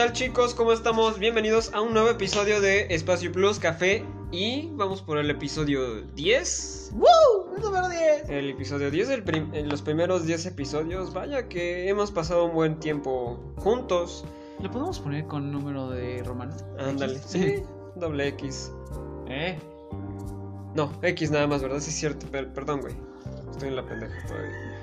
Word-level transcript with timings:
tal 0.00 0.12
chicos? 0.14 0.54
¿Cómo 0.54 0.72
estamos? 0.72 1.18
Bienvenidos 1.18 1.74
a 1.74 1.82
un 1.82 1.92
nuevo 1.92 2.08
episodio 2.08 2.62
de 2.62 2.86
Espacio 2.88 3.30
Plus 3.32 3.58
Café 3.58 4.02
y 4.32 4.70
vamos 4.72 5.02
por 5.02 5.18
el 5.18 5.28
episodio 5.28 6.00
10. 6.14 6.92
¡Woo! 6.94 7.54
El 7.54 7.62
número 7.62 7.86
10. 7.86 8.30
El 8.30 8.48
episodio 8.48 8.90
10, 8.90 9.10
el 9.10 9.22
prim- 9.24 9.52
en 9.54 9.68
los 9.68 9.82
primeros 9.82 10.24
10 10.24 10.46
episodios, 10.46 11.12
vaya 11.12 11.48
que 11.48 11.86
hemos 11.90 12.10
pasado 12.12 12.46
un 12.46 12.54
buen 12.54 12.80
tiempo 12.80 13.38
juntos. 13.56 14.24
¿Le 14.62 14.70
podemos 14.70 14.98
poner 15.00 15.26
con 15.26 15.52
número 15.52 15.90
de 15.90 16.22
romano? 16.22 16.54
Ándale, 16.78 17.18
sí, 17.26 17.56
doble 17.96 18.28
X. 18.28 18.72
¿Eh? 19.28 19.58
No, 20.74 20.90
X 21.02 21.30
nada 21.30 21.46
más, 21.46 21.60
¿verdad? 21.60 21.80
Sí 21.80 21.90
es 21.90 21.96
cierto, 21.96 22.26
per- 22.28 22.54
perdón, 22.54 22.80
güey. 22.80 22.94
Estoy 23.50 23.68
en 23.68 23.76
la 23.76 23.84
pendeja 23.84 24.26
todavía. 24.26 24.79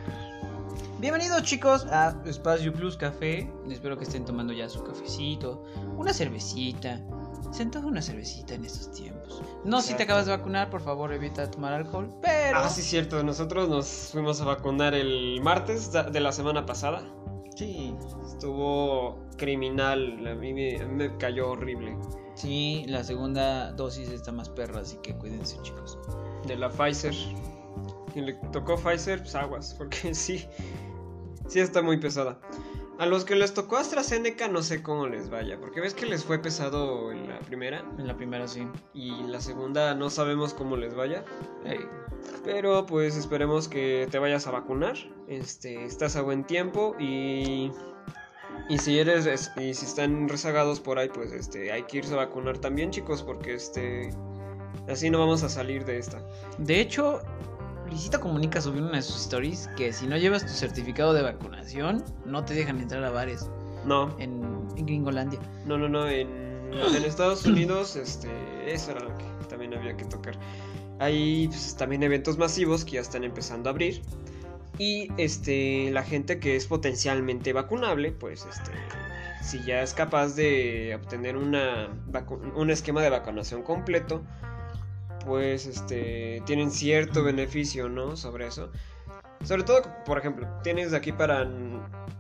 Bienvenidos 1.00 1.44
chicos 1.44 1.86
a 1.92 2.20
Espacio 2.26 2.74
Plus 2.74 2.98
Café. 2.98 3.48
Espero 3.70 3.98
que 4.00 4.04
estén 4.04 4.26
tomando 4.26 4.52
ya 4.52 4.68
su 4.68 4.84
cafecito, 4.84 5.64
una 5.96 6.12
cervecita. 6.12 7.00
Se 7.52 7.62
antoja 7.62 7.86
una 7.86 8.02
cervecita 8.02 8.56
en 8.56 8.66
estos 8.66 8.92
tiempos. 8.94 9.44
No, 9.64 9.80
si 9.82 9.90
te 9.90 9.94
Exacto. 9.94 10.04
acabas 10.04 10.26
de 10.26 10.32
vacunar, 10.32 10.70
por 10.72 10.82
favor 10.82 11.14
evita 11.14 11.52
tomar 11.52 11.74
alcohol. 11.74 12.10
Pero. 12.24 12.58
Ah, 12.58 12.70
sí 12.70 12.82
cierto, 12.82 13.22
nosotros 13.22 13.70
nos 13.70 13.88
fuimos 14.12 14.42
a 14.42 14.46
vacunar 14.46 14.96
el 14.96 15.40
martes 15.44 15.92
de 15.92 16.20
la 16.20 16.32
semana 16.32 16.66
pasada. 16.66 17.04
Sí. 17.56 17.96
Estuvo 18.26 19.20
criminal, 19.38 20.26
a 20.28 20.34
mí 20.34 20.52
me, 20.52 20.84
me 20.88 21.16
cayó 21.18 21.52
horrible. 21.52 21.96
Sí, 22.34 22.86
la 22.88 23.04
segunda 23.04 23.72
dosis 23.72 24.10
está 24.10 24.32
más 24.32 24.50
perra, 24.50 24.82
así 24.82 24.98
que 25.04 25.16
cuídense 25.16 25.62
chicos. 25.62 26.00
De 26.48 26.56
la 26.56 26.70
Pfizer. 26.70 27.14
Quien 28.14 28.26
le 28.26 28.34
tocó 28.52 28.76
Pfizer, 28.78 29.20
pues 29.20 29.36
aguas, 29.36 29.76
porque 29.78 30.14
sí, 30.16 30.46
sí 31.48 31.60
está 31.60 31.82
muy 31.82 31.98
pesada. 31.98 32.40
A 33.00 33.06
los 33.06 33.26
que 33.26 33.36
les 33.36 33.54
tocó 33.54 33.78
AstraZeneca 33.78 34.48
no 34.48 34.64
sé 34.64 34.82
cómo 34.82 35.06
les 35.08 35.30
vaya, 35.30 35.60
porque 35.60 35.80
ves 35.82 35.94
que 35.94 36.08
les 36.08 36.24
fue 36.24 36.40
pesado 36.40 37.12
en 37.12 37.30
la 37.30 37.38
primera 37.42 37.86
En 38.00 38.08
la 38.08 38.18
primera 38.18 38.48
sí. 38.48 38.68
y 38.94 39.10
en 39.12 39.32
la 39.32 39.40
segunda 39.40 39.94
no 39.94 40.10
sabemos 40.10 40.56
cómo 40.56 40.78
les 40.78 40.96
vaya. 40.96 41.24
Pero 42.44 42.86
pues 42.86 43.16
esperemos 43.16 43.68
que 43.68 44.08
te 44.10 44.18
vayas 44.20 44.48
a 44.48 44.52
vacunar. 44.52 44.96
Este, 45.28 45.86
estás 45.86 46.16
a 46.16 46.22
buen 46.22 46.44
tiempo 46.46 46.96
y 47.00 47.72
y 48.70 48.80
si 48.80 48.98
eres 49.00 49.28
es- 49.28 49.52
y 49.58 49.74
si 49.76 49.86
están 49.86 50.28
rezagados 50.28 50.80
por 50.80 50.98
ahí, 50.98 51.10
pues 51.10 51.32
este 51.32 51.72
hay 51.72 51.84
que 51.84 52.00
irse 52.00 52.14
a 52.14 52.18
vacunar 52.18 52.58
también, 52.58 52.90
chicos, 52.90 53.22
porque 53.22 53.54
este 53.54 54.10
así 54.90 55.10
no 55.12 55.20
vamos 55.20 55.44
a 55.44 55.50
salir 55.50 55.86
de 55.86 56.00
esta. 56.00 56.20
De 56.58 56.80
hecho, 56.82 57.22
Luisita 57.88 58.20
Comunica 58.20 58.62
subió 58.62 58.82
una 58.84 58.98
de 58.98 59.02
sus 59.02 59.22
stories 59.22 59.70
que 59.78 59.94
si 59.94 60.08
no 60.08 60.18
llevas 60.18 60.46
tu 60.46 60.52
certificado 60.52 61.14
de 61.14 61.22
vacunación, 61.22 62.04
no 62.26 62.44
te 62.44 62.54
dejan 62.54 62.80
entrar 62.80 63.04
a 63.04 63.10
bares 63.12 63.50
No, 63.86 64.16
en, 64.20 64.42
en 64.76 64.86
Gringolandia. 64.86 65.40
no, 65.66 65.78
no, 65.78 65.88
no, 65.90 66.08
en, 66.08 66.28
en 66.74 67.04
Estados 67.06 67.46
Unidos 67.46 67.96
este 67.96 68.30
eso 68.72 68.92
era 68.92 69.00
lo 69.02 69.18
que 69.18 69.24
también 69.50 69.74
había 69.74 69.96
que 69.96 70.06
tocar. 70.06 70.36
Hay 71.00 71.48
pues, 71.48 71.76
también 71.78 72.04
eventos 72.04 72.38
masivos 72.38 72.84
que 72.84 72.94
ya 72.94 73.02
están 73.02 73.24
empezando 73.24 73.70
a 73.70 73.72
abrir. 73.72 74.02
Y 74.80 75.10
este, 75.18 75.90
la 75.92 76.04
gente 76.04 76.40
que 76.40 76.56
es 76.56 76.68
potencialmente 76.68 77.54
vacunable, 77.54 78.12
pues 78.12 78.46
este, 78.46 78.72
si 79.42 79.64
ya 79.64 79.82
es 79.82 79.94
capaz 79.94 80.36
de 80.36 80.94
obtener 81.02 81.36
una 81.38 81.88
un 82.56 82.70
esquema 82.70 83.02
de 83.02 83.10
vacunación 83.10 83.64
completo, 83.64 84.22
pues 85.28 85.68
este, 85.68 86.42
tienen 86.46 86.72
cierto 86.72 87.24
beneficio, 87.24 87.90
¿no? 87.90 88.16
Sobre 88.16 88.48
eso. 88.48 88.72
Sobre 89.44 89.64
todo, 89.64 89.82
por 90.06 90.18
ejemplo, 90.18 90.48
tienes 90.64 90.92
de 90.92 90.98
aquí 90.98 91.12
para 91.12 91.48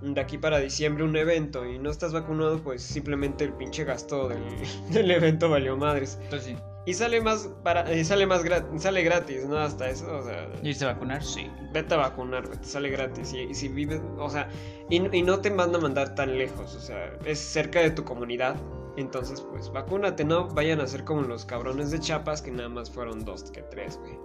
de 0.01 0.21
aquí 0.21 0.37
para 0.37 0.59
diciembre 0.59 1.03
un 1.03 1.15
evento 1.15 1.65
y 1.65 1.79
no 1.79 1.89
estás 1.89 2.13
vacunado, 2.13 2.61
pues 2.61 2.83
simplemente 2.83 3.45
el 3.45 3.53
pinche 3.53 3.83
gasto 3.83 4.27
del, 4.27 4.43
del 4.91 5.09
evento 5.09 5.49
valió 5.49 5.75
madres. 5.77 6.19
Pues 6.29 6.43
sí. 6.43 6.55
Y 6.85 6.93
sale 6.93 7.19
más 7.19 7.49
para 7.63 7.93
y 7.93 8.05
sale 8.05 8.27
más 8.27 8.43
gratis, 8.43 8.81
sale 8.81 9.03
gratis, 9.03 9.45
¿no? 9.45 9.57
Hasta 9.57 9.89
eso, 9.89 10.17
o 10.17 10.23
sea, 10.23 10.47
¿Irse 10.63 10.85
a 10.85 10.93
vacunar? 10.93 11.23
Sí. 11.23 11.49
vete 11.73 11.93
a 11.95 11.97
vacunar, 11.97 12.47
te 12.47 12.63
sale 12.63 12.89
gratis. 12.89 13.33
Y, 13.33 13.39
y 13.39 13.55
si 13.55 13.67
vives, 13.67 14.01
o 14.17 14.29
sea, 14.29 14.47
y, 14.89 15.17
y 15.17 15.21
no 15.21 15.39
te 15.39 15.49
van 15.49 15.73
a 15.75 15.79
mandar 15.79 16.15
tan 16.15 16.37
lejos, 16.37 16.75
o 16.75 16.79
sea, 16.79 17.13
es 17.25 17.39
cerca 17.39 17.79
de 17.81 17.91
tu 17.91 18.03
comunidad. 18.03 18.55
Entonces, 18.97 19.41
pues 19.41 19.71
vacúnate, 19.71 20.25
no 20.25 20.47
vayan 20.49 20.81
a 20.81 20.87
ser 20.87 21.03
como 21.03 21.21
los 21.21 21.45
cabrones 21.45 21.91
de 21.91 21.99
Chiapas 21.99 22.41
que 22.41 22.51
nada 22.51 22.67
más 22.67 22.89
fueron 22.89 23.23
dos 23.23 23.43
que 23.51 23.61
tres, 23.61 23.99
güey. 23.99 24.17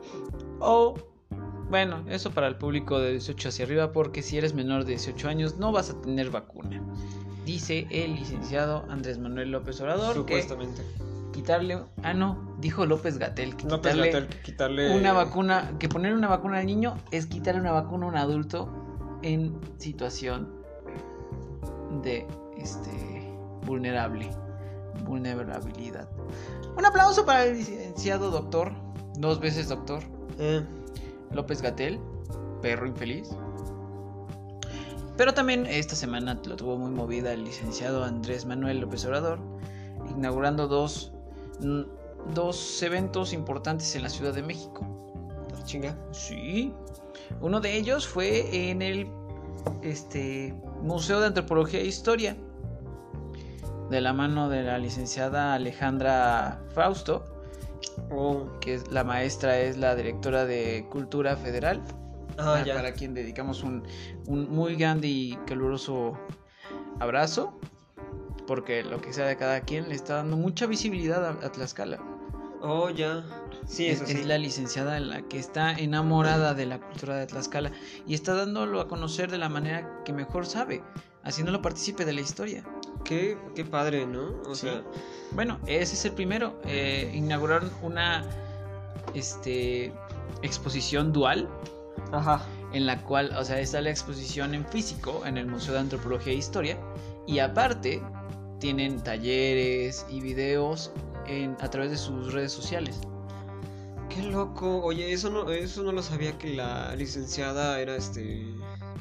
O, 0.61 0.95
bueno, 1.69 2.03
eso 2.09 2.31
para 2.31 2.49
el 2.49 2.57
público 2.57 2.99
de 2.99 3.13
18 3.13 3.51
hacia 3.51 3.65
arriba, 3.67 3.93
porque 3.93 4.23
si 4.23 4.39
eres 4.39 4.55
menor 4.55 4.85
de 4.85 4.93
18 4.93 5.29
años 5.29 5.59
no 5.59 5.73
vas 5.73 5.91
a 5.91 6.01
tener 6.01 6.31
vacuna. 6.31 6.83
Dice 7.45 7.87
el 7.91 8.15
licenciado 8.15 8.87
Andrés 8.89 9.19
Manuel 9.19 9.51
López 9.51 9.81
Obrador 9.83 10.15
Supuestamente. 10.15 10.81
que 10.81 11.33
quitarle... 11.33 11.79
Ah, 12.03 12.15
no, 12.15 12.57
dijo 12.59 12.87
López 12.87 13.19
Gatel 13.19 13.57
que 13.57 13.67
López 13.67 13.97
Gatell, 13.97 14.29
quitarle 14.43 14.97
una 14.97 15.13
vacuna, 15.13 15.75
que 15.79 15.89
poner 15.89 16.15
una 16.15 16.29
vacuna 16.29 16.59
al 16.59 16.67
niño 16.67 16.97
es 17.11 17.27
quitarle 17.27 17.61
una 17.61 17.73
vacuna 17.73 18.07
a 18.07 18.09
un 18.09 18.17
adulto 18.17 18.71
en 19.23 19.59
situación 19.79 20.49
de 22.03 22.27
este 22.57 23.13
vulnerable, 23.67 24.31
vulnerabilidad. 25.05 26.09
Un 26.77 26.85
aplauso 26.87 27.25
para 27.25 27.45
el 27.45 27.59
licenciado 27.59 28.31
doctor, 28.31 28.73
dos 29.19 29.41
veces 29.41 29.69
doctor, 29.69 30.03
Eh, 30.39 30.65
López 31.33 31.61
Gatel, 31.63 32.01
perro 32.63 32.87
infeliz. 32.87 33.29
Pero 35.17 35.35
también 35.35 35.67
esta 35.67 35.95
semana 35.95 36.41
lo 36.47 36.57
tuvo 36.57 36.79
muy 36.79 36.91
movida 36.91 37.33
el 37.33 37.45
licenciado 37.45 38.03
Andrés 38.03 38.47
Manuel 38.47 38.81
López 38.81 39.05
Obrador, 39.05 39.39
inaugurando 40.17 40.69
dos, 40.69 41.13
dos 42.35 42.83
eventos 42.83 43.33
importantes 43.33 43.95
en 43.95 44.03
la 44.03 44.09
Ciudad 44.09 44.33
de 44.33 44.43
México. 44.43 44.87
ah, 45.55 45.65
chinga. 45.65 45.97
Sí. 46.13 46.73
Uno 47.41 47.61
de 47.61 47.77
ellos 47.77 48.07
fue 48.09 48.71
en 48.71 48.83
el 48.83 49.07
este, 49.83 50.55
Museo 50.83 51.21
de 51.21 51.27
Antropología 51.27 51.81
e 51.81 51.87
Historia, 51.87 52.37
de 53.93 54.01
la 54.01 54.13
mano 54.13 54.49
de 54.49 54.65
la 54.65 54.79
licenciada 54.79 55.55
Alejandra 55.55 56.61
Fausto, 56.75 57.25
Oh, 58.11 58.47
que 58.61 58.75
es 58.75 58.91
la 58.91 59.05
maestra, 59.05 59.59
es 59.61 59.77
la 59.77 59.95
directora 59.95 60.45
de 60.45 60.87
Cultura 60.91 61.37
Federal, 61.37 61.81
ah, 62.39 62.55
a- 62.57 62.65
ya. 62.65 62.75
para 62.75 62.93
quien 62.93 63.13
dedicamos 63.15 63.63
un, 63.63 63.83
un 64.27 64.49
muy 64.51 64.77
grande 64.77 65.09
y 65.09 65.37
caluroso 65.47 66.19
abrazo, 67.01 67.59
porque 68.47 68.83
lo 68.85 69.01
que 69.01 69.13
sea 69.13 69.27
de 69.27 69.37
cada 69.37 69.61
quien 69.63 69.89
le 69.89 69.95
está 69.95 70.17
dando 70.17 70.37
mucha 70.37 70.67
visibilidad 70.67 71.25
a, 71.27 71.31
a 71.47 71.53
Tlaxcala. 71.53 71.99
Oh, 72.61 72.89
ya. 72.91 73.25
Sí, 73.67 73.89
es, 73.89 73.97
eso 74.01 74.07
sí. 74.07 74.19
es 74.19 74.27
la 74.27 74.39
licenciada 74.39 74.99
la 75.01 75.23
que 75.23 75.39
está 75.39 75.73
enamorada 75.73 76.55
de 76.55 76.67
la 76.67 76.79
cultura 76.81 77.17
de 77.17 77.27
Tlaxcala 77.27 77.73
y 78.07 78.15
está 78.15 78.35
dándolo 78.35 78.81
a 78.81 78.89
conocer 78.89 79.31
de 79.31 79.39
la 79.39 79.49
manera 79.49 80.03
que 80.05 80.13
mejor 80.13 80.47
sabe, 80.47 80.83
haciéndolo 81.25 81.61
partícipe 81.63 82.05
de 82.05 82.13
la 82.13 82.21
historia. 82.21 82.65
Qué, 83.05 83.37
qué 83.55 83.65
padre, 83.65 84.07
¿no? 84.07 84.35
O 84.49 84.55
Sí. 84.55 84.63
sea, 84.69 84.83
Bueno, 85.33 85.59
ese 85.67 85.95
es 85.95 86.05
el 86.05 86.13
primero. 86.13 86.61
Eh, 86.65 87.11
inauguraron 87.15 87.71
una 87.83 88.25
este, 89.15 89.93
exposición 90.43 91.13
dual 91.13 91.49
ajá. 92.13 92.45
en 92.73 92.87
la 92.87 93.03
cual, 93.03 93.35
o 93.37 93.45
sea, 93.45 93.59
está 93.61 93.81
la 93.81 93.91
exposición 93.91 94.55
en 94.55 94.67
físico 94.67 95.23
en 95.27 95.37
el 95.39 95.47
Museo 95.47 95.75
de 95.75 95.81
Antropología 95.81 96.33
e 96.33 96.37
Historia 96.37 96.79
y 97.27 97.39
aparte 97.39 98.03
tienen 98.61 99.03
talleres 99.03 100.07
y 100.09 100.21
videos 100.21 100.93
en, 101.27 101.57
a 101.61 101.69
través 101.71 101.91
de 101.91 101.97
sus 101.97 102.33
redes 102.33 102.53
sociales. 102.53 103.01
Qué 104.09 104.23
loco. 104.25 104.83
Oye, 104.85 105.13
eso 105.13 105.31
no, 105.31 105.51
eso 105.51 105.83
no 105.83 105.93
lo 105.93 106.03
sabía 106.03 106.37
que 106.37 106.51
la 106.55 106.95
licenciada 106.97 107.81
era 107.81 107.97
este. 107.97 108.45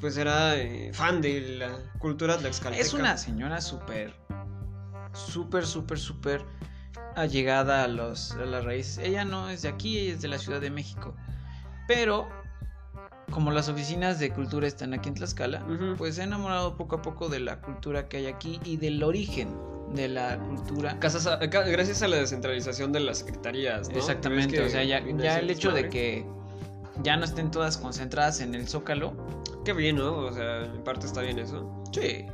Pues 0.02 0.18
era 0.18 0.58
eh, 0.58 0.92
fan 0.94 1.22
de 1.22 1.58
la 1.60 1.72
cultura 2.00 2.38
tlaxcalteca. 2.38 2.82
Es 2.84 2.94
una 2.94 3.16
señora 3.18 3.62
súper, 3.62 4.14
súper, 5.14 5.66
súper, 5.66 6.00
súper 6.00 6.46
allegada 7.16 7.84
a, 7.84 7.88
los, 7.88 8.32
a 8.32 8.46
las 8.46 8.66
raíces. 8.66 8.98
Ella 9.00 9.26
no 9.26 9.50
es 9.50 9.62
de 9.62 9.70
aquí, 9.70 10.00
ella 10.00 10.14
es 10.16 10.22
de 10.22 10.28
la 10.28 10.38
Ciudad 10.40 10.60
de 10.60 10.72
México. 10.72 11.16
Pero, 11.88 12.28
como 13.32 13.52
las 13.52 13.70
oficinas 13.70 14.20
de 14.20 14.32
cultura 14.32 14.68
están 14.68 14.94
aquí 14.94 15.10
en 15.10 15.16
Tlaxcala, 15.16 15.64
pues 15.98 16.16
se 16.16 16.22
ha 16.22 16.24
enamorado 16.26 16.76
poco 16.78 16.96
a 16.98 17.02
poco 17.02 17.30
de 17.30 17.40
la 17.40 17.62
cultura 17.62 18.08
que 18.10 18.18
hay 18.18 18.28
aquí 18.28 18.60
y 18.64 18.78
del 18.78 19.04
origen 19.04 19.56
de 19.94 20.08
la 20.08 20.40
cultura. 20.40 20.98
Casas 21.00 21.28
a- 21.28 21.38
ca- 21.50 21.64
gracias 21.64 22.02
a 22.02 22.08
la 22.08 22.16
descentralización 22.16 22.92
de 22.94 23.02
las 23.02 23.20
secretarías, 23.20 23.90
¿no? 23.90 23.98
Exactamente, 23.98 24.58
¿Ves 24.58 24.68
o 24.70 24.72
sea, 24.72 24.84
ya, 24.84 24.98
el 25.00 25.50
hecho 25.50 25.72
de 25.72 25.90
que 25.90 26.26
ya 27.04 27.18
no 27.18 27.26
estén 27.26 27.52
todas 27.52 27.78
concentradas 27.78 28.42
en 28.42 28.56
el 28.56 28.68
Zócalo. 28.68 29.14
Qué 29.66 29.74
bien, 29.74 29.98
¿no? 29.98 30.18
O 30.18 30.34
sea, 30.34 30.66
en 30.66 30.84
parte 30.84 31.06
está 31.06 31.22
bien 31.22 31.40
eso. 31.40 31.84
Sí. 31.94 32.26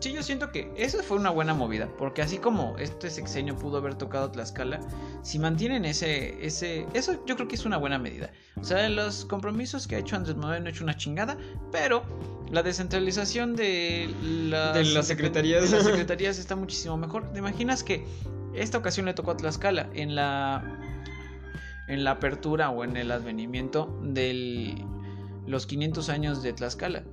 Sí, 0.00 0.12
yo 0.12 0.22
siento 0.22 0.52
que 0.52 0.70
esa 0.76 1.02
fue 1.02 1.16
una 1.16 1.30
buena 1.30 1.54
movida, 1.54 1.88
porque 1.96 2.20
así 2.20 2.36
como 2.36 2.76
este 2.76 3.08
sexenio 3.08 3.56
pudo 3.56 3.78
haber 3.78 3.94
tocado 3.94 4.30
Tlaxcala, 4.30 4.80
si 5.22 5.38
mantienen 5.38 5.86
ese, 5.86 6.44
ese, 6.44 6.86
eso 6.92 7.24
yo 7.24 7.36
creo 7.36 7.48
que 7.48 7.54
es 7.54 7.64
una 7.64 7.78
buena 7.78 7.98
medida. 7.98 8.30
O 8.60 8.64
sea, 8.64 8.86
los 8.90 9.24
compromisos 9.24 9.86
que 9.86 9.96
ha 9.96 9.98
hecho 10.00 10.16
Andrés 10.16 10.36
Manuel 10.36 10.62
no 10.62 10.68
ha 10.68 10.72
hecho 10.72 10.84
una 10.84 10.94
chingada, 10.94 11.38
pero 11.72 12.02
la 12.50 12.62
descentralización 12.62 13.56
de 13.56 14.14
las, 14.22 14.74
De 14.74 14.84
las 14.84 15.06
secretarías. 15.06 15.70
de 15.70 15.76
las 15.78 15.86
secretarías 15.86 16.38
está 16.38 16.54
muchísimo 16.54 16.98
mejor. 16.98 17.32
¿Te 17.32 17.38
imaginas 17.38 17.82
que 17.82 18.04
esta 18.52 18.76
ocasión 18.76 19.06
le 19.06 19.14
tocó 19.14 19.30
a 19.30 19.36
Tlaxcala 19.38 19.88
en 19.94 20.14
la, 20.14 20.83
en 21.88 22.04
la 22.04 22.12
apertura 22.12 22.70
o 22.70 22.84
en 22.84 22.96
el 22.96 23.10
advenimiento 23.10 23.98
de 24.02 24.84
los 25.46 25.66
500 25.66 26.08
años 26.08 26.42
de 26.42 26.52
Tlaxcala? 26.52 27.04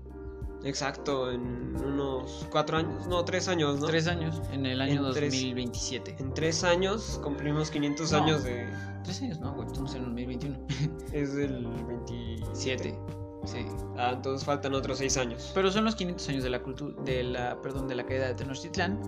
Exacto, 0.63 1.31
en 1.31 1.75
unos 1.75 2.45
cuatro 2.51 2.77
años, 2.77 3.07
no, 3.07 3.25
tres 3.25 3.47
años, 3.47 3.79
¿no? 3.79 3.87
Tres 3.87 4.07
años, 4.07 4.39
en 4.51 4.67
el 4.67 4.79
año 4.79 5.07
En 5.07 5.13
tres. 5.13 5.33
2027. 5.33 6.17
En 6.19 6.33
tres 6.35 6.63
años 6.63 7.19
cumplimos 7.23 7.71
500 7.71 8.11
No. 8.11 8.17
años 8.19 8.43
de... 8.43 8.69
Tres 9.03 9.21
años, 9.23 9.39
no, 9.39 9.53
güey, 9.55 9.65
estamos 9.65 9.95
en 9.95 10.01
el 10.01 10.05
2021. 10.09 10.59
Es 11.13 11.33
del 11.33 11.65
27. 11.87 12.49
Siete. 12.53 12.99
Sí. 13.45 13.65
Ah, 13.97 14.11
entonces 14.13 14.45
faltan 14.45 14.75
otros 14.75 14.99
seis 14.99 15.17
años. 15.17 15.51
Pero 15.55 15.71
son 15.71 15.83
los 15.83 15.95
500 15.95 16.29
años 16.29 16.43
de 16.43 16.49
la 16.51 16.61
cultura, 16.61 16.93
de 17.03 17.23
la, 17.23 17.59
perdón, 17.63 17.87
de 17.87 17.95
la 17.95 18.05
caída 18.05 18.27
de 18.27 18.35
Tenochtitlán. 18.35 18.99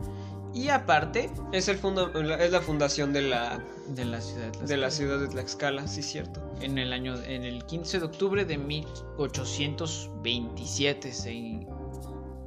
Y 0.53 0.69
aparte 0.69 1.31
Es, 1.51 1.67
el 1.67 1.77
funda- 1.79 2.11
es 2.39 2.51
la 2.51 2.61
fundación 2.61 3.11
de 3.13 3.23
la, 3.23 3.59
de 3.89 4.05
la 4.05 4.21
ciudad 4.21 4.45
de 4.45 4.51
Tlaxcala. 4.51 4.67
de 4.67 4.77
la 4.77 4.91
ciudad 4.91 5.19
de 5.19 5.27
Tlaxcala, 5.27 5.87
sí, 5.87 6.01
cierto. 6.03 6.41
En 6.61 6.77
el 6.77 6.93
año, 6.93 7.15
en 7.23 7.43
el 7.43 7.65
15 7.65 7.99
de 7.99 8.05
octubre 8.05 8.45
de 8.45 8.57
1827 8.57 11.11
se, 11.11 11.33
in- 11.33 11.67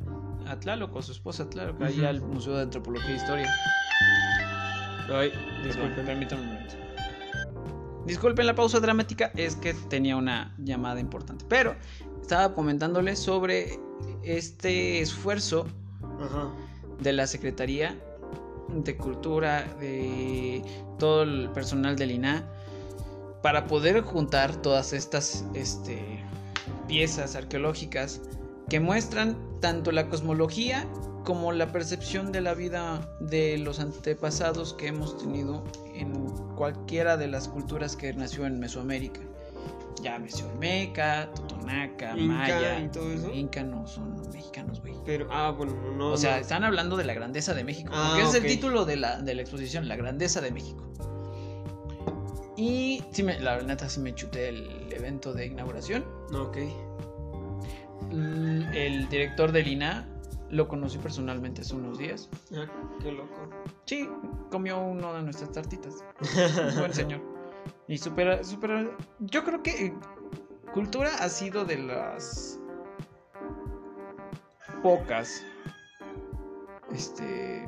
a 0.48 0.58
Tlaloc, 0.58 0.92
con 0.92 1.02
su 1.02 1.12
esposa 1.12 1.48
Tlaloc, 1.48 1.80
ahí 1.82 1.98
Ujú. 1.98 2.06
al 2.06 2.20
Museo 2.20 2.56
de 2.56 2.62
Antropología 2.62 3.10
e 3.12 3.16
Historia. 3.16 3.50
Ay, 5.12 5.28
Disculpen, 5.30 5.64
disculpen. 5.64 6.06
permítanme 6.06 6.42
un 6.42 6.48
momento. 6.54 6.74
Disculpen 8.06 8.46
la 8.46 8.54
pausa 8.54 8.80
dramática, 8.80 9.30
es 9.36 9.56
que 9.56 9.74
tenía 9.74 10.16
una 10.16 10.54
llamada 10.58 11.00
importante. 11.00 11.44
Pero 11.48 11.76
estaba 12.20 12.54
comentándoles 12.54 13.18
sobre 13.18 13.78
este 14.22 15.00
esfuerzo 15.00 15.66
Ajá. 16.20 16.50
de 17.00 17.12
la 17.12 17.26
Secretaría 17.26 17.96
de 18.68 18.96
Cultura, 18.96 19.64
de 19.78 20.62
todo 20.98 21.22
el 21.22 21.50
personal 21.50 21.94
del 21.96 22.10
INAH, 22.12 22.42
para 23.42 23.66
poder 23.66 24.00
juntar 24.02 24.54
todas 24.62 24.92
estas 24.92 25.44
este, 25.54 26.24
piezas 26.88 27.36
arqueológicas 27.36 28.22
que 28.68 28.80
muestran 28.80 29.36
tanto 29.62 29.92
la 29.92 30.08
cosmología 30.10 30.86
como 31.24 31.52
la 31.52 31.70
percepción 31.70 32.32
de 32.32 32.40
la 32.40 32.52
vida 32.52 33.08
de 33.20 33.56
los 33.58 33.78
antepasados 33.78 34.74
que 34.74 34.88
hemos 34.88 35.16
tenido 35.16 35.64
en 35.94 36.12
cualquiera 36.56 37.16
de 37.16 37.28
las 37.28 37.48
culturas 37.48 37.96
que 37.96 38.12
nació 38.12 38.44
en 38.44 38.58
Mesoamérica. 38.58 39.20
Llámese 40.02 40.44
Olmeca, 40.44 41.30
Totonaca, 41.32 42.18
Inca 42.18 42.34
Maya. 42.34 42.80
y 42.80 42.88
todo 42.88 43.08
eso. 43.12 43.32
Inca 43.32 43.62
no 43.62 43.86
son 43.86 44.20
mexicanos, 44.32 44.80
güey. 44.80 44.94
Pero, 45.06 45.28
ah, 45.30 45.52
bueno, 45.56 45.74
no. 45.96 46.08
O 46.08 46.16
sea, 46.16 46.36
no. 46.36 46.42
están 46.42 46.64
hablando 46.64 46.96
de 46.96 47.04
la 47.04 47.14
grandeza 47.14 47.54
de 47.54 47.62
México. 47.62 47.92
Ah, 47.94 48.14
porque 48.16 48.28
es 48.28 48.34
el 48.34 48.50
título 48.50 48.84
de 48.84 48.96
la, 48.96 49.22
de 49.22 49.34
la 49.36 49.42
exposición, 49.42 49.86
la 49.86 49.94
grandeza 49.94 50.40
de 50.40 50.50
México. 50.50 50.82
Y 52.56 53.04
sí 53.12 53.22
me, 53.22 53.38
la 53.38 53.62
neta 53.62 53.88
sí 53.88 54.00
me 54.00 54.12
chuté 54.12 54.48
el 54.48 54.92
evento 54.92 55.32
de 55.32 55.46
inauguración. 55.46 56.04
Ok. 56.34 56.58
El 58.12 59.08
director 59.08 59.52
del 59.52 59.66
INA 59.68 60.06
lo 60.50 60.68
conocí 60.68 60.98
personalmente 60.98 61.62
hace 61.62 61.74
unos 61.74 61.98
días. 61.98 62.28
Ah, 62.54 62.66
qué 63.00 63.10
loco. 63.12 63.48
Sí, 63.86 64.08
comió 64.50 64.78
uno 64.80 65.14
de 65.14 65.22
nuestras 65.22 65.50
tartitas. 65.52 66.04
Buen 66.78 66.92
señor. 66.92 67.20
Y 67.88 67.96
super, 67.98 68.44
super. 68.44 68.94
Yo 69.20 69.44
creo 69.44 69.62
que 69.62 69.86
eh, 69.86 69.94
Cultura 70.74 71.10
ha 71.20 71.28
sido 71.28 71.64
de 71.64 71.78
las 71.78 72.58
pocas. 74.82 75.44
Este. 76.92 77.66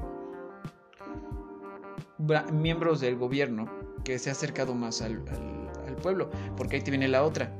miembros 2.52 3.00
del 3.00 3.16
gobierno 3.16 3.70
que 4.04 4.18
se 4.18 4.28
ha 4.28 4.32
acercado 4.32 4.74
más 4.74 5.00
al, 5.00 5.24
al- 5.28 5.88
al 5.88 5.96
pueblo. 5.96 6.30
Porque 6.56 6.76
ahí 6.76 6.82
te 6.82 6.90
viene 6.90 7.08
la 7.08 7.24
otra. 7.24 7.50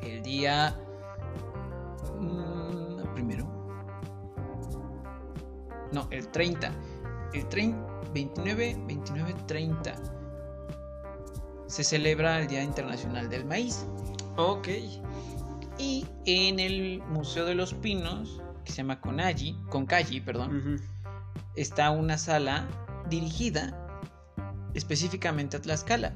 El 0.00 0.22
día. 0.22 0.78
Mm, 2.22 3.14
primero. 3.14 3.46
No, 5.92 6.08
el 6.10 6.28
30. 6.28 6.72
El 7.34 7.48
30, 7.48 8.10
29, 8.12 8.76
29, 8.86 9.34
30. 9.46 9.94
Se 11.66 11.84
celebra 11.84 12.40
el 12.40 12.48
Día 12.48 12.62
Internacional 12.62 13.28
del 13.28 13.44
Maíz. 13.44 13.86
Ok. 14.36 14.68
Y 15.78 16.06
en 16.26 16.60
el 16.60 17.02
Museo 17.08 17.44
de 17.44 17.54
los 17.54 17.74
Pinos, 17.74 18.40
que 18.64 18.72
se 18.72 18.78
llama 18.78 19.00
Conaji, 19.00 19.56
Concayi, 19.70 20.20
perdón, 20.20 20.80
está 21.56 21.90
una 21.90 22.18
sala 22.18 22.68
dirigida 23.08 23.78
específicamente 24.74 25.56
a 25.56 25.60
Tlaxcala. 25.60 26.14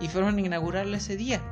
Y 0.00 0.08
fueron 0.08 0.36
a 0.36 0.40
inaugurarla 0.40 0.96
ese 0.96 1.16
día. 1.16 1.42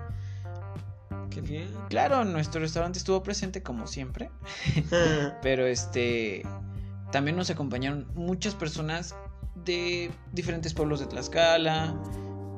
Qué 1.34 1.40
bien. 1.40 1.68
Claro, 1.88 2.24
nuestro 2.24 2.60
restaurante 2.60 2.98
estuvo 2.98 3.22
presente 3.22 3.62
como 3.62 3.86
siempre. 3.86 4.30
Pero 5.42 5.66
este 5.66 6.42
también 7.10 7.36
nos 7.36 7.50
acompañaron 7.50 8.06
muchas 8.14 8.54
personas 8.54 9.14
de 9.64 10.10
diferentes 10.32 10.72
pueblos 10.74 11.00
de 11.00 11.06
Tlaxcala. 11.06 11.94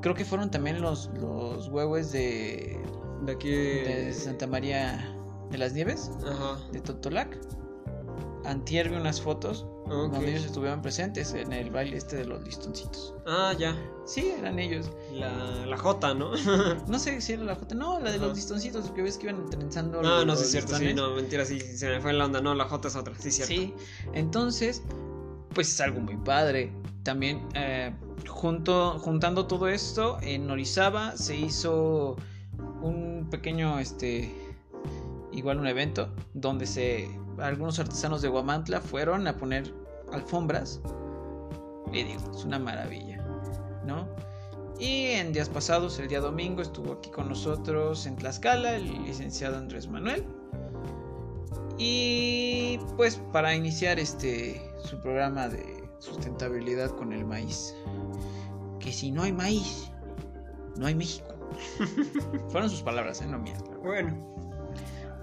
Creo 0.01 0.15
que 0.15 0.25
fueron 0.25 0.51
también 0.51 0.81
los, 0.81 1.11
los 1.15 1.69
huevos 1.69 2.13
de, 2.13 2.79
De 3.23 3.33
aquí. 3.33 3.51
de 3.51 4.13
Santa 4.13 4.47
María 4.47 5.11
de 5.51 5.59
las 5.59 5.73
Nieves, 5.73 6.11
Ajá. 6.27 6.59
de 6.73 6.81
Totolac. 6.81 7.39
antier 8.45 8.89
vi 8.91 8.97
unas 8.97 9.21
fotos 9.21 9.67
Ok. 9.87 10.13
donde 10.13 10.31
ellos 10.31 10.45
estuvieron 10.47 10.81
presentes 10.81 11.35
en 11.35 11.53
el 11.53 11.71
baile 11.71 11.97
este 11.99 12.17
de 12.17 12.25
los 12.25 12.43
listoncitos. 12.45 13.15
Ah, 13.27 13.53
ya. 13.59 13.77
Sí, 14.07 14.33
eran 14.39 14.59
ellos. 14.59 14.91
La, 15.13 15.67
la 15.67 15.77
J, 15.77 16.15
¿no? 16.15 16.33
No 16.89 16.99
sé 16.99 17.21
si 17.21 17.35
era 17.35 17.45
la 17.45 17.55
J. 17.55 17.75
No, 17.75 18.01
la 18.01 18.11
de 18.11 18.17
Ajá. 18.17 18.27
los 18.27 18.37
listoncitos, 18.37 18.91
que 18.91 19.03
ves 19.03 19.19
que 19.19 19.29
iban 19.29 19.49
trenzando. 19.51 20.03
no, 20.03 20.19
no, 20.21 20.25
los 20.25 20.39
sí 20.39 20.45
es 20.45 20.51
cierto, 20.53 20.77
sí, 20.77 20.95
no, 20.95 21.15
mentira, 21.15 21.45
sí, 21.45 21.61
se 21.61 21.89
me 21.89 22.01
fue 22.01 22.13
la 22.13 22.25
onda. 22.25 22.41
No, 22.41 22.55
la 22.55 22.65
J 22.65 22.89
es 22.89 22.97
otra, 22.97 23.15
sí, 23.19 23.31
cierto. 23.31 23.55
Sí, 23.55 23.75
entonces, 24.15 24.83
pues 25.55 25.69
es 25.69 25.81
algo 25.81 26.01
muy 26.01 26.17
padre. 26.17 26.73
También, 27.03 27.47
eh, 27.55 27.95
junto, 28.27 28.99
juntando 28.99 29.47
todo 29.47 29.69
esto, 29.69 30.19
en 30.23 30.51
Orizaba 30.51 31.17
se 31.17 31.37
hizo 31.37 32.17
un 32.81 33.29
pequeño, 33.31 33.79
este, 33.79 34.35
igual 35.33 35.59
un 35.59 35.67
evento, 35.67 36.09
donde 36.33 36.67
se, 36.67 37.11
algunos 37.39 37.79
artesanos 37.79 38.23
de 38.23 38.29
Guamantla 38.29 38.81
fueron 38.81 39.27
a 39.27 39.37
poner 39.37 39.73
alfombras. 40.13 40.81
Y 41.93 42.03
digo, 42.03 42.21
es 42.35 42.45
una 42.45 42.59
maravilla, 42.59 43.25
¿no? 43.85 44.09
Y 44.79 45.07
en 45.13 45.33
días 45.33 45.49
pasados, 45.49 45.99
el 45.99 46.09
día 46.09 46.21
domingo, 46.21 46.61
estuvo 46.61 46.95
aquí 46.95 47.11
con 47.11 47.29
nosotros 47.29 48.07
en 48.07 48.17
Tlaxcala 48.17 48.77
el 48.77 49.05
licenciado 49.05 49.57
Andrés 49.57 49.89
Manuel. 49.89 50.27
Y 51.79 52.79
pues 52.97 53.21
para 53.33 53.55
iniciar 53.55 53.99
este 53.99 54.61
su 54.83 55.01
programa 55.01 55.49
de 55.49 55.89
sustentabilidad 55.99 56.91
con 56.91 57.13
el 57.13 57.25
maíz. 57.25 57.75
Que 58.81 58.93
si 58.93 59.11
no 59.11 59.23
hay 59.23 59.33
maíz, 59.33 59.91
no 60.77 60.87
hay 60.87 60.95
México. 60.95 61.29
Fueron 62.49 62.69
sus 62.69 62.83
palabras, 62.83 63.23
¿eh? 63.23 63.27
no 63.27 63.39
mías. 63.39 63.63
Bueno, 63.83 64.35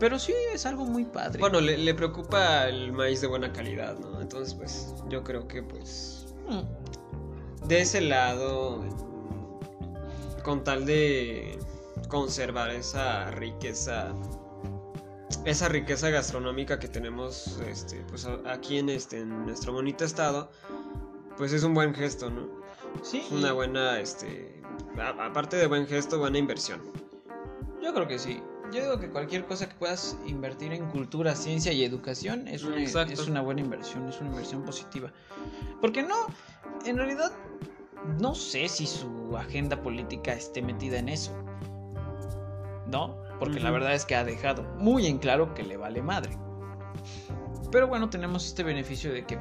Pero 0.02 0.20
sí 0.20 0.34
es 0.54 0.66
algo 0.66 0.84
muy 0.84 1.06
padre. 1.06 1.40
bueno 1.40 1.62
le, 1.62 1.78
le 1.78 1.94
preocupa 1.94 2.68
el 2.68 2.92
maíz 2.92 3.22
de 3.22 3.28
buena 3.28 3.54
calidad, 3.54 3.98
¿no? 4.00 4.20
Entonces, 4.20 4.54
pues, 4.56 4.94
yo 5.10 5.24
creo 5.24 5.48
que, 5.48 5.64
pues, 5.64 6.22
Mm, 6.48 7.68
de 7.68 7.82
ese 7.82 8.02
lado, 8.02 8.84
con 10.44 10.64
tal 10.64 10.86
de 10.86 11.60
conservar 12.10 12.72
esa 12.72 13.30
riqueza, 13.32 14.14
esa 15.46 15.70
riqueza 15.70 16.10
gastronómica 16.10 16.80
que 16.80 16.88
tenemos, 16.88 17.60
este, 17.68 18.04
pues, 18.10 18.28
aquí 18.46 18.80
en 18.80 18.90
este, 18.90 19.20
en 19.20 19.46
nuestro 19.46 19.72
bonito 19.72 20.04
estado, 20.04 20.52
pues 21.38 21.54
es 21.54 21.64
un 21.64 21.74
buen 21.74 21.94
gesto, 21.94 22.30
¿no? 22.30 22.50
sí, 23.04 23.22
Es 23.26 23.32
una 23.32 23.54
buena, 23.54 24.00
este, 24.00 24.62
aparte 24.98 25.56
de 25.58 25.68
buen 25.68 25.88
gesto, 25.88 26.20
buena 26.20 26.38
inversión. 26.38 26.82
yo 27.82 27.94
creo 27.94 28.08
que 28.08 28.20
sí. 28.20 28.42
Yo 28.72 28.82
digo 28.82 29.00
que 29.00 29.10
cualquier 29.10 29.46
cosa 29.46 29.68
que 29.68 29.76
puedas 29.76 30.18
invertir 30.26 30.72
en 30.72 30.88
cultura, 30.90 31.36
ciencia 31.36 31.74
y 31.74 31.84
educación 31.84 32.48
es 32.48 32.64
una, 32.64 32.80
Exacto. 32.80 33.14
es 33.14 33.28
una 33.28 33.42
buena 33.42 33.62
inversión, 33.62 34.08
es 34.08 34.20
una 34.22 34.30
inversión 34.30 34.64
positiva. 34.64 35.12
Porque 35.82 36.04
no, 36.04 36.16
en 36.86 36.98
realidad, 36.98 37.32
no 38.20 38.34
sé 38.34 38.70
si 38.70 38.88
su 38.88 39.36
agenda 39.38 39.82
política 39.82 40.34
esté 40.34 40.62
metida 40.62 41.00
en 41.00 41.10
eso. 41.10 41.32
¿No? 42.88 43.18
Porque 43.40 43.60
la 43.60 43.72
verdad 43.72 43.94
es 43.94 44.06
que 44.06 44.16
ha 44.16 44.24
dejado 44.24 44.64
muy 44.78 45.08
en 45.08 45.18
claro 45.18 45.54
que 45.54 45.64
le 45.64 45.76
vale 45.76 46.02
madre. 46.02 46.38
Pero 47.72 47.88
bueno, 47.88 48.10
tenemos 48.10 48.46
este 48.46 48.64
beneficio 48.64 49.12
de 49.12 49.26
que, 49.26 49.40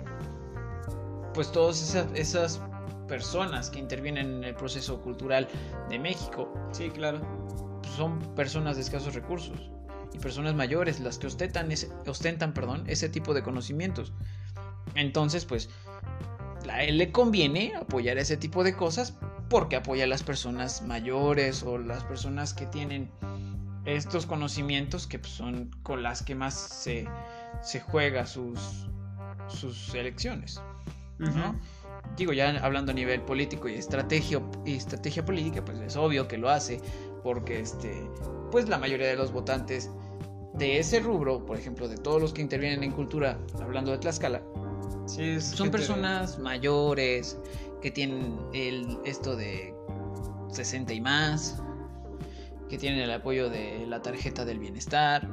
pues 1.34 1.52
todas 1.52 1.82
esas, 1.82 2.06
esas 2.14 2.60
personas 3.06 3.70
que 3.70 3.80
intervienen 3.80 4.26
en 4.26 4.44
el 4.44 4.54
proceso 4.54 5.00
cultural 5.00 5.48
de 5.88 5.98
México 5.98 6.48
Sí, 6.72 6.90
claro. 6.90 7.20
Son 7.96 8.18
personas 8.34 8.76
de 8.76 8.82
escasos 8.82 9.14
recursos 9.14 9.70
y 10.12 10.18
personas 10.18 10.54
mayores 10.54 11.00
las 11.00 11.18
que 11.18 11.26
ostentan 11.26 11.70
ese, 11.70 11.90
ostentan, 12.06 12.52
perdón, 12.52 12.84
ese 12.86 13.08
tipo 13.08 13.34
de 13.34 13.42
conocimientos. 13.42 14.12
Entonces, 14.94 15.44
pues, 15.44 15.70
a 16.70 16.82
él 16.82 16.98
le 16.98 17.12
conviene 17.12 17.74
apoyar 17.74 18.18
ese 18.18 18.36
tipo 18.36 18.64
de 18.64 18.74
cosas 18.74 19.14
porque 19.48 19.76
apoya 19.76 20.04
a 20.04 20.06
las 20.06 20.22
personas 20.22 20.82
mayores 20.82 21.62
o 21.62 21.78
las 21.78 22.04
personas 22.04 22.54
que 22.54 22.66
tienen 22.66 23.10
estos 23.84 24.26
conocimientos 24.26 25.06
que 25.06 25.18
pues, 25.18 25.32
son 25.32 25.70
con 25.82 26.02
las 26.02 26.22
que 26.22 26.34
más 26.34 26.54
se, 26.54 27.08
se 27.62 27.80
juega 27.80 28.26
sus, 28.26 28.86
sus 29.48 29.94
elecciones. 29.94 30.60
¿no? 31.18 31.54
Digo, 32.16 32.32
ya 32.32 32.50
hablando 32.64 32.92
a 32.92 32.94
nivel 32.94 33.20
político 33.22 33.68
y 33.68 33.74
estrategia, 33.74 34.40
y 34.64 34.74
estrategia 34.74 35.24
política, 35.24 35.64
pues 35.64 35.78
es 35.78 35.96
obvio 35.96 36.28
que 36.28 36.38
lo 36.38 36.48
hace, 36.48 36.80
porque 37.22 37.60
este, 37.60 38.08
pues 38.50 38.68
la 38.68 38.78
mayoría 38.78 39.08
de 39.08 39.16
los 39.16 39.32
votantes 39.32 39.90
de 40.54 40.78
ese 40.78 41.00
rubro, 41.00 41.44
por 41.46 41.56
ejemplo, 41.56 41.88
de 41.88 41.96
todos 41.96 42.20
los 42.20 42.32
que 42.32 42.42
intervienen 42.42 42.82
en 42.82 42.92
cultura, 42.92 43.38
hablando 43.60 43.92
de 43.92 43.98
Tlaxcala, 43.98 44.42
Sí, 45.06 45.40
son 45.40 45.70
personas 45.70 46.38
mayores 46.38 47.36
que 47.82 47.90
tienen 47.90 48.38
el, 48.52 48.98
esto 49.04 49.34
de 49.34 49.74
60 50.50 50.92
y 50.92 51.00
más, 51.00 51.60
que 52.68 52.78
tienen 52.78 53.00
el 53.00 53.10
apoyo 53.10 53.50
de 53.50 53.86
la 53.86 54.02
tarjeta 54.02 54.44
del 54.44 54.58
bienestar, 54.58 55.28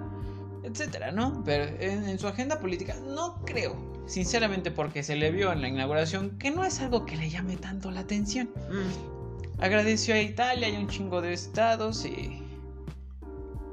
etcétera, 0.64 1.12
¿no? 1.12 1.44
Pero 1.46 1.66
en, 1.80 2.06
en 2.06 2.18
su 2.18 2.28
agenda 2.28 2.60
política 2.60 2.96
no 3.06 3.40
creo, 3.46 3.76
sinceramente, 4.08 4.72
porque 4.72 5.04
se 5.04 5.16
le 5.16 5.30
vio 5.32 5.52
en 5.52 5.62
la 5.62 5.68
inauguración 5.68 6.38
que 6.40 6.50
no 6.50 6.64
es 6.64 6.80
algo 6.80 7.06
que 7.06 7.16
le 7.16 7.30
llame 7.30 7.56
tanto 7.58 7.92
la 7.92 8.00
atención. 8.00 8.50
Mm, 8.70 9.17
Agradeció 9.60 10.14
a 10.16 10.20
Italia 10.22 10.70
y 10.70 10.76
a 10.76 10.80
un 10.80 10.88
chingo 10.88 11.22
de 11.22 11.34
estados 11.34 12.06
y. 12.06 12.44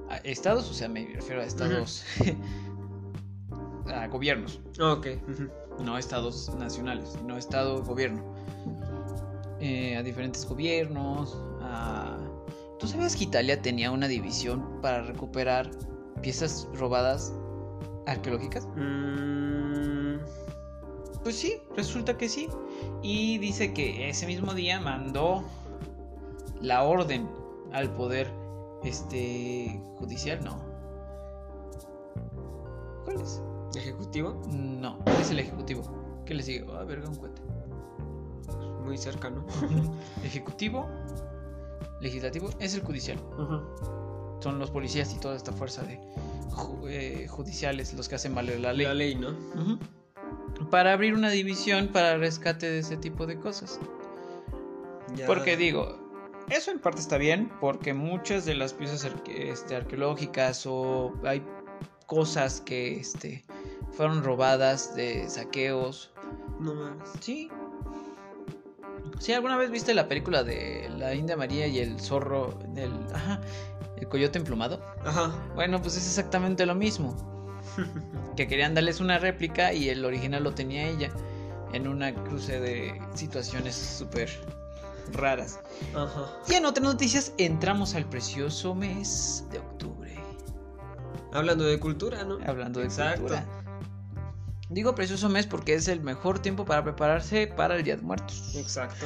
a 0.09 0.17
estados, 0.19 0.71
o 0.71 0.75
sea, 0.75 0.89
me 0.89 1.07
refiero 1.15 1.41
a 1.43 1.45
estados. 1.45 2.05
a 3.93 4.07
gobiernos 4.09 4.61
Ok. 4.81 5.09
ujú. 5.29 5.49
no 5.85 5.99
estados 5.99 6.55
nacionales, 6.57 7.11
sino 7.19 7.37
estado 7.37 7.83
gobierno. 7.83 8.23
Eh, 9.61 9.97
a 9.97 10.03
diferentes 10.03 10.47
gobiernos. 10.47 11.37
a- 11.63 12.19
¿Tú 12.79 12.89
sabías 12.89 13.15
que 13.17 13.25
Italia 13.25 13.61
tenía 13.63 13.91
una 13.91 14.09
división 14.09 14.81
para 14.83 15.03
recuperar 15.03 15.71
piezas 16.23 16.67
robadas 16.75 17.33
arqueológicas? 18.07 18.67
Mm, 18.77 20.17
Pues 21.23 21.37
sí, 21.37 21.57
resulta 21.77 22.19
que 22.19 22.29
sí. 22.29 22.49
Y 23.03 23.39
dice 23.39 23.73
que 23.73 24.11
ese 24.11 24.27
mismo 24.27 24.53
día 24.55 24.81
mandó 24.81 25.43
la 26.61 26.83
orden 26.85 27.29
al 27.73 27.91
poder 27.95 28.31
este 28.85 29.81
judicial, 29.99 30.43
no. 30.45 30.57
¿Cuál 33.05 33.21
es? 33.21 33.43
Ejecutivo, 33.77 34.41
No, 34.53 34.99
es 35.21 35.31
el 35.31 35.39
ejecutivo. 35.41 35.83
¿Qué 36.25 36.35
le 36.35 36.43
sigue? 36.43 36.65
A 36.79 36.85
ver, 36.85 37.01
un 37.07 37.15
cuate. 37.17 37.43
muy 38.85 38.97
cerca, 38.99 39.31
¿no? 39.31 39.45
Ejecutivo, 40.25 40.87
legislativo, 42.01 42.51
es 42.61 42.75
el 42.75 42.83
judicial. 42.83 43.19
Son 44.41 44.59
los 44.59 44.71
policías 44.71 45.13
y 45.15 45.19
toda 45.19 45.37
esta 45.37 45.53
fuerza 45.53 45.83
de 45.83 45.99
ju- 46.51 46.87
eh, 46.89 47.27
judiciales 47.29 47.95
los 47.95 48.09
que 48.09 48.15
hacen 48.17 48.35
valer 48.35 48.61
la 48.61 48.73
ley. 48.73 48.87
La 48.87 48.95
ley, 48.95 49.15
¿no? 49.15 49.31
Para 50.71 50.93
abrir 50.93 51.15
una 51.15 51.31
división 51.31 51.89
para 51.89 52.17
rescate 52.17 52.71
de 52.71 52.79
ese 52.81 52.97
tipo 52.97 53.27
de 53.27 53.39
cosas. 53.39 53.81
Ya- 55.17 55.27
Porque 55.27 55.57
digo, 55.57 55.97
eso 56.51 56.71
en 56.71 56.79
parte 56.79 57.01
está 57.01 57.19
bien, 57.19 57.51
porque 57.61 57.95
muchas 57.95 58.45
de 58.45 58.55
las 58.55 58.73
piezas 58.73 59.05
arque- 59.05 59.51
este, 59.51 59.77
arqueológicas 59.77 60.67
o 60.67 61.13
hay 61.25 61.43
cosas 62.07 62.61
que 62.61 62.99
este, 62.99 63.45
fueron 63.93 64.23
robadas 64.23 64.95
de 64.95 65.29
saqueos. 65.29 66.13
No 66.61 66.75
mames. 66.75 67.09
Sí. 67.21 67.49
Sí, 69.19 69.33
¿alguna 69.33 69.57
vez 69.57 69.71
viste 69.71 69.95
la 69.95 70.09
película 70.09 70.43
de 70.43 70.91
la 70.99 71.15
India 71.15 71.37
María 71.37 71.67
y 71.67 71.79
el 71.79 72.01
zorro 72.01 72.59
del... 72.69 72.93
Ajá, 73.15 73.41
el 73.97 74.09
coyote 74.09 74.39
emplumado? 74.39 74.83
Ajá. 75.05 75.33
Bueno, 75.55 75.81
pues 75.81 75.97
es 75.97 76.07
exactamente 76.07 76.67
lo 76.67 76.75
mismo. 76.75 77.15
Que 78.37 78.49
querían 78.49 78.75
darles 78.75 78.99
una 78.99 79.19
réplica 79.19 79.73
y 79.73 79.89
el 79.91 80.05
original 80.05 80.43
lo 80.43 80.53
tenía 80.55 80.89
ella. 80.89 81.09
En 81.73 81.87
una 81.87 82.13
cruce 82.13 82.59
de 82.59 83.01
situaciones 83.15 83.77
súper 83.77 84.29
raras. 85.13 85.61
Ajá. 85.95 86.27
Y 86.49 86.55
en 86.55 86.65
otras 86.67 86.85
noticias 86.85 87.33
entramos 87.39 87.95
al 87.95 88.05
precioso 88.09 88.75
mes 88.75 89.45
de 89.51 89.59
octubre. 89.59 90.15
Hablando 91.33 91.65
de 91.65 91.79
cultura, 91.81 92.25
¿no? 92.25 92.39
Hablando 92.47 92.81
de 92.81 92.87
Exacto. 92.87 93.21
cultura. 93.23 93.45
Digo 94.71 94.95
precioso 94.95 95.29
mes 95.29 95.47
porque 95.47 95.75
es 95.75 95.89
el 95.89 96.01
mejor 96.01 96.39
tiempo 96.39 96.65
para 96.65 96.83
prepararse 96.83 97.47
para 97.47 97.77
el 97.77 97.85
Día 97.85 97.97
de 97.97 98.03
Muertos. 98.03 98.55
Exacto. 98.57 99.05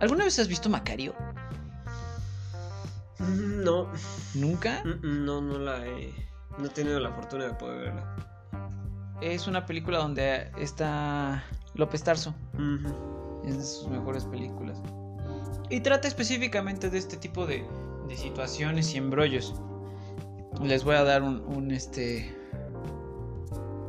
¿Alguna 0.00 0.24
vez 0.24 0.38
has 0.38 0.48
visto 0.48 0.68
Macario? 0.68 1.14
Mm, 3.18 3.62
No. 3.64 3.88
¿Nunca? 4.34 4.82
Mm, 4.84 5.06
mm, 5.06 5.24
No, 5.24 5.40
no 5.40 5.58
la 5.58 5.86
he. 5.86 6.12
No 6.58 6.66
he 6.66 6.68
tenido 6.68 7.00
la 7.00 7.10
fortuna 7.12 7.44
de 7.46 7.54
poder 7.54 7.80
verla. 7.92 8.16
Es 9.20 9.46
una 9.46 9.64
película 9.64 9.98
donde 9.98 10.50
está 10.58 11.44
López 11.74 12.02
Tarso. 12.02 12.34
Ujú. 12.54 13.23
Es 13.46 13.56
de 13.58 13.64
sus 13.64 13.88
mejores 13.88 14.24
películas. 14.24 14.80
Y 15.70 15.80
trata 15.80 16.08
específicamente 16.08 16.90
de 16.90 16.98
este 16.98 17.16
tipo 17.16 17.46
de, 17.46 17.64
de 18.08 18.16
situaciones 18.16 18.94
y 18.94 18.98
embrollos. 18.98 19.54
Les 20.62 20.84
voy 20.84 20.94
a 20.94 21.04
dar 21.04 21.22
un, 21.22 21.40
un, 21.40 21.70
este 21.70 22.34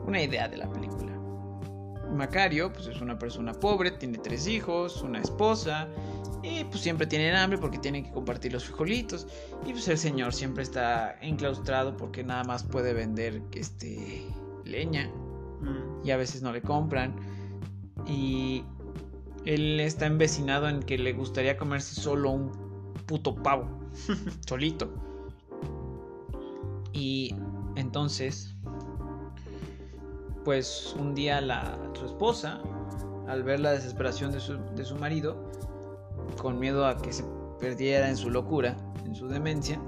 una 0.06 0.22
idea 0.22 0.48
de 0.48 0.58
la 0.58 0.72
película. 0.72 1.14
Macario, 2.12 2.72
pues 2.72 2.88
es 2.88 3.02
una 3.02 3.18
persona 3.18 3.54
pobre, 3.54 3.92
tiene 3.92 4.18
tres 4.18 4.48
hijos, 4.48 5.02
una 5.02 5.20
esposa, 5.20 5.88
y 6.44 6.64
pues 6.66 6.82
siempre 6.82 7.08
tienen 7.08 7.36
hambre 7.36 7.58
porque 7.58 7.78
tienen 7.80 8.04
que 8.04 8.12
compartir 8.12 8.54
los 8.54 8.66
frijolitos. 8.66 9.28
Y 9.66 9.72
pues 9.72 9.88
el 9.88 9.98
señor 9.98 10.34
siempre 10.34 10.64
está 10.64 11.18
enclaustrado 11.22 11.98
porque 11.98 12.24
nada 12.24 12.44
más 12.44 12.64
puede 12.64 12.94
vender 12.94 13.42
este 13.54 14.26
leña. 14.64 15.10
Mm. 15.62 16.06
Y 16.06 16.12
a 16.12 16.18
veces 16.18 16.42
no 16.42 16.52
le 16.54 16.62
compran. 16.62 17.16
Y 18.06 18.64
él 19.46 19.80
está 19.80 20.06
emvecinado 20.08 20.68
en 20.68 20.82
que 20.82 20.98
le 20.98 21.14
gustaría 21.14 21.58
comerse 21.58 22.00
solo 22.00 22.32
un 22.32 22.52
puto 23.06 23.36
pavo. 23.36 23.68
solito. 24.48 24.90
Y 26.94 27.36
entonces, 27.76 28.56
pues 30.44 30.96
un 30.98 31.14
día 31.14 31.42
la, 31.42 31.78
su 31.94 32.06
esposa, 32.06 32.62
al 33.28 33.44
ver 33.44 33.60
la 33.60 33.72
desesperación 33.72 34.32
de 34.32 34.40
su, 34.40 34.58
de 34.76 34.86
su 34.86 34.96
marido, 34.96 35.52
con 36.38 36.60
miedo 36.60 36.86
a 36.86 36.98
que 36.98 37.12
se 37.12 37.24
perdiera 37.60 38.10
en 38.10 38.18
su 38.18 38.30
locura, 38.30 38.78
en 39.06 39.16
su 39.16 39.28
demencia, 39.28 39.80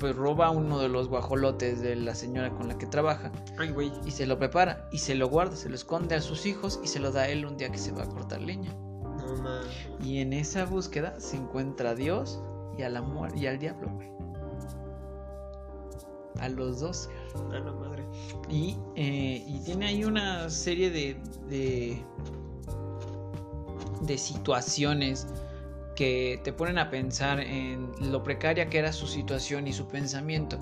pues 0.00 0.16
roba 0.16 0.50
uno 0.50 0.78
de 0.80 0.88
los 0.88 1.08
guajolotes 1.08 1.82
de 1.82 1.94
la 1.94 2.14
señora 2.14 2.50
con 2.50 2.66
la 2.68 2.78
que 2.78 2.86
trabaja 2.86 3.30
Ay, 3.58 3.70
güey. 3.70 3.92
y 4.06 4.10
se 4.10 4.26
lo 4.26 4.38
prepara 4.38 4.88
y 4.90 4.98
se 4.98 5.14
lo 5.14 5.28
guarda, 5.28 5.54
se 5.54 5.68
lo 5.68 5.74
esconde 5.74 6.14
a 6.14 6.22
sus 6.22 6.46
hijos 6.46 6.80
y 6.82 6.88
se 6.88 6.98
lo 6.98 7.12
da 7.12 7.22
a 7.22 7.28
él 7.28 7.44
un 7.44 7.58
día 7.58 7.70
que 7.70 7.78
se 7.78 7.92
va 7.92 8.04
a 8.04 8.08
cortar 8.08 8.40
leña. 8.40 8.72
No 8.72 9.36
mames. 9.42 9.68
Y 10.02 10.18
en 10.18 10.32
esa 10.32 10.64
búsqueda 10.64 11.20
se 11.20 11.36
encuentra 11.36 11.90
a 11.90 11.94
Dios 11.94 12.42
y, 12.78 12.82
a 12.82 12.88
la 12.88 13.04
y 13.36 13.46
al 13.46 13.58
diablo, 13.58 13.90
güey. 13.94 14.08
A 16.40 16.48
los 16.48 16.80
dos. 16.80 17.10
A 17.52 17.58
la 17.58 17.70
madre. 17.70 18.02
Y, 18.48 18.78
eh, 18.96 19.44
y 19.46 19.60
tiene 19.64 19.86
ahí 19.88 20.04
una 20.04 20.48
serie 20.48 20.90
de, 20.90 21.20
de, 21.50 22.02
de 24.00 24.18
situaciones 24.18 25.26
que 26.00 26.40
te 26.42 26.54
ponen 26.54 26.78
a 26.78 26.88
pensar 26.88 27.40
en 27.40 27.90
lo 28.10 28.22
precaria 28.22 28.70
que 28.70 28.78
era 28.78 28.90
su 28.90 29.06
situación 29.06 29.66
y 29.66 29.74
su 29.74 29.86
pensamiento. 29.86 30.58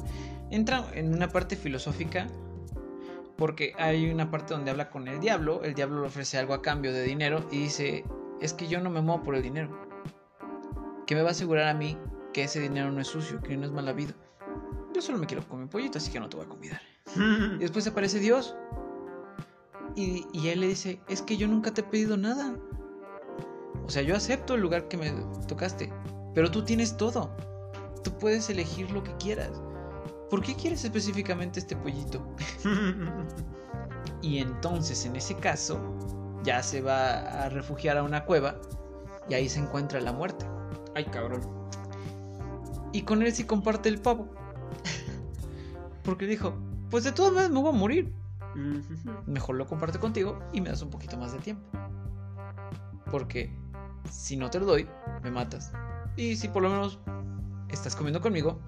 Entra 0.50 0.85
en 0.95 1.14
una 1.14 1.28
parte 1.28 1.54
filosófica 1.54 2.26
porque 3.37 3.73
hay 3.78 4.11
una 4.11 4.33
parte 4.33 4.54
donde 4.54 4.73
habla 4.73 4.90
con 4.90 5.07
el 5.07 5.21
diablo, 5.21 5.62
el 5.62 5.75
diablo 5.75 6.00
le 6.00 6.09
ofrece 6.09 6.38
algo 6.38 6.54
a 6.54 6.61
cambio 6.61 6.92
de 6.92 7.04
dinero 7.04 7.47
y 7.52 7.59
dice, 7.59 8.04
es 8.40 8.52
que 8.52 8.66
yo 8.66 8.80
no 8.80 8.90
me 8.90 9.00
muevo 9.00 9.23
por 9.23 9.37
el 9.37 9.45
dinero. 9.45 9.87
¿Qué 11.07 11.14
me 11.14 11.23
va 11.23 11.28
a 11.28 11.30
asegurar 11.30 11.68
a 11.68 11.75
mí 11.75 11.97
que 12.33 12.42
ese 12.42 12.59
dinero 12.59 12.90
no 12.90 13.00
es 13.00 13.07
sucio, 13.07 13.40
que 13.40 13.57
no 13.57 13.64
es 13.64 13.71
mal 13.71 13.87
habido? 13.87 14.14
Yo 14.92 15.00
solo 15.00 15.18
me 15.18 15.26
quiero 15.26 15.47
comer 15.47 15.68
pollito, 15.68 15.99
así 15.99 16.11
que 16.11 16.18
no 16.18 16.28
te 16.28 16.37
voy 16.37 16.47
a 16.47 16.49
convidar. 16.49 16.80
Y 17.14 17.59
después 17.59 17.87
aparece 17.87 18.18
Dios. 18.18 18.57
Y, 19.95 20.26
y 20.33 20.49
él 20.49 20.62
le 20.62 20.66
dice, 20.66 20.99
es 21.09 21.23
que 21.23 21.37
yo 21.37 21.47
nunca 21.47 21.73
te 21.73 21.83
he 21.83 21.85
pedido 21.85 22.16
nada. 22.16 22.57
O 23.88 23.90
sea, 23.90 24.02
yo 24.02 24.14
acepto 24.14 24.54
el 24.54 24.61
lugar 24.61 24.87
que 24.87 24.99
me 24.99 25.11
tocaste. 25.47 25.90
Pero 26.35 26.50
tú 26.50 26.62
tienes 26.62 26.97
todo. 26.97 27.35
Tú 28.04 28.12
puedes 28.18 28.50
elegir 28.50 28.90
lo 28.90 29.02
que 29.02 29.16
quieras. 29.16 29.50
¿Por 30.28 30.42
qué 30.42 30.54
quieres 30.54 30.85
específicamente 30.85 31.59
este 31.59 31.75
pollito? 31.75 32.23
Y 34.21 34.38
entonces, 34.38 35.07
en 35.07 35.16
ese 35.16 35.35
caso, 35.37 35.80
ya 36.42 36.62
se 36.62 36.83
va 36.83 37.21
a 37.45 37.49
refugiar 37.49 37.97
a 37.97 38.02
una 38.02 38.26
cueva 38.26 38.61
y 39.26 39.35
ahí 39.35 39.49
se 39.49 39.61
encuentra 39.61 40.00
la 40.02 40.12
muerte. 40.12 40.47
Ay, 40.95 41.07
cabrón. 41.07 41.40
Y 42.92 43.02
con 43.02 43.23
él 43.23 43.33
sí 43.33 43.45
comparte 43.45 43.88
el 43.88 44.00
pavo. 44.00 44.28
Porque 46.04 46.26
dijo, 46.26 46.54
pues 46.90 47.04
de 47.04 47.12
todas 47.12 47.33
maneras 47.33 47.52
me 47.52 47.61
voy 47.61 47.71
a 47.71 47.73
morir. 47.73 48.12
Mejor 49.26 49.57
lo 49.57 49.66
comparto 49.66 49.99
contigo 49.99 50.38
y 50.52 50.61
me 50.61 50.68
das 50.68 50.83
un 50.83 50.90
poquito 50.90 51.16
más 51.16 51.33
de 51.33 51.38
tiempo. 51.38 51.66
Porque 53.11 53.50
si 54.11 54.37
no 54.37 54.50
te 54.50 54.59
lo 54.61 54.67
doy, 54.67 54.88
me 55.23 55.31
matas. 55.31 55.73
Y 56.17 56.37
si 56.37 56.49
por 56.49 56.62
lo 56.62 56.71
menos 56.71 56.99
estás 57.69 57.95
comiendo 57.97 58.21
conmigo, 58.21 58.59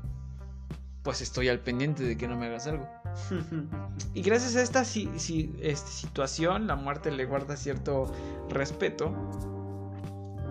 pues 1.02 1.20
estoy 1.22 1.48
al 1.48 1.60
pendiente 1.60 2.02
de 2.04 2.16
que 2.16 2.28
no 2.28 2.36
me 2.36 2.46
hagas 2.46 2.66
algo. 2.66 2.86
Y 4.14 4.22
gracias 4.22 4.56
a 4.56 4.62
esta 4.62 4.84
si- 4.84 5.10
si- 5.18 5.54
este, 5.60 5.90
situación, 5.90 6.66
la 6.66 6.76
muerte 6.76 7.10
le 7.10 7.24
guarda 7.26 7.56
cierto 7.56 8.12
respeto 8.48 9.12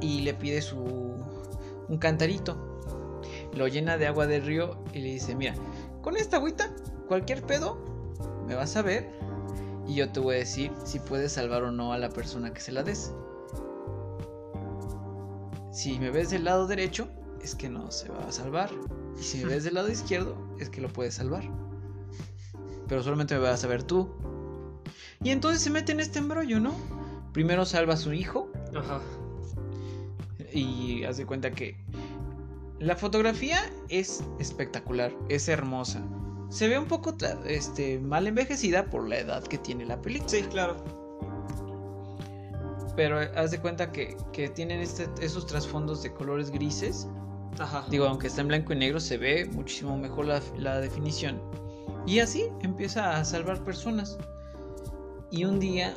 y 0.02 0.22
le 0.22 0.34
pide 0.34 0.62
su 0.62 0.78
un 1.88 1.98
cantarito. 1.98 2.66
Lo 3.56 3.68
llena 3.68 3.98
de 3.98 4.08
agua 4.08 4.28
del 4.28 4.46
río 4.46 4.84
y 4.94 5.00
le 5.00 5.10
dice, 5.14 5.36
mira, 5.36 5.56
con 6.02 6.16
esta 6.18 6.38
agüita, 6.38 6.70
cualquier 7.08 7.42
pedo, 7.44 7.78
me 8.48 8.56
vas 8.56 8.76
a 8.76 8.82
ver 8.82 9.10
y 9.88 9.96
yo 9.96 10.12
te 10.12 10.20
voy 10.20 10.36
a 10.36 10.40
decir 10.40 10.72
si 10.86 11.00
puedes 11.00 11.34
salvar 11.34 11.64
o 11.64 11.72
no 11.72 11.92
a 11.94 11.98
la 11.98 12.10
persona 12.10 12.54
que 12.54 12.62
se 12.62 12.72
la 12.72 12.84
des. 12.84 13.14
Si 15.72 16.00
me 16.00 16.10
ves 16.10 16.30
del 16.32 16.44
lado 16.46 16.68
derecho, 16.68 17.10
es 17.42 17.56
que 17.56 17.70
no 17.70 17.92
se 17.92 18.10
va 18.10 18.28
a 18.28 18.32
salvar. 18.32 18.70
Y 19.20 19.24
si 19.24 19.40
me 19.40 19.46
ves 19.46 19.64
del 19.64 19.76
lado 19.76 19.90
izquierdo, 19.90 20.36
es 20.60 20.70
que 20.70 20.82
lo 20.82 20.90
puedes 20.90 21.16
salvar. 21.16 21.44
Pero 22.88 23.04
solamente 23.04 23.36
me 23.36 23.42
vas 23.42 23.64
a 23.64 23.68
ver 23.68 23.84
tú. 23.84 24.10
Y 25.24 25.30
entonces 25.30 25.62
se 25.62 25.70
mete 25.70 25.92
en 25.92 26.00
este 26.00 26.20
embrollo, 26.20 26.60
¿no? 26.60 26.74
Primero 27.34 27.66
salva 27.66 27.94
a 27.94 27.98
su 27.98 28.14
hijo 28.14 28.52
Ajá. 28.76 29.02
y 30.52 31.04
hace 31.04 31.26
cuenta 31.26 31.52
que 31.52 31.78
la 32.80 32.96
fotografía 32.96 33.60
es 33.90 34.24
espectacular, 34.40 35.14
es 35.28 35.48
hermosa. 35.50 36.02
Se 36.50 36.68
ve 36.68 36.80
un 36.80 36.86
poco 36.86 37.16
este, 37.46 38.00
mal 38.00 38.26
envejecida 38.26 38.86
por 38.90 39.08
la 39.08 39.20
edad 39.20 39.44
que 39.44 39.58
tiene 39.58 39.86
la 39.86 40.02
película. 40.02 40.30
Sí, 40.30 40.42
claro. 40.44 40.99
Pero 43.00 43.18
haz 43.38 43.52
de 43.52 43.62
cuenta 43.62 43.94
que, 43.94 44.18
que 44.34 44.50
tienen 44.50 44.82
este- 44.82 45.08
esos 45.22 45.46
trasfondos 45.46 46.04
de 46.04 46.12
colores 46.12 46.52
grises. 46.52 47.08
Ajá. 47.58 47.86
Digo, 47.90 48.04
aunque 48.04 48.28
está 48.28 48.42
en 48.42 48.50
blanco 48.50 48.74
y 48.74 48.76
negro, 48.76 49.00
se 49.00 49.18
ve 49.18 49.50
muchísimo 49.54 49.98
mejor 49.98 50.26
la, 50.26 50.42
la 50.58 50.82
definición. 50.82 51.42
Y 52.06 52.20
así 52.20 52.48
empieza 52.60 53.16
a 53.18 53.24
salvar 53.24 53.64
personas. 53.64 54.18
Y 55.32 55.46
un 55.46 55.62
día 55.62 55.94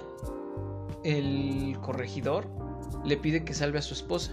el 1.02 1.76
corregidor 1.80 2.46
le 3.04 3.16
pide 3.16 3.44
que 3.44 3.52
salve 3.52 3.80
a 3.80 3.82
su 3.82 3.94
esposa. 3.94 4.30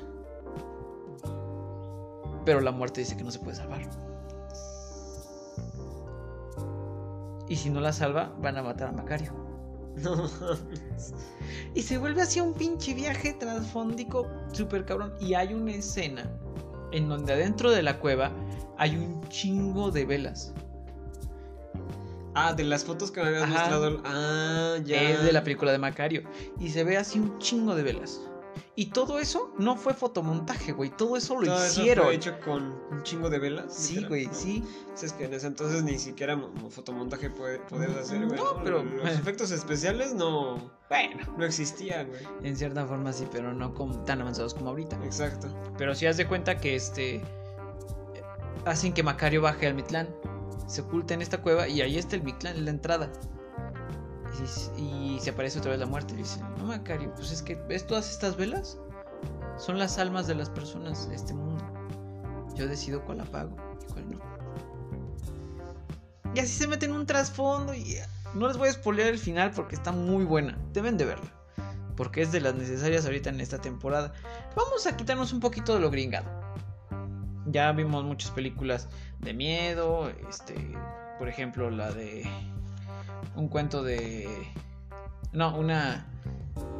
Pero 2.45 2.61
la 2.61 2.71
muerte 2.71 3.01
dice 3.01 3.17
que 3.17 3.23
no 3.23 3.31
se 3.31 3.39
puede 3.39 3.55
salvar. 3.57 3.81
Y 7.47 7.55
si 7.55 7.71
no 7.71 7.81
la 7.81 7.93
salva, 7.93 8.31
van 8.39 8.57
a 8.57 8.61
matar 8.61 8.89
a 8.89 8.91
Macario. 8.91 9.48
No. 10.03 10.29
Y 11.75 11.81
se 11.81 11.97
vuelve 11.97 12.21
así 12.21 12.39
un 12.39 12.53
pinche 12.53 12.93
viaje 12.93 13.33
trasfondico 13.33 14.27
súper 14.51 14.85
cabrón. 14.85 15.13
Y 15.19 15.33
hay 15.33 15.53
una 15.53 15.71
escena 15.71 16.29
en 16.91 17.09
donde 17.09 17.33
adentro 17.33 17.71
de 17.71 17.83
la 17.83 17.99
cueva 17.99 18.31
hay 18.77 18.95
un 18.95 19.27
chingo 19.29 19.91
de 19.91 20.05
velas. 20.05 20.53
Ah, 22.35 22.53
de 22.53 22.63
las 22.63 22.85
fotos 22.85 23.11
que 23.11 23.21
me 23.21 23.27
habías 23.27 23.43
Ajá. 23.43 23.53
mostrado. 23.53 24.01
Ah, 24.05 24.77
ya. 24.85 25.01
Es 25.01 25.23
de 25.23 25.31
la 25.31 25.43
película 25.43 25.71
de 25.71 25.77
Macario. 25.77 26.23
Y 26.59 26.69
se 26.69 26.83
ve 26.83 26.97
así 26.97 27.19
un 27.19 27.37
chingo 27.39 27.75
de 27.75 27.83
velas. 27.83 28.21
Y 28.79 28.85
todo 28.91 29.19
eso 29.19 29.53
no 29.57 29.75
fue 29.75 29.93
fotomontaje, 29.93 30.71
güey. 30.71 30.89
Todo 30.89 31.17
eso 31.17 31.35
lo 31.35 31.47
Todo 31.47 31.61
eso 31.65 31.81
hicieron. 31.81 32.05
fue 32.05 32.15
hecho 32.15 32.39
con 32.39 32.63
un 32.91 33.03
chingo 33.03 33.29
de 33.29 33.37
velas. 33.37 33.73
Sí, 33.75 34.05
güey, 34.05 34.29
sí. 34.31 34.63
Es 35.03 35.11
que 35.11 35.25
en 35.25 35.33
ese 35.33 35.47
entonces 35.47 35.83
ni 35.83 35.99
siquiera 35.99 36.37
mo- 36.37 36.47
mo- 36.47 36.69
fotomontaje 36.69 37.29
podías 37.29 37.59
hacer, 37.97 38.25
güey. 38.25 38.39
No, 38.39 38.63
pero- 38.63 38.81
Los 38.81 39.09
efectos 39.09 39.51
especiales 39.51 40.13
no, 40.13 40.71
Bueno, 40.87 41.17
no 41.37 41.43
existían, 41.43 42.07
güey. 42.07 42.21
en 42.41 42.55
cierta 42.55 42.85
forma 42.85 43.11
sí, 43.11 43.27
pero 43.29 43.53
no 43.53 43.73
tan 44.05 44.21
avanzados 44.21 44.53
como 44.53 44.69
ahorita. 44.69 44.97
Exacto. 45.03 45.49
Pero 45.77 45.93
si 45.93 46.05
haz 46.05 46.15
de 46.15 46.25
cuenta 46.25 46.57
que 46.57 46.75
este 46.75 47.21
hacen 48.65 48.93
que 48.93 49.03
Macario 49.03 49.41
baje 49.41 49.67
al 49.67 49.73
Mitlán, 49.73 50.07
se 50.67 50.81
oculta 50.81 51.13
en 51.13 51.21
esta 51.21 51.41
cueva 51.41 51.67
y 51.67 51.81
ahí 51.81 51.97
está 51.97 52.15
el 52.15 52.23
Mitlán 52.23 52.55
en 52.55 52.63
la 52.63 52.71
entrada. 52.71 53.11
Y, 54.77 55.19
se 55.19 55.31
aparece 55.31 55.59
otra 55.59 55.71
vez 55.71 55.79
la 55.79 55.85
muerte 55.85 56.13
y 56.13 56.17
dice, 56.17 56.39
no 56.57 56.65
Macario, 56.65 57.13
pues 57.15 57.31
es 57.31 57.41
que 57.41 57.55
ves 57.55 57.85
todas 57.85 58.09
estas 58.09 58.37
velas, 58.37 58.77
son 59.57 59.77
las 59.77 59.97
almas 59.97 60.27
de 60.27 60.35
las 60.35 60.49
personas 60.49 61.09
de 61.09 61.15
este 61.15 61.33
mundo. 61.33 61.63
Yo 62.55 62.67
decido 62.67 63.03
cuál 63.03 63.21
apago 63.21 63.55
y 63.81 63.91
cuál 63.91 64.11
no. 64.11 64.19
Y 66.35 66.39
así 66.39 66.53
se 66.53 66.67
mete 66.67 66.85
en 66.85 66.93
un 66.93 67.05
trasfondo 67.05 67.73
y 67.73 67.97
no 68.35 68.47
les 68.47 68.57
voy 68.57 68.69
a 68.69 68.73
spoilear 68.73 69.09
el 69.09 69.19
final 69.19 69.51
porque 69.51 69.75
está 69.75 69.91
muy 69.91 70.25
buena. 70.25 70.57
Deben 70.73 70.97
de 70.97 71.05
verla. 71.05 71.31
Porque 71.95 72.21
es 72.21 72.31
de 72.31 72.39
las 72.39 72.55
necesarias 72.55 73.05
ahorita 73.05 73.29
en 73.29 73.41
esta 73.41 73.59
temporada. 73.59 74.13
Vamos 74.55 74.85
a 74.87 74.95
quitarnos 74.95 75.33
un 75.33 75.39
poquito 75.39 75.73
de 75.73 75.81
lo 75.81 75.89
gringado. 75.89 76.29
Ya 77.47 77.71
vimos 77.71 78.03
muchas 78.05 78.31
películas 78.31 78.87
de 79.19 79.33
miedo. 79.33 80.09
Este. 80.29 80.55
Por 81.17 81.27
ejemplo, 81.27 81.69
la 81.71 81.91
de. 81.91 82.29
Un 83.35 83.47
cuento 83.47 83.83
de. 83.83 84.27
No, 85.33 85.57
una. 85.57 86.05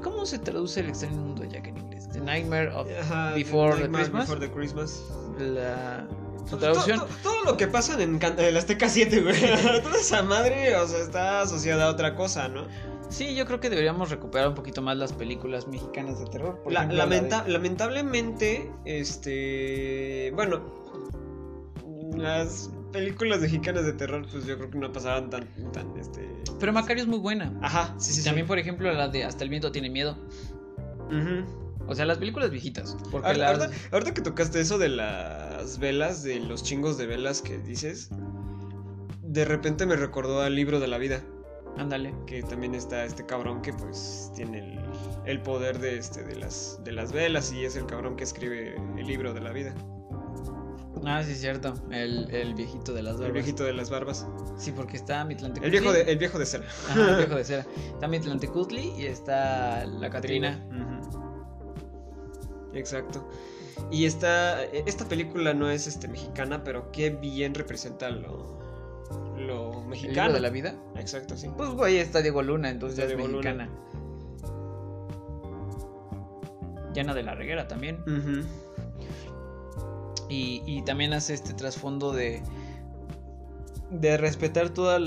¿Cómo 0.04 0.26
se 0.26 0.40
traduce 0.40 0.80
el 0.80 0.90
extraño 0.90 1.18
mundo 1.18 1.42
de 1.44 1.50
Jack 1.50 1.68
en 1.68 1.78
inglés? 1.78 2.10
The 2.10 2.22
Nightmare 2.22 2.70
of 2.74 2.88
Ajá, 3.02 3.34
Before 3.34 3.74
the 3.76 3.82
Nightmare 3.88 4.04
Christmas. 4.06 4.28
Before 4.30 4.48
the 4.48 4.54
Christmas. 4.54 5.04
la- 5.40 6.08
Su 6.50 6.58
traducción. 6.58 7.00
to- 7.00 7.06
to- 7.06 7.12
Todo, 7.24 7.44
lo 7.44 7.58
que 7.58 7.68
pasa 7.68 8.02
en, 8.02 8.20
la 8.20 8.60
Azteca 8.60 8.90
7, 8.90 9.22
güey. 9.22 9.36
Toda 9.84 9.96
esa 10.00 10.24
madre, 10.24 10.76
o 10.78 10.88
sea, 10.88 11.00
está 11.00 11.42
asociada 11.42 11.86
a 11.88 11.90
otra 11.92 12.16
cosa, 12.16 12.48
¿no? 12.48 12.66
Sí, 13.10 13.36
yo 13.36 13.46
creo 13.46 13.60
que 13.60 13.70
deberíamos 13.70 14.10
recuperar 14.10 14.48
un 14.50 14.54
poquito 14.56 14.82
más 14.82 14.96
las 14.98 15.14
películas 15.14 15.68
mexicanas 15.68 16.20
de 16.20 16.26
terror. 16.28 16.62
Por 16.64 16.72
La- 16.74 16.80
ejemplo, 16.82 16.98
la 16.98 17.06
lamenta- 17.06 17.44
de- 17.44 17.52
Lamentablemente, 17.52 18.72
este. 18.86 20.32
Bueno, 20.36 20.62
las 22.16 22.70
películas 22.92 23.40
mexicanas 23.42 23.86
de 23.86 23.94
terror, 23.94 24.26
pues 24.32 24.46
yo 24.46 24.58
creo 24.58 24.70
que 24.70 24.78
no 24.78 24.92
pasaban 24.92 25.30
tan. 25.30 25.48
tan 25.72 25.96
este... 25.98 26.28
Pero 26.60 26.74
Macario 26.74 27.04
es 27.04 27.08
muy 27.10 27.20
buena. 27.20 27.58
Ajá, 27.62 27.96
sí, 27.98 28.12
sí, 28.14 28.20
sí. 28.22 28.26
También, 28.26 28.48
por 28.48 28.60
ejemplo, 28.60 28.92
la 28.92 29.08
de 29.08 29.24
Hasta 29.24 29.44
el 29.44 29.50
viento 29.50 29.72
tiene 29.72 29.90
miedo. 29.90 30.18
Ujú. 31.08 31.46
O 31.88 31.96
sea, 31.96 32.06
las 32.06 32.18
películas 32.20 32.52
viejitas. 32.52 32.96
Porque 33.12 33.28
Ahor- 33.28 33.38
las... 33.38 33.60
Ahorita, 33.62 33.78
ahorita 33.92 34.14
que 34.14 34.22
tocaste 34.22 34.60
eso 34.60 34.78
de 34.78 34.90
las 34.90 35.80
velas, 35.80 36.24
de 36.24 36.40
los 36.40 36.64
chingos 36.64 36.98
de 36.98 37.08
velas 37.08 37.42
que 37.42 37.58
dices, 37.58 38.10
de 39.24 39.46
repente 39.46 39.86
me 39.86 39.96
recordó 39.96 40.42
al 40.42 40.56
libro 40.56 40.80
de 40.80 40.88
la 40.88 40.98
vida. 40.98 41.22
Ándale. 41.78 42.14
Que 42.28 42.44
también 42.44 42.76
está 42.76 43.06
este 43.06 43.26
cabrón 43.26 43.62
que 43.62 43.72
pues 43.74 44.32
tiene 44.36 44.60
el, 44.60 44.80
el 45.26 45.42
poder 45.42 45.80
de 45.80 45.98
este 45.98 46.24
de 46.24 46.36
las 46.36 46.80
de 46.84 46.92
las 46.92 47.14
velas 47.14 47.54
y 47.54 47.64
es 47.64 47.76
el 47.76 47.86
cabrón 47.86 48.16
que 48.18 48.24
escribe 48.24 48.76
el 48.98 49.08
libro 49.08 49.34
de 49.34 49.40
la 49.40 49.52
vida. 49.54 49.74
Ah, 51.06 51.24
sí, 51.24 51.32
es 51.32 51.40
cierto. 51.42 51.74
El, 51.92 52.30
el 52.32 52.56
viejito 52.56 52.94
de 52.94 53.04
las 53.04 53.14
El 53.16 53.20
barbas. 53.22 53.34
viejito 53.34 53.64
de 53.64 53.74
las 53.74 53.90
barbas. 53.90 54.28
Sí, 54.58 54.72
porque 54.72 54.98
está 54.98 55.24
Mitlantecutli. 55.24 55.66
El 55.66 55.72
viejo 55.82 55.94
de, 55.94 56.02
el 56.12 56.18
viejo 56.18 56.40
de 56.40 56.46
cera. 56.46 56.66
Ajá, 56.90 57.10
el 57.12 57.18
viejo 57.18 57.36
de 57.36 57.44
cera. 57.46 57.66
Está 57.94 58.08
Mitlantecutli 58.08 58.94
y 58.98 59.06
está 59.06 59.86
la 59.86 60.10
Catrina. 60.10 60.60
Exacto. 62.74 63.28
Y 63.92 64.06
esta, 64.06 64.64
esta 64.66 65.06
película 65.06 65.54
no 65.54 65.70
es 65.70 65.88
este, 65.88 66.08
mexicana, 66.08 66.64
pero 66.64 66.92
qué 66.92 67.10
bien 67.12 67.56
representa 67.56 68.10
lo, 68.10 68.60
lo 69.38 69.82
¿El 69.84 69.88
mexicano. 69.88 70.34
de 70.34 70.40
la 70.42 70.50
vida? 70.50 70.76
Exacto, 70.98 71.38
sí. 71.38 71.50
Pues, 71.56 71.70
güey, 71.70 71.98
está 71.98 72.22
Diego 72.22 72.42
Luna, 72.44 72.70
entonces 72.70 73.00
Está 73.00 73.12
es 73.12 73.18
Diego 73.18 73.32
Luna. 73.32 73.54
mexicana. 73.54 73.70
Llana 76.94 77.14
de 77.14 77.24
la 77.24 77.36
Reguera 77.36 77.68
también. 77.68 78.04
Y, 80.30 80.62
y 80.66 80.84
también 80.84 81.14
hace 81.14 81.34
este 81.34 81.54
trasfondo 81.54 82.14
de. 82.14 82.42
de 83.90 84.18
respetar 84.18 84.70
todos 84.70 85.02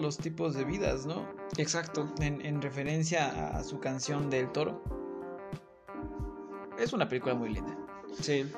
los 0.00 0.18
tipos 0.18 0.54
de 0.54 0.64
vidas, 0.64 1.06
¿no? 1.06 1.26
Exacto. 1.58 2.10
En, 2.20 2.44
en 2.44 2.62
referencia 2.62 3.56
a 3.56 3.62
su 3.62 3.78
canción 3.78 4.30
del 4.30 4.50
toro. 4.50 4.82
Es 6.78 6.92
una 6.92 7.08
película 7.08 7.34
muy 7.34 7.50
linda. 7.50 7.76
Sí. 8.20 8.50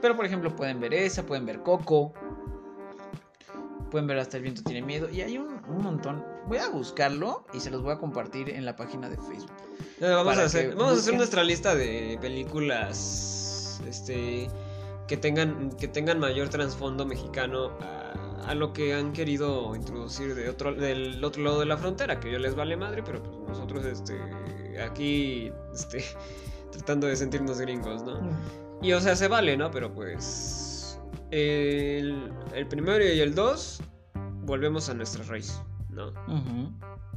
Pero 0.00 0.14
por 0.16 0.24
ejemplo 0.24 0.54
pueden 0.54 0.80
ver 0.80 0.94
esa, 0.94 1.26
pueden 1.26 1.46
ver 1.46 1.62
Coco. 1.62 2.12
Pueden 3.90 4.06
ver 4.06 4.18
Hasta 4.18 4.36
el 4.36 4.44
viento 4.44 4.62
tiene 4.62 4.82
miedo. 4.82 5.10
Y 5.10 5.20
hay 5.22 5.38
un, 5.38 5.60
un 5.68 5.82
montón. 5.82 6.24
Voy 6.46 6.58
a 6.58 6.68
buscarlo 6.68 7.44
y 7.52 7.60
se 7.60 7.70
los 7.70 7.82
voy 7.82 7.92
a 7.92 7.98
compartir 7.98 8.50
en 8.50 8.64
la 8.64 8.76
página 8.76 9.08
de 9.08 9.16
Facebook. 9.16 9.50
Eh, 10.00 10.08
vamos 10.08 10.38
a 10.38 10.44
hacer, 10.44 10.76
vamos 10.76 10.98
a 10.98 11.00
hacer 11.00 11.16
nuestra 11.16 11.42
lista 11.42 11.74
de 11.74 12.18
películas 12.20 13.80
este 13.88 14.48
que 15.08 15.16
tengan 15.16 15.70
que 15.72 15.88
tengan 15.88 16.18
mayor 16.18 16.48
trasfondo 16.48 17.06
mexicano 17.06 17.70
a, 17.80 18.50
a 18.50 18.54
lo 18.54 18.72
que 18.72 18.94
han 18.94 19.12
querido 19.12 19.74
introducir 19.74 20.34
de 20.34 20.48
otro 20.48 20.74
del 20.74 21.22
otro 21.24 21.42
lado 21.42 21.60
de 21.60 21.66
la 21.66 21.76
frontera, 21.76 22.20
que 22.20 22.30
yo 22.30 22.38
les 22.38 22.54
vale 22.54 22.76
madre, 22.76 23.02
pero 23.02 23.22
pues 23.22 23.36
nosotros 23.48 23.84
este 23.84 24.18
aquí 24.80 25.52
este 25.72 26.04
tratando 26.72 27.06
de 27.06 27.16
sentirnos 27.16 27.60
gringos, 27.60 28.02
¿no? 28.02 28.20
Y 28.82 28.92
o 28.92 29.00
sea, 29.00 29.16
se 29.16 29.28
vale, 29.28 29.56
¿no? 29.56 29.70
Pero 29.70 29.92
pues 29.92 31.00
el, 31.30 32.30
el 32.54 32.66
primero 32.68 33.04
y 33.04 33.20
el 33.20 33.34
dos 33.34 33.80
volvemos 34.42 34.88
a 34.88 34.94
nuestra 34.94 35.24
raíz, 35.24 35.60
¿no? 35.90 36.12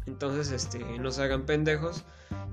Entonces, 0.05 0.51
este, 0.51 0.79
no 0.99 1.11
se 1.11 1.21
hagan 1.21 1.45
pendejos 1.45 2.03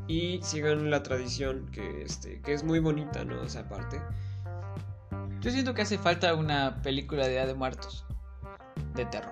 y 0.07 0.41
sigan 0.43 0.91
la 0.91 1.03
tradición 1.03 1.67
que, 1.73 2.03
este, 2.03 2.41
que 2.43 2.53
es 2.53 2.65
muy 2.65 2.81
bonita, 2.81 3.25
¿no? 3.25 3.43
Esa 3.43 3.69
parte. 3.69 4.01
Yo 5.47 5.53
siento 5.53 5.75
que 5.75 5.83
hace 5.83 5.97
falta 5.97 6.35
una 6.35 6.83
película 6.83 7.25
de 7.25 7.31
Día 7.31 7.47
de 7.47 7.55
Muertos. 7.55 8.05
De 8.97 9.05
terror. 9.05 9.31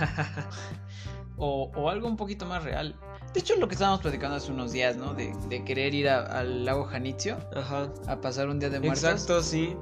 o, 1.36 1.70
o 1.76 1.88
algo 1.90 2.08
un 2.08 2.16
poquito 2.16 2.44
más 2.44 2.64
real. 2.64 2.96
De 3.32 3.38
hecho, 3.38 3.54
lo 3.54 3.68
que 3.68 3.74
estábamos 3.74 4.00
platicando 4.00 4.34
hace 4.36 4.50
unos 4.50 4.72
días, 4.72 4.96
¿no? 4.96 5.14
De, 5.14 5.32
de 5.48 5.64
querer 5.64 5.94
ir 5.94 6.08
a- 6.08 6.24
al 6.26 6.64
lago 6.64 6.86
Janitzio 6.86 7.36
Ajá. 7.54 7.88
a 8.08 8.20
pasar 8.20 8.48
un 8.48 8.58
Día 8.58 8.68
de 8.68 8.80
Muertos. 8.80 9.04
Exacto, 9.04 9.42
sí. 9.44 9.76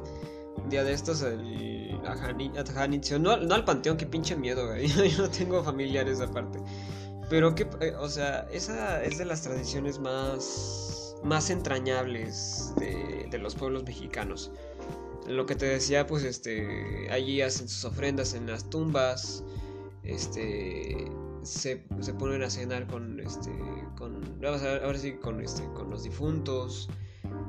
Un 0.62 0.68
día 0.68 0.84
de 0.84 0.92
estos 0.92 1.22
el, 1.22 1.98
a, 2.06 2.14
Jani- 2.14 2.52
a 2.58 2.70
Janitzio. 2.70 3.18
No, 3.18 3.30
al- 3.30 3.48
no 3.48 3.54
al 3.54 3.64
panteón, 3.64 3.96
qué 3.96 4.04
pinche 4.04 4.36
miedo, 4.36 4.66
güey. 4.66 4.88
Yo 5.16 5.22
no 5.22 5.30
tengo 5.30 5.64
familiares 5.64 6.20
aparte. 6.20 6.58
Pero 7.30 7.54
que, 7.54 7.66
eh, 7.80 7.94
o 7.98 8.10
sea, 8.10 8.46
esa 8.52 9.02
es 9.02 9.16
de 9.16 9.24
las 9.24 9.40
tradiciones 9.40 9.98
más, 9.98 11.16
más 11.24 11.48
entrañables 11.48 12.74
de, 12.76 13.26
de 13.30 13.38
los 13.38 13.54
pueblos 13.54 13.84
mexicanos. 13.84 14.50
Lo 15.26 15.46
que 15.46 15.54
te 15.54 15.66
decía, 15.66 16.06
pues, 16.06 16.24
este, 16.24 17.08
allí 17.10 17.40
hacen 17.42 17.68
sus 17.68 17.84
ofrendas 17.84 18.34
en 18.34 18.46
las 18.46 18.68
tumbas, 18.68 19.44
este, 20.02 21.10
se, 21.42 21.84
se 22.00 22.14
ponen 22.14 22.42
a 22.42 22.50
cenar 22.50 22.86
con, 22.86 23.20
este, 23.20 23.50
con, 23.96 24.20
vamos 24.40 24.62
a 24.62 24.72
ver, 24.72 24.84
ahora 24.84 24.98
sí, 24.98 25.12
con, 25.12 25.40
este, 25.40 25.64
con 25.74 25.90
los 25.90 26.02
difuntos, 26.02 26.88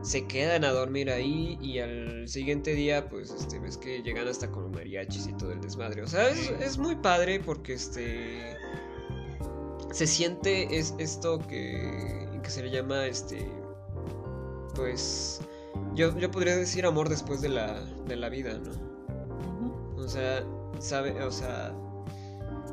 se 0.04 0.28
quedan 0.28 0.66
a 0.66 0.72
dormir 0.72 1.10
ahí 1.10 1.58
y 1.62 1.80
al 1.80 2.28
siguiente 2.28 2.74
día, 2.74 3.10
pues, 3.10 3.32
este, 3.32 3.60
ves 3.60 3.78
que 3.78 4.04
llegan 4.04 4.28
hasta 4.28 4.50
con 4.52 4.70
mariachis 4.72 5.28
y 5.28 5.34
todo 5.34 5.52
el 5.52 5.62
desmadre. 5.62 6.04
O 6.04 6.08
sea, 6.08 6.30
es, 6.30 6.52
es 6.60 6.78
muy 6.78 6.96
padre 6.96 7.40
porque, 7.40 7.74
este, 7.74 8.56
se 9.92 10.08
siente 10.08 10.78
es 10.78 10.96
esto 10.98 11.40
que, 11.48 12.28
que 12.42 12.50
se 12.50 12.64
le 12.64 12.72
llama, 12.72 13.06
este, 13.06 13.48
pues, 14.76 15.40
yo, 15.96 16.18
yo 16.18 16.32
podría 16.32 16.56
decir 16.56 16.86
amor 16.86 17.10
después 17.10 17.42
de 17.42 17.50
la, 17.50 17.84
de 18.08 18.16
la 18.16 18.30
vida, 18.30 18.58
¿no? 18.58 18.72
O 20.04 20.08
sea, 20.08 20.44
sabe, 20.80 21.22
o 21.24 21.32
sea, 21.32 21.74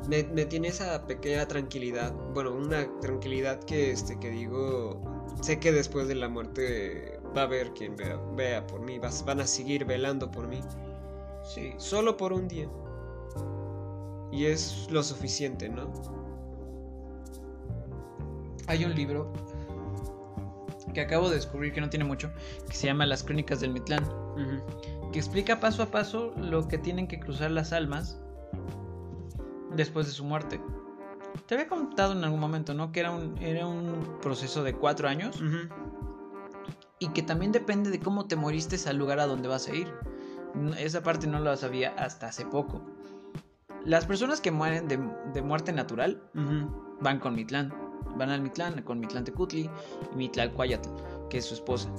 me, 0.09 0.23
me 0.23 0.45
tiene 0.45 0.69
esa 0.69 1.05
pequeña 1.07 1.47
tranquilidad, 1.47 2.13
bueno, 2.33 2.53
una 2.53 2.87
tranquilidad 2.99 3.59
que, 3.63 3.91
este, 3.91 4.19
que 4.19 4.29
digo, 4.29 4.99
sé 5.41 5.59
que 5.59 5.71
después 5.71 6.07
de 6.07 6.15
la 6.15 6.27
muerte 6.29 7.19
va 7.37 7.41
a 7.41 7.45
haber 7.45 7.71
quien 7.73 7.95
vea, 7.95 8.19
vea 8.35 8.65
por 8.67 8.81
mí, 8.81 8.99
vas- 8.99 9.23
van 9.25 9.39
a 9.39 9.47
seguir 9.47 9.85
velando 9.85 10.29
por 10.31 10.47
mí, 10.47 10.59
Sí. 11.43 11.73
solo 11.77 12.17
por 12.17 12.33
un 12.33 12.47
día. 12.47 12.69
Y 14.31 14.45
es 14.45 14.87
lo 14.91 15.03
suficiente, 15.03 15.67
¿no? 15.69 15.91
Hay 18.67 18.85
un 18.85 18.95
libro 18.95 19.31
que 20.93 21.01
acabo 21.01 21.29
de 21.29 21.35
descubrir 21.35 21.73
que 21.73 21.81
no 21.81 21.89
tiene 21.89 22.05
mucho, 22.05 22.31
que 22.69 22.75
se 22.75 22.87
llama 22.87 23.05
Las 23.05 23.23
Crónicas 23.23 23.59
del 23.59 23.71
Mitlán, 23.71 24.03
que 25.11 25.19
explica 25.19 25.59
paso 25.59 25.83
a 25.83 25.87
paso 25.87 26.33
lo 26.37 26.67
que 26.67 26.77
tienen 26.77 27.07
que 27.07 27.19
cruzar 27.19 27.51
las 27.51 27.73
almas 27.73 28.19
después 29.75 30.05
de 30.07 30.11
su 30.11 30.23
muerte. 30.23 30.59
Te 31.45 31.55
había 31.55 31.67
contado 31.67 32.13
en 32.13 32.23
algún 32.23 32.39
momento, 32.39 32.73
¿no? 32.73 32.91
Que 32.91 32.99
era 33.01 33.11
un, 33.11 33.37
era 33.39 33.65
un 33.65 34.17
proceso 34.21 34.63
de 34.63 34.73
cuatro 34.73 35.07
años 35.07 35.41
Ujú. 35.41 35.69
y 36.99 37.07
que 37.09 37.23
también 37.23 37.51
depende 37.51 37.89
de 37.89 37.99
cómo 37.99 38.25
te 38.27 38.35
moriste 38.35 38.77
al 38.89 38.97
lugar 38.97 39.19
a 39.19 39.27
donde 39.27 39.47
vas 39.47 39.67
a 39.67 39.75
ir. 39.75 39.87
Esa 40.77 41.01
parte 41.03 41.27
no 41.27 41.39
la 41.39 41.55
sabía 41.55 41.93
hasta 41.97 42.27
hace 42.27 42.45
poco. 42.45 42.81
Las 43.85 44.05
personas 44.05 44.41
que 44.41 44.51
mueren 44.51 44.87
de, 44.89 44.99
de 45.33 45.41
muerte 45.41 45.71
natural 45.71 46.21
Ujú. 46.35 46.97
van 46.99 47.19
con 47.19 47.33
Mitlán. 47.35 47.73
Van 48.15 48.29
al 48.29 48.41
Mitlán 48.41 48.81
con 48.83 48.99
Mitlán 48.99 49.23
Tecutli 49.23 49.69
y 50.13 50.15
Mitlalcuayatl, 50.15 50.89
que 51.29 51.37
es 51.37 51.45
su 51.45 51.55
esposa. 51.55 51.89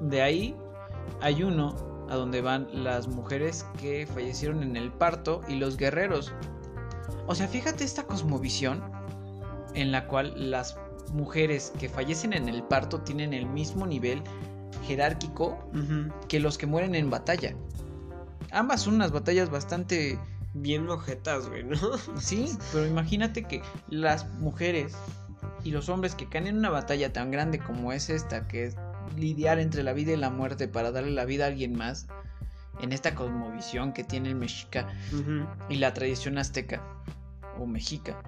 De 0.00 0.22
ahí 0.22 0.56
hay 1.20 1.42
uno 1.42 1.74
a 2.10 2.16
donde 2.16 2.40
van 2.40 2.68
las 2.72 3.08
mujeres 3.08 3.66
que 3.78 4.06
fallecieron 4.06 4.62
en 4.62 4.76
el 4.76 4.92
parto 4.92 5.40
y 5.48 5.54
los 5.54 5.76
guerreros. 5.76 6.32
O 7.26 7.34
sea, 7.34 7.48
fíjate 7.48 7.84
esta 7.84 8.04
cosmovisión 8.04 8.82
en 9.74 9.92
la 9.92 10.06
cual 10.06 10.50
las 10.50 10.78
mujeres 11.12 11.72
que 11.78 11.88
fallecen 11.88 12.32
en 12.32 12.48
el 12.48 12.62
parto 12.62 13.00
tienen 13.00 13.32
el 13.32 13.46
mismo 13.46 13.86
nivel 13.86 14.22
jerárquico 14.86 15.58
que 16.28 16.40
los 16.40 16.58
que 16.58 16.66
mueren 16.66 16.94
en 16.94 17.10
batalla. 17.10 17.54
Ambas 18.50 18.82
son 18.82 18.94
unas 18.96 19.10
batallas 19.10 19.50
bastante 19.50 20.18
Bien 20.54 20.86
mojetas, 20.86 21.48
güey, 21.48 21.64
¿no? 21.64 21.76
Sí, 22.18 22.56
pero 22.72 22.86
imagínate 22.86 23.44
que 23.44 23.62
las 23.88 24.28
mujeres 24.34 24.94
y 25.64 25.70
los 25.70 25.88
hombres 25.88 26.14
que 26.14 26.28
caen 26.28 26.46
en 26.46 26.58
una 26.58 26.70
batalla 26.70 27.12
tan 27.12 27.30
grande 27.30 27.58
como 27.58 27.92
es 27.92 28.08
esta, 28.08 28.46
que 28.46 28.66
es 28.66 28.76
lidiar 29.16 29.58
entre 29.58 29.82
la 29.82 29.92
vida 29.92 30.12
y 30.12 30.16
la 30.16 30.30
muerte 30.30 30.68
para 30.68 30.90
darle 30.90 31.10
la 31.10 31.24
vida 31.24 31.44
a 31.44 31.48
alguien 31.48 31.76
más, 31.76 32.06
en 32.80 32.92
esta 32.92 33.14
cosmovisión 33.14 33.92
que 33.92 34.04
tiene 34.04 34.30
el 34.30 34.34
mexica 34.34 34.88
y 35.68 35.76
la 35.76 35.94
tradición 35.94 36.38
azteca 36.38 36.82
o 37.58 37.66
mexica, 37.66 38.20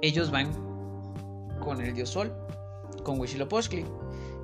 ellos 0.00 0.30
van 0.30 0.50
con 1.60 1.80
el 1.80 1.94
dios 1.94 2.10
sol, 2.10 2.32
con 3.04 3.20
Huitzilopochtli, 3.20 3.84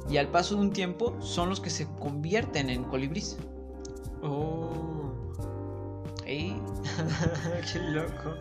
Y 0.09 0.17
al 0.17 0.29
paso 0.29 0.55
de 0.55 0.63
un 0.63 0.73
tiempo 0.73 1.21
son 1.21 1.49
los 1.51 1.61
que 1.61 1.71
se 1.71 1.87
convierten 1.99 2.71
en 2.71 2.85
colibrís. 2.85 3.37
Oh. 4.23 4.88
Ey, 6.29 6.55
Qué 7.73 7.79
loco. 7.91 8.35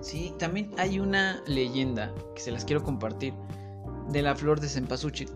Sí, 0.00 0.34
también 0.38 0.72
hay 0.76 0.98
una 1.00 1.40
leyenda 1.46 2.12
que 2.34 2.40
se 2.42 2.50
las 2.50 2.64
quiero 2.64 2.82
compartir 2.82 3.32
de 4.10 4.22
la 4.22 4.34
flor 4.36 4.60
de 4.60 4.68
cempasúchil 4.68 5.30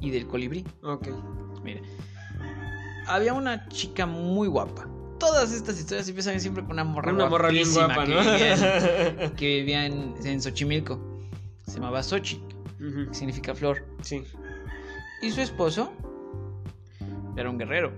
y 0.00 0.10
del 0.10 0.26
colibrí. 0.26 0.64
Ok. 0.82 1.08
Mira, 1.62 1.80
había 3.06 3.32
una 3.34 3.68
chica 3.68 4.06
muy 4.06 4.48
guapa. 4.48 4.88
Todas 5.18 5.52
estas 5.52 5.78
historias 5.78 6.08
empiezan 6.08 6.40
siempre 6.40 6.62
con 6.64 6.72
una 6.72 6.84
morra 6.84 7.12
Una 7.12 7.28
morra 7.28 7.48
bien 7.50 7.72
guapa, 7.72 8.04
que 8.04 8.10
¿no? 8.14 8.20
vivía 8.20 8.54
en- 9.24 9.30
que 9.36 9.46
vivía 9.46 9.86
en, 9.86 10.14
en 10.24 10.40
Xochimilco. 10.42 10.98
Se 11.66 11.74
llamaba 11.74 12.02
Xochitl, 12.02 12.54
que 12.78 13.14
significa 13.14 13.54
flor. 13.54 13.84
Sí. 14.02 14.24
Y 15.22 15.30
su 15.30 15.40
esposo 15.40 15.92
era 17.36 17.48
un 17.50 17.58
guerrero. 17.58 17.92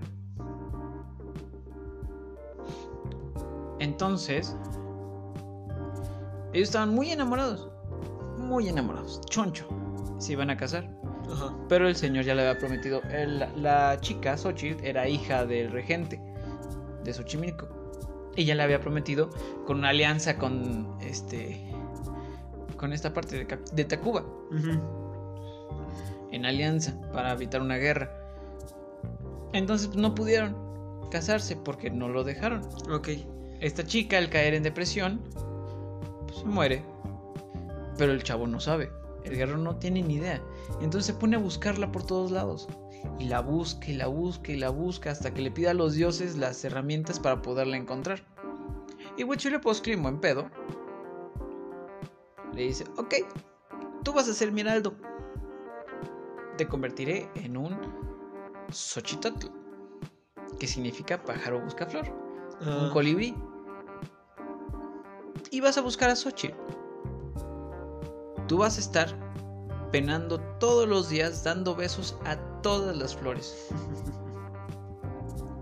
Entonces, 3.85 4.55
ellos 6.53 6.69
estaban 6.69 6.89
muy 6.95 7.11
enamorados. 7.11 7.69
Muy 8.39 8.67
enamorados. 8.67 9.21
Choncho. 9.29 9.67
Se 10.17 10.31
iban 10.33 10.49
a 10.49 10.57
casar. 10.57 10.89
Ajá. 11.31 11.55
Pero 11.69 11.87
el 11.87 11.95
señor 11.95 12.25
ya 12.25 12.33
le 12.33 12.41
había 12.47 12.59
prometido. 12.59 13.01
el- 13.11 13.45
la 13.61 13.97
chica, 14.01 14.35
Xochitl, 14.37 14.83
era 14.83 15.07
hija 15.07 15.45
del 15.45 15.71
regente 15.71 16.19
de 17.03 17.13
Xochimilco. 17.13 17.67
Y 18.35 18.45
ya 18.45 18.55
le 18.55 18.63
había 18.63 18.79
prometido 18.81 19.29
con 19.67 19.77
una 19.77 19.89
alianza 19.89 20.37
con 20.37 20.97
este. 21.01 21.61
con 22.77 22.91
esta 22.91 23.13
parte 23.13 23.45
de, 23.73 23.85
Tacuba. 23.85 24.25
En 26.31 26.45
alianza 26.45 26.99
para 27.13 27.31
evitar 27.33 27.61
una 27.61 27.75
guerra. 27.77 28.11
Entonces 29.53 29.95
no 29.95 30.13
pudieron 30.15 30.55
casarse 31.11 31.55
porque 31.55 31.89
no 31.91 32.09
lo 32.09 32.23
dejaron. 32.25 32.61
Ok. 32.91 33.09
Esta 33.61 33.85
chica, 33.85 34.17
al 34.17 34.29
caer 34.29 34.53
en 34.53 34.63
depresión, 34.63 35.21
pues 36.27 36.39
se 36.39 36.45
muere. 36.45 36.83
Pero 37.97 38.11
el 38.11 38.23
chavo 38.23 38.47
no 38.47 38.59
sabe. 38.59 38.91
El 39.23 39.37
guerrero 39.37 39.57
no 39.57 39.77
tiene 39.77 40.01
ni 40.01 40.15
idea. 40.15 40.41
Entonces 40.81 41.05
se 41.05 41.13
pone 41.13 41.37
a 41.37 41.39
buscarla 41.39 41.91
por 41.91 42.05
todos 42.05 42.31
lados. 42.31 42.67
Y 43.19 43.25
la 43.25 43.39
busca 43.39 43.89
y 43.89 43.93
la 43.93 44.07
busca 44.07 44.51
y 44.51 44.57
la 44.57 44.69
busca 44.69 45.11
hasta 45.11 45.33
que 45.33 45.41
le 45.41 45.51
pida 45.51 45.71
a 45.71 45.73
los 45.73 45.93
dioses 45.93 46.37
las 46.37 46.63
herramientas 46.65 47.19
para 47.19 47.41
poderla 47.41 47.77
encontrar. 47.77 48.23
Y 49.17 49.23
Huitzilopochtli, 49.23 49.93
en 49.93 50.03
buen 50.03 50.19
pedo, 50.19 50.49
le 52.53 52.63
dice, 52.63 52.83
ok, 52.97 53.15
tú 54.03 54.11
vas 54.11 54.27
a 54.27 54.33
ser 54.33 54.51
mi 54.51 54.61
heraldo. 54.61 54.95
Te 56.57 56.67
convertiré 56.67 57.29
en 57.35 57.55
un 57.55 57.77
Xochitotl, 58.71 59.47
que 60.59 60.67
significa 60.67 61.23
pájaro 61.23 61.61
busca 61.61 61.85
flor 61.85 62.24
un 62.61 62.67
Ah, 62.67 62.89
colibrí. 62.91 63.35
Y 65.51 65.61
vas 65.61 65.77
a 65.77 65.81
buscar 65.81 66.09
a 66.09 66.15
Xochitl. 66.15 66.55
Tú 68.47 68.59
vas 68.59 68.77
a 68.77 68.79
estar 68.79 69.07
penando 69.91 70.39
todos 70.59 70.87
los 70.87 71.09
días 71.09 71.43
dando 71.43 71.75
besos 71.75 72.17
a 72.25 72.35
todas 72.61 72.95
las 72.95 73.15
flores. 73.15 73.67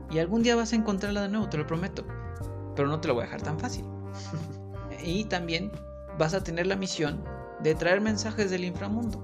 Y 0.09 0.19
algún 0.19 0.43
día 0.43 0.55
vas 0.55 0.73
a 0.73 0.75
encontrarla 0.75 1.23
de 1.23 1.29
nuevo, 1.29 1.49
te 1.49 1.57
lo 1.57 1.65
prometo. 1.65 2.05
Pero 2.75 2.87
no 2.87 3.01
te 3.01 3.07
lo 3.07 3.15
voy 3.15 3.23
a 3.23 3.25
dejar 3.25 3.41
tan 3.41 3.59
fácil. 3.59 3.83
Y 5.03 5.25
también 5.25 5.71
vas 6.17 6.33
a 6.33 6.43
tener 6.43 6.67
la 6.67 6.75
misión 6.75 7.23
de 7.61 7.75
traer 7.75 7.99
mensajes 7.99 8.51
del 8.51 8.63
inframundo. 8.63 9.21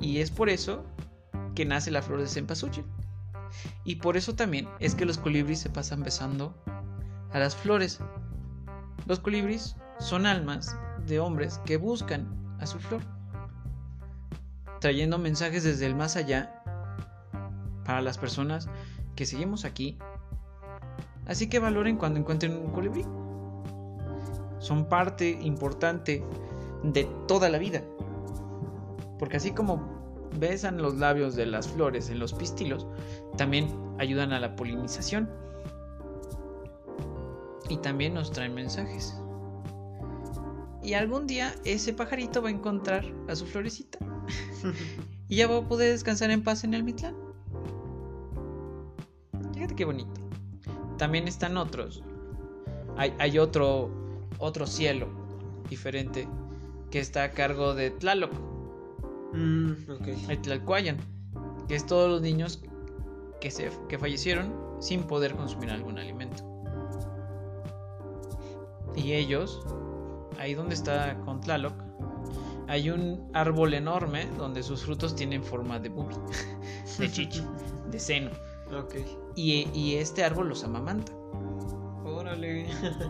Y 0.00 0.20
es 0.20 0.30
por 0.30 0.48
eso 0.48 0.84
que 1.54 1.64
nace 1.64 1.90
la 1.90 2.02
flor 2.02 2.20
de 2.20 2.26
cempasúchil. 2.26 2.84
Y 3.84 3.96
por 3.96 4.16
eso 4.16 4.34
también 4.34 4.68
es 4.80 4.94
que 4.94 5.04
los 5.04 5.18
colibríes 5.18 5.60
se 5.60 5.70
pasan 5.70 6.02
besando 6.02 6.54
a 7.32 7.38
las 7.38 7.56
flores. 7.56 8.00
Los 9.06 9.20
colibríes 9.20 9.76
son 9.98 10.26
almas 10.26 10.76
de 11.06 11.20
hombres 11.20 11.58
que 11.64 11.76
buscan 11.76 12.28
a 12.60 12.66
su 12.66 12.78
flor, 12.78 13.00
trayendo 14.80 15.18
mensajes 15.18 15.64
desde 15.64 15.86
el 15.86 15.94
más 15.94 16.16
allá 16.16 16.62
para 17.84 18.02
las 18.02 18.18
personas 18.18 18.68
que 19.16 19.26
seguimos 19.26 19.64
aquí. 19.64 19.98
Así 21.26 21.48
que 21.48 21.58
valoren 21.58 21.96
cuando 21.96 22.18
encuentren 22.18 22.56
un 22.56 22.72
colibrí. 22.72 23.04
Son 24.58 24.88
parte 24.88 25.30
importante 25.42 26.24
de 26.82 27.04
toda 27.26 27.48
la 27.48 27.58
vida. 27.58 27.82
Porque 29.18 29.36
así 29.36 29.52
como 29.52 29.97
besan 30.38 30.82
los 30.82 30.96
labios 30.96 31.34
de 31.34 31.46
las 31.46 31.68
flores 31.68 32.10
en 32.10 32.18
los 32.18 32.32
pistilos, 32.32 32.86
también 33.36 33.68
ayudan 33.98 34.32
a 34.32 34.40
la 34.40 34.56
polinización. 34.56 35.28
Y 37.68 37.76
también 37.78 38.14
nos 38.14 38.32
traen 38.32 38.54
mensajes. 38.54 39.14
Y 40.82 40.94
algún 40.94 41.26
día 41.26 41.54
ese 41.64 41.92
pajarito 41.92 42.40
va 42.40 42.48
a 42.48 42.52
encontrar 42.52 43.04
a 43.28 43.36
su 43.36 43.46
florecita. 43.46 43.98
y 45.28 45.36
ya 45.36 45.46
va 45.46 45.58
a 45.58 45.68
poder 45.68 45.92
descansar 45.92 46.30
en 46.30 46.42
paz 46.42 46.64
en 46.64 46.74
el 46.74 46.82
Mitlán. 46.82 47.14
Fíjate 49.52 49.74
qué 49.74 49.84
bonito. 49.84 50.20
También 50.96 51.28
están 51.28 51.56
otros. 51.56 52.02
Hay, 52.96 53.14
hay 53.18 53.38
otro, 53.38 53.90
otro 54.38 54.66
cielo 54.66 55.08
diferente 55.68 56.26
que 56.90 57.00
está 57.00 57.24
a 57.24 57.30
cargo 57.32 57.74
de 57.74 57.90
Tlaloc. 57.90 58.32
Mm, 59.32 59.72
ok. 59.90 60.08
Hay 60.28 60.36
Tlalcuayan, 60.38 60.96
que 61.66 61.74
es 61.74 61.86
todos 61.86 62.10
los 62.10 62.22
niños 62.22 62.62
que, 63.40 63.50
se, 63.50 63.70
que 63.88 63.98
fallecieron 63.98 64.52
sin 64.80 65.04
poder 65.04 65.34
consumir 65.34 65.70
algún 65.70 65.98
alimento. 65.98 66.44
Y 68.96 69.12
ellos, 69.12 69.60
ahí 70.38 70.54
donde 70.54 70.74
está 70.74 71.18
con 71.24 71.40
Tlaloc, 71.40 71.74
hay 72.66 72.90
un 72.90 73.30
árbol 73.32 73.74
enorme 73.74 74.26
donde 74.36 74.62
sus 74.62 74.84
frutos 74.84 75.14
tienen 75.14 75.42
forma 75.42 75.78
de 75.78 75.88
bubi, 75.88 76.14
de 76.98 77.10
chichi, 77.10 77.42
de 77.90 77.98
seno. 77.98 78.30
Ok. 78.76 78.96
Y, 79.34 79.68
y 79.72 79.94
este 79.94 80.24
árbol 80.24 80.48
los 80.48 80.64
amamanta. 80.64 81.12
Órale. 82.04 82.66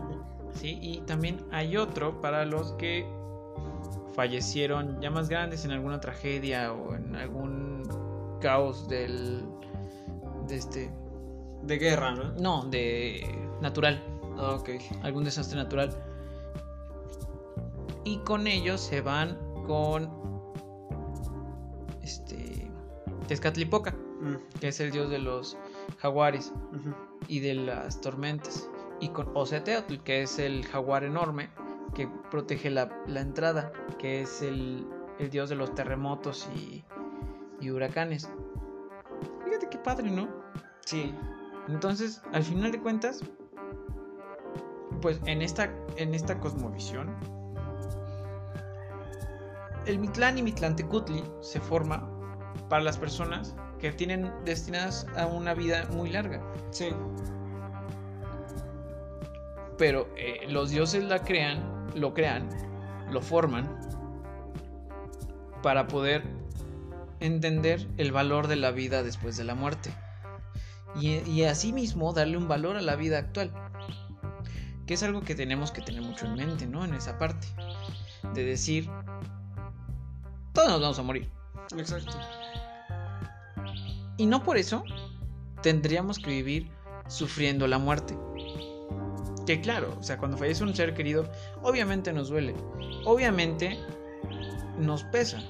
¿sí? 0.55 0.79
Y 0.81 1.01
también 1.01 1.45
hay 1.51 1.77
otro 1.77 2.21
para 2.21 2.45
los 2.45 2.73
que 2.73 3.07
fallecieron 4.19 5.01
ya 5.01 5.11
más 5.13 5.29
grandes 5.29 5.65
en 5.65 5.71
alguna 5.71 6.01
tragedia 6.01 6.73
o 6.73 6.97
en 6.97 7.15
algún 7.15 7.85
caos 8.41 8.89
del 8.89 9.45
de 10.49 10.57
este 10.57 10.91
De 11.63 11.79
guerra, 11.79 12.17
¿no? 12.17 12.33
no 12.33 12.65
de 12.69 13.49
natural 13.61 14.03
Ah, 14.37 14.57
ok. 14.59 14.71
algún 15.05 15.23
desastre 15.23 15.57
natural 15.57 15.97
y 18.03 18.19
con 18.19 18.49
ellos 18.49 18.81
se 18.81 19.03
van 19.03 19.39
con 19.69 20.11
este 22.03 22.69
Tezcatlipoca 23.29 23.95
Mm, 24.21 24.35
que 24.59 24.67
es 24.67 24.81
el 24.81 24.91
dios 24.91 25.09
de 25.11 25.21
los 25.21 25.57
jaguares 25.99 26.53
y 27.29 27.39
de 27.39 27.55
las 27.55 28.01
tormentas. 28.01 28.69
Y 29.01 29.11
con 29.11 29.31
Oceteotl, 29.35 29.99
que 29.99 30.23
es 30.23 30.41
el 30.41 30.67
jaguar 30.67 31.05
enorme 31.05 31.51
que 31.95 32.09
protege 32.31 32.71
la, 32.71 32.89
la 33.07 33.21
entrada, 33.21 33.73
que 33.99 34.21
es 34.23 34.43
el, 34.43 34.87
el 35.19 35.31
dios 35.31 35.49
de 35.49 35.57
los 35.57 35.75
terremotos 35.75 36.49
y, 36.55 36.85
y 37.61 37.71
huracanes. 37.71 38.31
Fíjate 39.45 39.69
qué 39.69 39.79
padre, 39.79 40.11
¿no? 40.11 40.29
Sí. 40.85 41.15
Entonces, 41.69 42.23
al 42.33 42.43
final 42.43 42.73
de 42.73 42.81
cuentas, 42.81 43.23
pues 45.01 45.21
en 45.27 45.43
esta, 45.43 45.71
en 45.97 46.15
esta 46.15 46.39
cosmovisión, 46.39 47.15
el 49.87 49.99
Mitlán 49.99 50.39
y 50.39 50.43
Mitlantecutli 50.43 51.25
se 51.41 51.61
forma 51.61 52.09
para 52.69 52.83
las 52.83 52.99
personas 52.99 53.57
que 53.79 53.93
tienen 53.93 54.33
destinadas 54.45 55.07
a 55.17 55.27
una 55.27 55.55
vida 55.55 55.87
muy 55.93 56.11
larga. 56.11 56.43
Sí. 56.71 56.91
pero 59.79 60.09
eh, 60.17 60.47
los 60.49 60.71
dioses 60.71 61.05
la 61.05 61.23
crean, 61.23 61.78
lo 61.99 62.15
crean, 62.15 62.49
lo 63.11 63.21
forman 63.21 63.79
para 65.63 65.89
poder 65.89 66.23
entender 67.21 67.87
el 67.97 68.13
valor 68.13 68.47
de 68.47 68.57
la 68.57 68.71
vida 68.71 69.03
después 69.03 69.37
de 69.37 69.45
la 69.45 69.55
muerte 69.55 69.91
y, 71.01 71.19
y 71.29 71.45
asimismo 71.45 72.13
darle 72.13 72.37
un 72.37 72.49
valor 72.49 72.77
a 72.77 72.81
la 72.81 72.97
vida 72.97 73.19
actual, 73.19 73.53
que 74.87 74.95
es 74.95 75.03
algo 75.03 75.23
que 75.23 75.35
tenemos 75.35 75.71
que 75.71 75.83
tener 75.83 76.03
mucho 76.03 76.27
en 76.27 76.35
mente, 76.35 76.67
¿no? 76.67 76.85
En 76.85 76.95
esa 76.95 77.19
parte 77.19 77.47
de 78.35 78.45
decir, 78.45 78.89
todos 80.53 80.69
nos 80.69 80.81
vamos 80.81 80.99
a 80.99 81.03
morir 81.03 81.31
Exacto. 81.77 82.19
y 84.17 84.27
no 84.27 84.43
por 84.43 84.57
eso 84.57 84.85
tendríamos 85.63 86.19
que 86.19 86.31
vivir 86.31 86.71
sufriendo 87.09 87.67
la 87.67 87.79
muerte. 87.79 88.17
Que 89.49 89.63
claro, 89.63 89.97
o 89.99 90.03
sea, 90.03 90.19
cuando 90.19 90.37
fallece 90.37 90.63
un 90.63 90.75
ser 90.75 90.93
querido, 90.93 91.25
obviamente 91.63 92.13
nos 92.13 92.29
duele. 92.29 92.55
Obviamente 93.07 93.79
nos 94.79 95.05
pesa. 95.05 95.43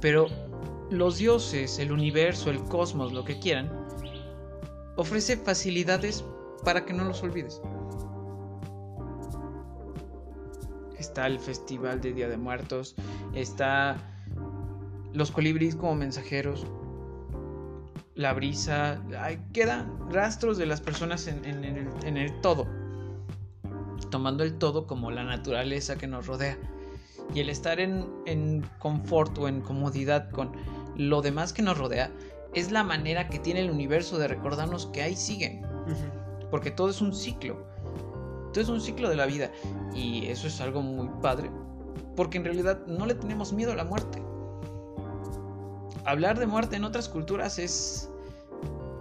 Pero 0.00 0.28
los 0.88 1.18
dioses, 1.18 1.80
el 1.80 1.90
universo, 1.90 2.50
el 2.50 2.62
cosmos, 2.62 3.12
lo 3.12 3.24
que 3.24 3.40
quieran, 3.40 3.72
ofrece 4.94 5.36
facilidades 5.36 6.24
para 6.64 6.84
que 6.84 6.92
no 6.92 7.02
los 7.02 7.24
olvides. 7.24 7.60
Está 10.96 11.26
el 11.26 11.40
festival 11.40 12.00
de 12.00 12.12
Día 12.12 12.28
de 12.28 12.36
Muertos, 12.36 12.94
está 13.34 13.96
los 15.12 15.32
colibríes 15.32 15.74
como 15.74 15.96
mensajeros, 15.96 16.68
la 18.14 18.32
brisa, 18.32 19.00
quedan 19.52 20.10
rastros 20.10 20.58
de 20.58 20.66
las 20.66 20.80
personas 20.80 21.26
en, 21.26 21.44
el, 21.44 22.40
todo, 22.40 22.66
tomando 24.10 24.44
el 24.44 24.58
todo 24.58 24.86
como 24.86 25.10
la 25.10 25.24
naturaleza 25.24 25.96
que 25.96 26.06
nos 26.06 26.26
rodea. 26.26 26.58
Y 27.34 27.40
el 27.40 27.48
estar 27.48 27.80
en, 27.80 28.06
en 28.26 28.64
confort 28.78 29.38
o 29.38 29.48
en 29.48 29.60
comodidad 29.60 30.30
con 30.30 30.52
lo 30.96 31.22
demás 31.22 31.52
que 31.52 31.62
nos 31.62 31.78
rodea 31.78 32.10
es 32.52 32.70
la 32.70 32.84
manera 32.84 33.28
que 33.28 33.38
tiene 33.38 33.60
el 33.60 33.70
universo 33.70 34.18
de 34.18 34.28
recordarnos 34.28 34.86
que 34.86 35.02
ahí 35.02 35.16
siguen. 35.16 35.62
Porque 36.50 36.70
todo 36.70 36.90
es 36.90 37.00
un 37.00 37.14
ciclo. 37.14 37.66
Todo 38.52 38.60
es 38.60 38.68
un 38.68 38.82
ciclo 38.82 39.08
de 39.08 39.16
la 39.16 39.24
vida. 39.24 39.50
Y 39.94 40.26
eso 40.26 40.48
es 40.48 40.60
algo 40.60 40.82
muy 40.82 41.08
padre. 41.22 41.50
Porque 42.14 42.36
en 42.36 42.44
realidad 42.44 42.86
no 42.86 43.06
le 43.06 43.14
tenemos 43.14 43.54
miedo 43.54 43.72
a 43.72 43.76
la 43.76 43.84
muerte 43.84 44.22
hablar 46.04 46.38
de 46.38 46.46
muerte 46.46 46.76
en 46.76 46.84
otras 46.84 47.08
culturas 47.08 47.58
es, 47.58 48.10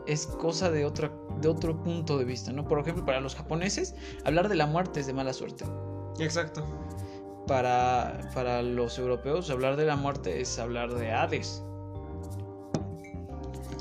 es 0.07 0.27
cosa 0.27 0.69
de, 0.71 0.85
otra, 0.85 1.11
de 1.39 1.47
otro 1.47 1.81
punto 1.83 2.17
de 2.17 2.25
vista, 2.25 2.51
¿no? 2.51 2.67
Por 2.67 2.79
ejemplo, 2.79 3.05
para 3.05 3.21
los 3.21 3.35
japoneses, 3.35 3.95
hablar 4.25 4.49
de 4.49 4.55
la 4.55 4.65
muerte 4.65 4.99
es 4.99 5.07
de 5.07 5.13
mala 5.13 5.33
suerte. 5.33 5.65
Exacto. 6.19 6.65
Para, 7.47 8.29
para 8.33 8.61
los 8.61 8.97
europeos, 8.99 9.49
hablar 9.49 9.75
de 9.75 9.85
la 9.85 9.95
muerte 9.95 10.41
es 10.41 10.59
hablar 10.59 10.93
de 10.93 11.11
Hades. 11.11 11.63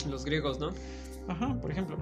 Los 0.09 0.25
griegos, 0.25 0.59
¿no? 0.59 0.71
Ajá, 1.29 1.55
por 1.61 1.71
ejemplo. 1.71 1.97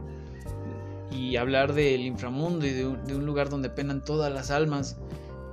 Y 1.10 1.36
hablar 1.36 1.72
del 1.72 2.02
inframundo 2.02 2.66
y 2.66 2.70
de 2.70 2.86
un, 2.86 3.26
lugar 3.26 3.48
donde 3.48 3.70
penan 3.70 4.04
todas 4.04 4.32
las 4.32 4.50
almas 4.50 4.96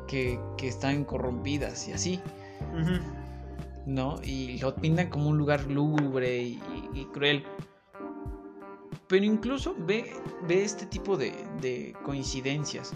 que, 0.07 0.39
que 0.57 0.67
están 0.67 1.05
corrompidas 1.05 1.87
y 1.87 1.93
así. 1.93 2.21
¿No? 3.85 4.19
Y 4.23 4.57
lo 4.59 4.75
pintan 4.75 5.09
como 5.09 5.29
un 5.29 5.37
lugar 5.37 5.65
lúgubre 5.69 6.41
y, 6.41 7.07
cruel. 7.13 7.43
Pero 9.07 9.23
incluso 9.23 9.75
ve, 9.77 10.11
ve 10.47 10.63
este 10.63 10.85
tipo 10.87 11.17
de, 11.17 11.95
coincidencias. 12.03 12.93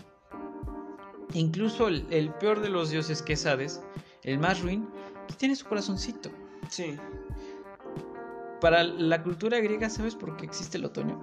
Incluso 1.33 1.87
el, 1.87 2.33
peor 2.39 2.61
de 2.61 2.69
los 2.69 2.89
dioses 2.89 3.21
que 3.21 3.33
es 3.33 3.45
Hades, 3.45 3.81
el 4.23 4.39
más 4.39 4.61
ruin, 4.61 4.87
pues 5.27 5.37
tiene 5.37 5.55
su 5.55 5.65
corazoncito. 5.67 6.31
Sí. 6.69 6.97
Para 8.59 8.83
la 8.83 9.23
cultura 9.23 9.59
griega, 9.59 9.89
¿sabes 9.89 10.15
por 10.15 10.35
qué 10.35 10.45
existe 10.45 10.77
el 10.77 10.85
otoño? 10.85 11.19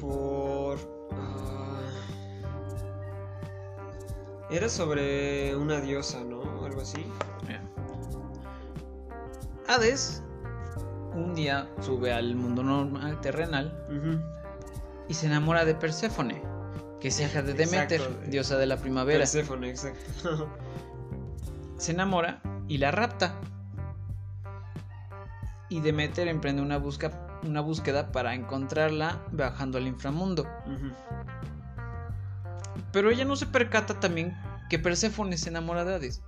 Por... 0.00 0.78
Ah, 1.12 1.80
era 4.50 4.68
sobre 4.68 5.54
una 5.56 5.80
diosa, 5.80 6.24
¿no? 6.24 6.51
Así. 6.80 7.06
Hades 9.68 10.22
un 11.14 11.34
día 11.34 11.68
sube 11.80 12.12
al 12.12 12.34
mundo 12.34 12.62
normal 12.62 13.20
terrenal 13.20 13.72
y 15.08 15.14
se 15.14 15.26
enamora 15.26 15.64
de 15.64 15.74
Perséfone, 15.74 16.42
que 17.00 17.08
es 17.08 17.20
hija 17.20 17.42
de 17.42 17.54
Demeter, 17.54 18.30
diosa 18.30 18.56
de 18.56 18.66
la 18.66 18.76
primavera. 18.76 19.20
Perséfone, 19.20 19.68
exacto. 19.70 20.48
se 21.76 21.92
enamora 21.92 22.40
y 22.68 22.78
la 22.78 22.90
rapta. 22.90 23.34
Y 25.68 25.80
Demeter 25.80 26.28
emprende 26.28 26.60
una, 26.60 26.80
una 27.44 27.60
búsqueda 27.60 28.12
para 28.12 28.34
encontrarla 28.34 29.22
bajando 29.32 29.78
al 29.78 29.86
inframundo. 29.86 30.46
Pero 32.92 33.10
ella 33.10 33.24
no 33.24 33.36
se 33.36 33.46
percata 33.46 33.98
también 33.98 34.36
que 34.68 34.78
Perséfone 34.78 35.38
se 35.38 35.48
enamora 35.48 35.84
de 35.84 35.94
Hades. 35.94 36.22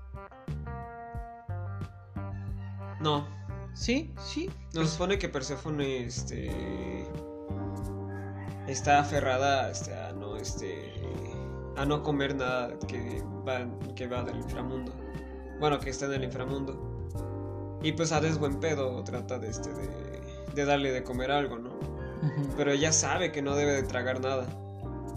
No. 3.05 3.27
Sí, 3.75 4.11
sí. 4.17 4.49
Nos 4.73 4.91
supone 4.91 5.19
que 5.19 5.29
Perséfone 5.29 6.05
este 6.07 7.07
está 8.67 9.01
aferrada 9.01 9.71
este, 9.71 9.95
a 9.95 10.13
no 10.15 10.39
este 10.39 10.91
a 11.77 11.85
no 11.85 12.03
comer 12.03 12.35
nada 12.35 12.79
que 12.89 13.23
va 13.47 13.67
que 13.95 14.07
va 14.07 14.23
del 14.23 14.37
inframundo. 14.37 14.91
Bueno, 15.61 15.81
que 15.81 15.91
está 15.91 16.07
en 16.07 16.15
el 16.15 16.25
inframundo. 16.25 17.11
Y 17.83 17.93
pues 17.93 18.11
Hades 18.11 18.39
buen 18.39 18.59
pedo 18.59 19.05
trata 19.05 19.39
de 19.39 19.51
este 19.51 19.69
de, 20.55 20.65
darle 20.65 20.91
de 20.91 21.05
comer 21.05 21.31
algo, 21.31 21.59
¿no? 21.59 21.71
Pero 22.57 22.73
ella 22.73 22.91
sabe 22.91 23.33
que 23.33 23.43
no 23.43 23.55
debe 23.55 23.73
de 23.73 23.83
tragar 23.83 24.23
nada. 24.23 24.47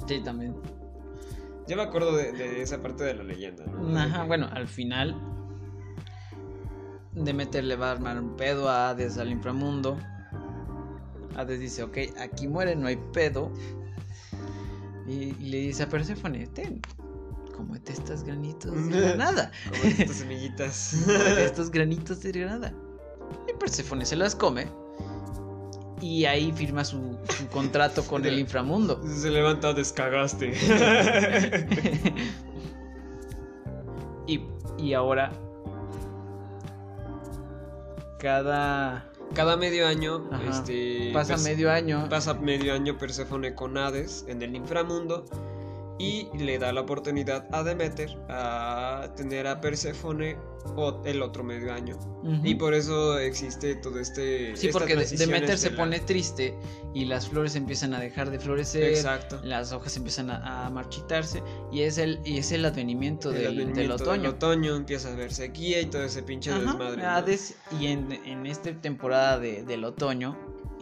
Sí, 0.10 0.22
también. 0.22 0.54
Yo 1.70 1.78
me 1.78 1.84
acuerdo 1.84 2.14
de, 2.18 2.34
de 2.34 2.62
esa 2.62 2.82
parte 2.82 3.06
de 3.06 3.14
la 3.14 3.24
leyenda, 3.24 3.64
¿no? 3.66 3.98
Ajá, 3.98 4.24
bueno, 4.26 4.50
al 4.52 4.68
final 4.68 5.37
Demeter 7.24 7.64
le 7.64 7.76
va 7.76 7.90
a 7.90 7.92
armar 7.92 8.20
un 8.20 8.36
pedo 8.36 8.70
a 8.70 8.90
Hades 8.90 9.18
al 9.18 9.32
inframundo. 9.32 9.98
Hades 11.36 11.60
dice, 11.60 11.84
ok, 11.84 11.98
aquí 12.20 12.48
muere, 12.48 12.76
no 12.76 12.88
hay 12.88 12.98
pedo. 13.14 13.52
Y, 15.08 15.32
le 15.34 15.58
dice 15.58 15.84
a 15.84 15.90
Persephone, 15.90 16.46
ten, 16.48 16.82
comete 17.56 17.94
estos 17.94 18.24
granitos 18.24 18.90
de 18.90 19.02
granada. 19.02 19.52
Comete 19.70 20.04
estas 20.04 20.18
semillitas. 20.18 20.94
estos 21.40 21.72
granitos 21.72 22.22
de 22.22 22.32
granada. 22.32 22.74
Y 23.48 23.54
Persephone 23.58 24.06
se 24.06 24.16
las 24.16 24.36
come. 24.36 24.68
Y 26.00 26.26
ahí 26.26 26.52
firma 26.52 26.86
su, 26.86 27.18
contrato 27.52 28.04
con 28.04 28.24
el 28.26 28.38
inframundo. 28.38 29.02
Se 29.08 29.32
levanta, 29.32 29.74
descagaste. 29.74 30.54
y, 34.28 34.40
y 34.78 34.94
ahora 34.94 35.32
cada 38.18 39.06
cada 39.34 39.58
medio 39.58 39.88
año 39.88 40.30
este 40.50 41.12
pasa 41.14 41.34
pues, 41.34 41.44
medio 41.44 41.72
año. 41.72 42.08
pasa 42.10 42.34
medio 42.34 42.74
año 42.74 42.98
Perséfone 42.98 43.54
con 43.54 43.78
Hades 43.78 44.26
en 44.28 44.42
el 44.42 44.56
inframundo 44.56 45.26
y 46.00 46.30
le 46.38 46.60
da 46.60 46.72
la 46.72 46.82
oportunidad 46.82 47.48
a 47.52 47.64
Demeter 47.64 48.18
a 48.30 49.12
tener 49.16 49.48
a 49.48 49.60
Perséfone 49.60 50.38
el 51.06 51.22
otro 51.22 51.44
medio 51.44 51.74
año. 51.74 51.98
Y 52.44 52.56
por 52.56 52.74
eso 52.74 53.18
existe 53.20 53.76
todo 53.76 54.00
este... 54.00 54.56
Sí, 54.56 54.70
porque 54.72 54.96
Demeter 54.96 55.58
se 55.58 55.72
pone 55.72 56.00
triste 56.00 56.54
y 56.94 57.06
las 57.06 57.30
flores 57.30 57.56
empiezan 57.56 57.94
a 57.94 58.00
dejar 58.00 58.30
de 58.30 58.40
florecer. 58.40 58.84
Exacto. 58.84 59.40
Las 59.44 59.72
hojas 59.72 59.96
empiezan 59.96 60.30
a, 60.30 60.70
marchitarse 60.70 61.42
y 61.72 61.82
es 61.82 61.98
el, 61.98 62.20
y 62.26 62.38
es 62.38 62.52
el 62.52 62.66
advenimiento, 62.66 63.32
del, 63.32 63.92
otoño. 63.92 64.22
El 64.22 64.28
otoño 64.28 64.76
empieza 64.76 65.14
a 65.14 65.16
ver 65.16 65.34
sequía 65.34 65.80
y 65.82 65.86
todo 65.86 66.04
ese 66.04 66.22
pinche 66.22 66.52
desmadre. 66.52 67.04
y 67.80 67.88
en, 67.88 68.12
en 68.12 68.46
esta 68.46 68.72
temporada 68.74 69.40
de, 69.40 69.64
del 69.64 69.86
otoño 69.86 70.38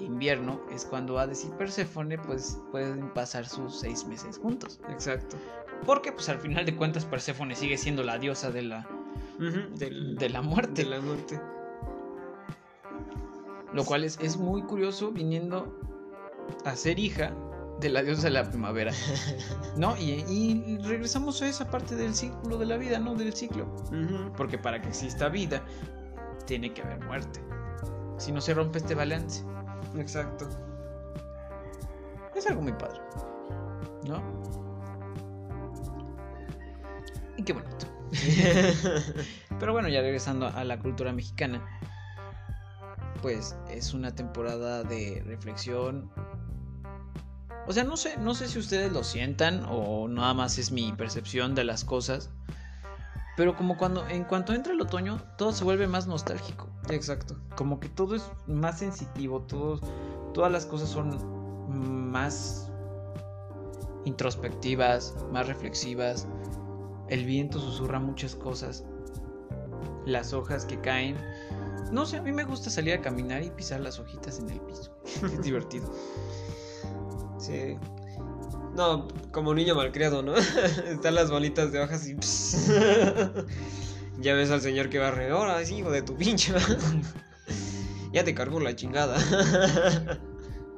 invierno 0.06 0.62
es 0.72 0.86
cuando 0.86 1.20
Hades 1.20 1.46
y 1.46 1.50
Perséfone 1.50 2.18
pues 2.18 2.60
pueden 2.72 3.14
pasar 3.14 3.46
sus 3.48 3.80
seis 3.80 4.06
meses 4.06 4.38
juntos. 4.38 4.80
Exacto. 4.90 5.38
Porque 5.86 6.12
pues 6.12 6.30
al 6.30 6.40
final 6.40 6.66
de 6.66 6.76
cuentas 6.76 7.06
Perséfone 7.06 7.56
sigue 7.56 7.78
siendo 7.78 8.04
la 8.04 8.18
diosa 8.18 8.52
de 8.52 8.62
la, 8.62 8.88
de 9.40 10.30
la 10.30 10.42
muerte. 10.42 10.84
De 10.84 10.90
la 10.90 11.02
muerte. 11.02 11.42
Lo 13.74 13.84
cual 13.84 14.04
es, 14.04 14.18
es 14.22 14.38
muy 14.38 14.62
curioso 14.64 15.12
viniendo 15.12 15.78
a 16.64 16.76
ser 16.76 16.98
hija 17.00 17.34
de 17.80 17.90
la 17.90 18.04
diosa 18.04 18.24
de 18.24 18.30
la 18.32 18.50
primavera. 18.50 18.92
¿No? 19.78 19.96
Y, 19.98 20.78
regresamos 20.84 21.42
a 21.42 21.48
esa 21.48 21.70
parte 21.70 21.96
del 21.96 22.16
ciclo 22.16 22.58
de 22.58 22.66
la 22.66 22.78
vida, 22.78 23.00
¿no? 23.00 23.16
Del 23.16 23.34
ciclo. 23.34 23.68
Porque 24.38 24.58
para 24.58 24.82
que 24.82 24.90
exista 24.90 25.30
vida, 25.30 25.64
tiene 26.46 26.74
que 26.74 26.82
haber 26.82 27.04
muerte. 27.06 27.42
Si 28.18 28.32
no 28.32 28.40
se 28.42 28.54
rompe 28.54 28.78
este 28.78 28.96
balance. 28.96 29.44
Exacto. 29.98 30.48
Es 32.36 32.46
algo 32.48 32.62
muy 32.62 32.74
padre. 32.74 33.00
¿No? 34.08 34.22
Y 37.38 37.44
qué 37.44 37.54
bonito. 37.54 37.88
Pero 39.60 39.74
bueno, 39.74 39.88
ya 39.90 40.02
regresando 40.02 40.48
a 40.48 40.64
la 40.64 40.80
cultura 40.80 41.12
mexicana. 41.12 41.66
Pues 43.22 43.56
es 43.70 43.94
una 43.94 44.14
temporada 44.14 44.84
de 44.84 45.24
reflexión. 45.26 46.12
O 47.68 47.74
sea, 47.74 47.84
no 47.84 47.98
sé, 47.98 48.18
no 48.18 48.36
sé 48.36 48.48
si 48.48 48.60
ustedes 48.60 48.92
lo 48.92 49.04
sientan 49.04 49.66
o 49.68 50.08
nada 50.08 50.34
más 50.34 50.60
es 50.60 50.72
mi 50.72 50.94
percepción 50.94 51.56
de 51.56 51.64
las 51.64 51.84
cosas. 51.84 52.30
Pero 53.36 53.56
como 53.56 53.78
cuando, 53.78 54.08
en 54.08 54.24
cuanto 54.24 54.54
entra 54.54 54.74
el 54.74 54.82
otoño, 54.82 55.22
todo 55.38 55.52
se 55.52 55.64
vuelve 55.64 55.88
más 55.88 56.08
nostálgico. 56.08 56.70
Exacto. 56.90 57.36
Como 57.56 57.80
que 57.80 57.90
todo 57.90 58.16
es 58.16 58.24
más 58.48 58.80
sensitivo, 58.80 59.42
todas 60.34 60.52
las 60.52 60.66
cosas 60.66 60.90
son 60.90 62.12
más 62.12 62.72
introspectivas, 64.06 65.16
más 65.32 65.48
reflexivas. 65.48 66.28
El 67.10 67.26
viento 67.26 67.60
susurra 67.60 68.00
muchas 68.00 68.36
cosas. 68.36 68.86
Las 70.06 70.32
hojas 70.34 70.66
que 70.66 70.80
caen. 70.80 71.18
No 71.92 72.06
sé, 72.06 72.18
a 72.18 72.22
mí 72.22 72.32
me 72.32 72.46
gusta 72.46 72.70
salir 72.70 72.94
a 72.94 73.02
caminar 73.02 73.44
y 73.44 73.50
pisar 73.50 73.82
las 73.82 74.00
hojitas 74.00 74.40
en 74.40 74.50
el 74.50 74.62
piso. 74.62 74.96
Es 75.26 75.42
divertido. 75.42 75.92
Sí. 77.38 77.78
No, 78.76 79.08
como 79.32 79.54
niño 79.54 79.76
malcriado, 79.76 80.22
¿no? 80.22 80.36
Están 80.36 81.16
las 81.16 81.32
bolitas 81.32 81.72
de 81.72 81.82
hojas 81.82 82.08
y. 82.08 82.16
ya 84.22 84.34
ves 84.34 84.52
al 84.52 84.62
señor 84.62 84.90
que 84.90 85.00
barre. 85.00 85.30
Ahora 85.30 85.64
sí, 85.66 85.78
hijo 85.78 85.92
de 85.92 86.02
tu 86.02 86.16
pinche. 86.16 86.54
ya 88.12 88.24
te 88.24 88.36
cargó 88.36 88.60
la 88.60 88.76
chingada. 88.76 89.18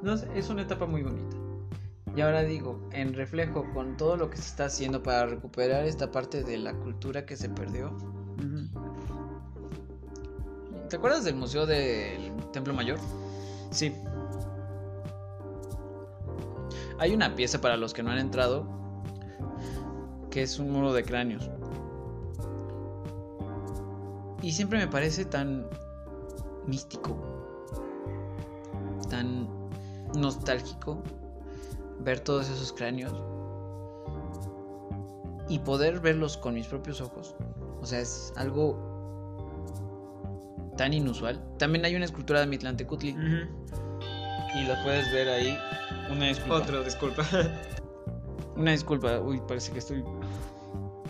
No 0.00 0.16
sé, 0.16 0.28
es 0.36 0.48
una 0.48 0.62
etapa 0.62 0.86
muy 0.86 1.02
bonita. 1.02 1.36
Y 2.14 2.20
ahora 2.20 2.42
digo, 2.42 2.88
en 2.92 3.14
reflejo 3.14 3.66
con 3.74 3.96
todo 3.96 4.16
lo 4.16 4.30
que 4.30 4.36
se 4.36 4.48
está 4.48 4.66
haciendo 4.66 5.02
para 5.02 5.26
recuperar 5.26 5.84
esta 5.84 6.10
parte 6.10 6.44
de 6.44 6.56
la 6.56 6.72
cultura 6.74 7.26
que 7.26 7.36
se 7.36 7.48
perdió. 7.48 7.96
¿Te 10.88 10.96
acuerdas 10.96 11.24
del 11.24 11.34
Museo 11.34 11.66
del 11.66 12.32
Templo 12.52 12.72
Mayor? 12.72 12.98
sí. 13.70 13.92
Hay 16.98 17.14
una 17.14 17.34
pieza 17.34 17.60
para 17.60 17.76
los 17.76 17.94
que 17.94 18.02
no 18.02 18.10
han 18.10 18.18
entrado 18.18 18.66
que 20.30 20.42
es 20.42 20.58
un 20.58 20.70
muro 20.70 20.92
de 20.92 21.04
cráneos. 21.04 21.48
Y 24.42 24.52
siempre 24.52 24.78
me 24.78 24.86
parece 24.86 25.24
tan 25.24 25.66
místico, 26.66 27.16
tan 29.08 29.48
nostálgico 30.16 31.02
ver 32.00 32.20
todos 32.20 32.48
esos 32.48 32.72
cráneos 32.72 33.12
y 35.48 35.58
poder 35.58 36.00
verlos 36.00 36.36
con 36.36 36.54
mis 36.54 36.66
propios 36.66 37.00
ojos. 37.00 37.34
O 37.80 37.86
sea, 37.86 38.00
es 38.00 38.32
algo 38.36 38.76
tan 40.76 40.92
inusual. 40.92 41.42
También 41.58 41.84
hay 41.84 41.96
una 41.96 42.04
escultura 42.04 42.40
de 42.40 42.46
Mitlantecutli 42.46 43.16
y 44.60 44.64
la 44.64 44.82
puedes 44.82 45.10
ver 45.12 45.28
ahí. 45.28 45.58
Una 46.10 46.26
disculpa. 46.28 46.54
Otro, 46.56 46.84
disculpa. 46.84 47.26
Una 48.56 48.72
disculpa. 48.72 49.20
Uy, 49.20 49.40
parece 49.46 49.72
que 49.72 49.78
estoy. 49.78 50.04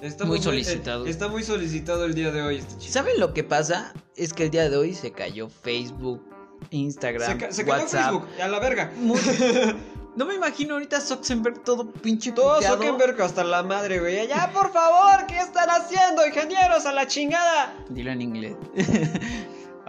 Está 0.02 0.24
Muy 0.24 0.38
eh, 0.38 0.42
solicitado. 0.42 1.06
está 1.06 1.28
muy 1.28 1.42
solicitado 1.42 2.04
el 2.04 2.14
día 2.14 2.30
de 2.30 2.42
hoy 2.42 2.58
este. 2.58 2.80
¿Saben 2.88 3.18
lo 3.18 3.34
que 3.34 3.42
pasa? 3.44 3.92
Es 4.16 4.32
que 4.32 4.44
el 4.44 4.50
día 4.50 4.68
de 4.70 4.76
hoy 4.76 4.94
se 4.94 5.10
cayó 5.12 5.48
Facebook, 5.48 6.22
Instagram, 6.70 7.32
Se, 7.32 7.38
ca- 7.38 7.52
se 7.52 7.64
cayó 7.64 7.82
WhatsApp. 7.82 8.02
Facebook, 8.10 8.28
a 8.40 8.48
la 8.48 8.58
verga. 8.60 8.92
Muy- 8.96 9.18
No 10.16 10.24
me 10.26 10.34
imagino 10.34 10.74
ahorita 10.74 11.00
Zuckerberg 11.00 11.62
todo 11.62 11.92
pinche 11.92 12.32
Todo 12.32 12.56
puteado. 12.56 12.76
Zuckerberg 12.76 13.22
hasta 13.22 13.44
la 13.44 13.62
madre, 13.62 14.00
güey. 14.00 14.26
Ya, 14.26 14.50
por 14.52 14.72
favor, 14.72 15.26
¿qué 15.28 15.38
están 15.38 15.68
haciendo, 15.70 16.26
ingenieros? 16.26 16.86
A 16.86 16.92
la 16.92 17.06
chingada. 17.06 17.72
Dilo 17.88 18.10
en 18.10 18.22
inglés. 18.22 18.56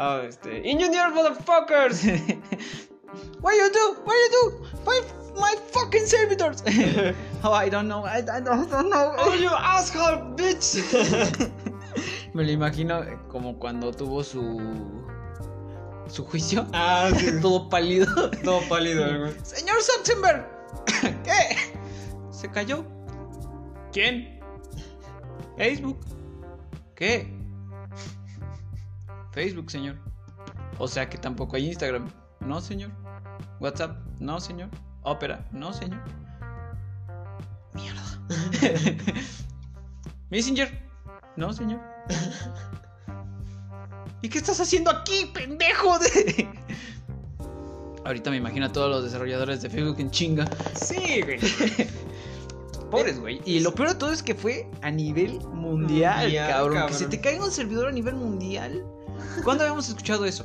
Ah, 0.02 0.22
este. 0.26 0.70
Engineer 0.72 1.10
motherfuckers. 1.12 2.04
What 3.42 3.56
you 3.56 3.72
do? 3.72 3.96
What 4.04 4.14
you 4.14 4.30
do? 4.32 4.68
My, 4.86 5.02
my 5.40 5.56
fucking 5.72 6.06
servitors. 6.06 6.64
oh, 7.44 7.54
I 7.54 7.70
don't 7.70 7.88
know. 7.88 8.04
I, 8.06 8.18
I 8.18 8.40
don't, 8.40 8.70
know. 8.90 9.16
Oh, 9.18 9.34
you 9.34 9.50
asshole, 9.50 10.36
bitch. 10.36 10.78
Me 12.34 12.44
lo 12.44 12.52
imagino 12.52 13.04
como 13.30 13.58
cuando 13.58 13.92
tuvo 13.92 14.24
su 14.24 14.60
su 16.08 16.26
juicio. 16.26 16.68
ah, 16.74 17.10
sí. 17.18 17.32
Todo 17.42 17.70
pálido. 17.70 18.30
Todo 18.44 18.62
pálido, 18.70 19.06
güey. 19.20 19.34
Señor 19.44 19.82
Zuckerberg. 19.82 20.46
¿Qué? 21.24 21.58
¿Se 22.32 22.50
cayó? 22.50 22.86
¿Quién? 23.92 24.40
Facebook. 25.58 26.00
¿Qué? 26.96 27.34
Facebook, 29.32 29.72
señor. 29.72 29.96
O 30.78 30.88
sea 30.88 31.10
que 31.10 31.18
tampoco 31.18 31.56
hay 31.56 31.68
Instagram. 31.68 32.12
No, 32.42 32.62
señor. 32.62 32.92
WhatsApp. 33.60 33.98
No, 34.20 34.40
señor. 34.40 34.70
Opera. 35.04 35.46
No, 35.52 35.74
señor. 35.74 36.00
Mierda. 37.74 38.04
Messenger. 40.30 40.72
No, 41.36 41.54
señor. 41.54 41.80
¿Y 44.22 44.30
qué 44.30 44.38
estás 44.38 44.60
haciendo 44.60 44.92
aquí, 44.92 45.30
pendejo? 45.34 45.98
De... 46.00 46.48
Ahorita 48.06 48.30
me 48.32 48.38
imagino 48.38 48.66
a 48.66 48.72
todos 48.72 48.90
los 48.90 49.04
desarrolladores 49.04 49.62
de 49.62 49.70
Facebook 49.70 50.00
en 50.00 50.12
chinga. 50.12 50.48
Sí, 50.76 51.22
güey. 51.22 51.40
Pobres, 52.92 53.20
güey. 53.20 53.40
Y 53.46 53.60
lo 53.60 53.74
peor 53.76 53.90
de 53.90 53.96
todo 53.96 54.12
es 54.12 54.24
que 54.24 54.34
fue 54.34 54.68
a 54.82 54.90
nivel 54.90 55.40
mundial, 55.54 56.24
Mundial, 56.24 56.50
cabrón. 56.50 56.74
cabrón. 56.74 56.88
Que 56.88 56.94
se 56.96 57.06
te 57.08 57.22
caiga 57.22 57.44
un 57.46 57.52
servidor 57.52 57.88
a 57.90 57.92
nivel 57.92 58.16
mundial. 58.16 58.84
¿Cuándo 59.44 59.64
habíamos 59.64 59.88
escuchado 59.90 60.26
eso? 60.26 60.44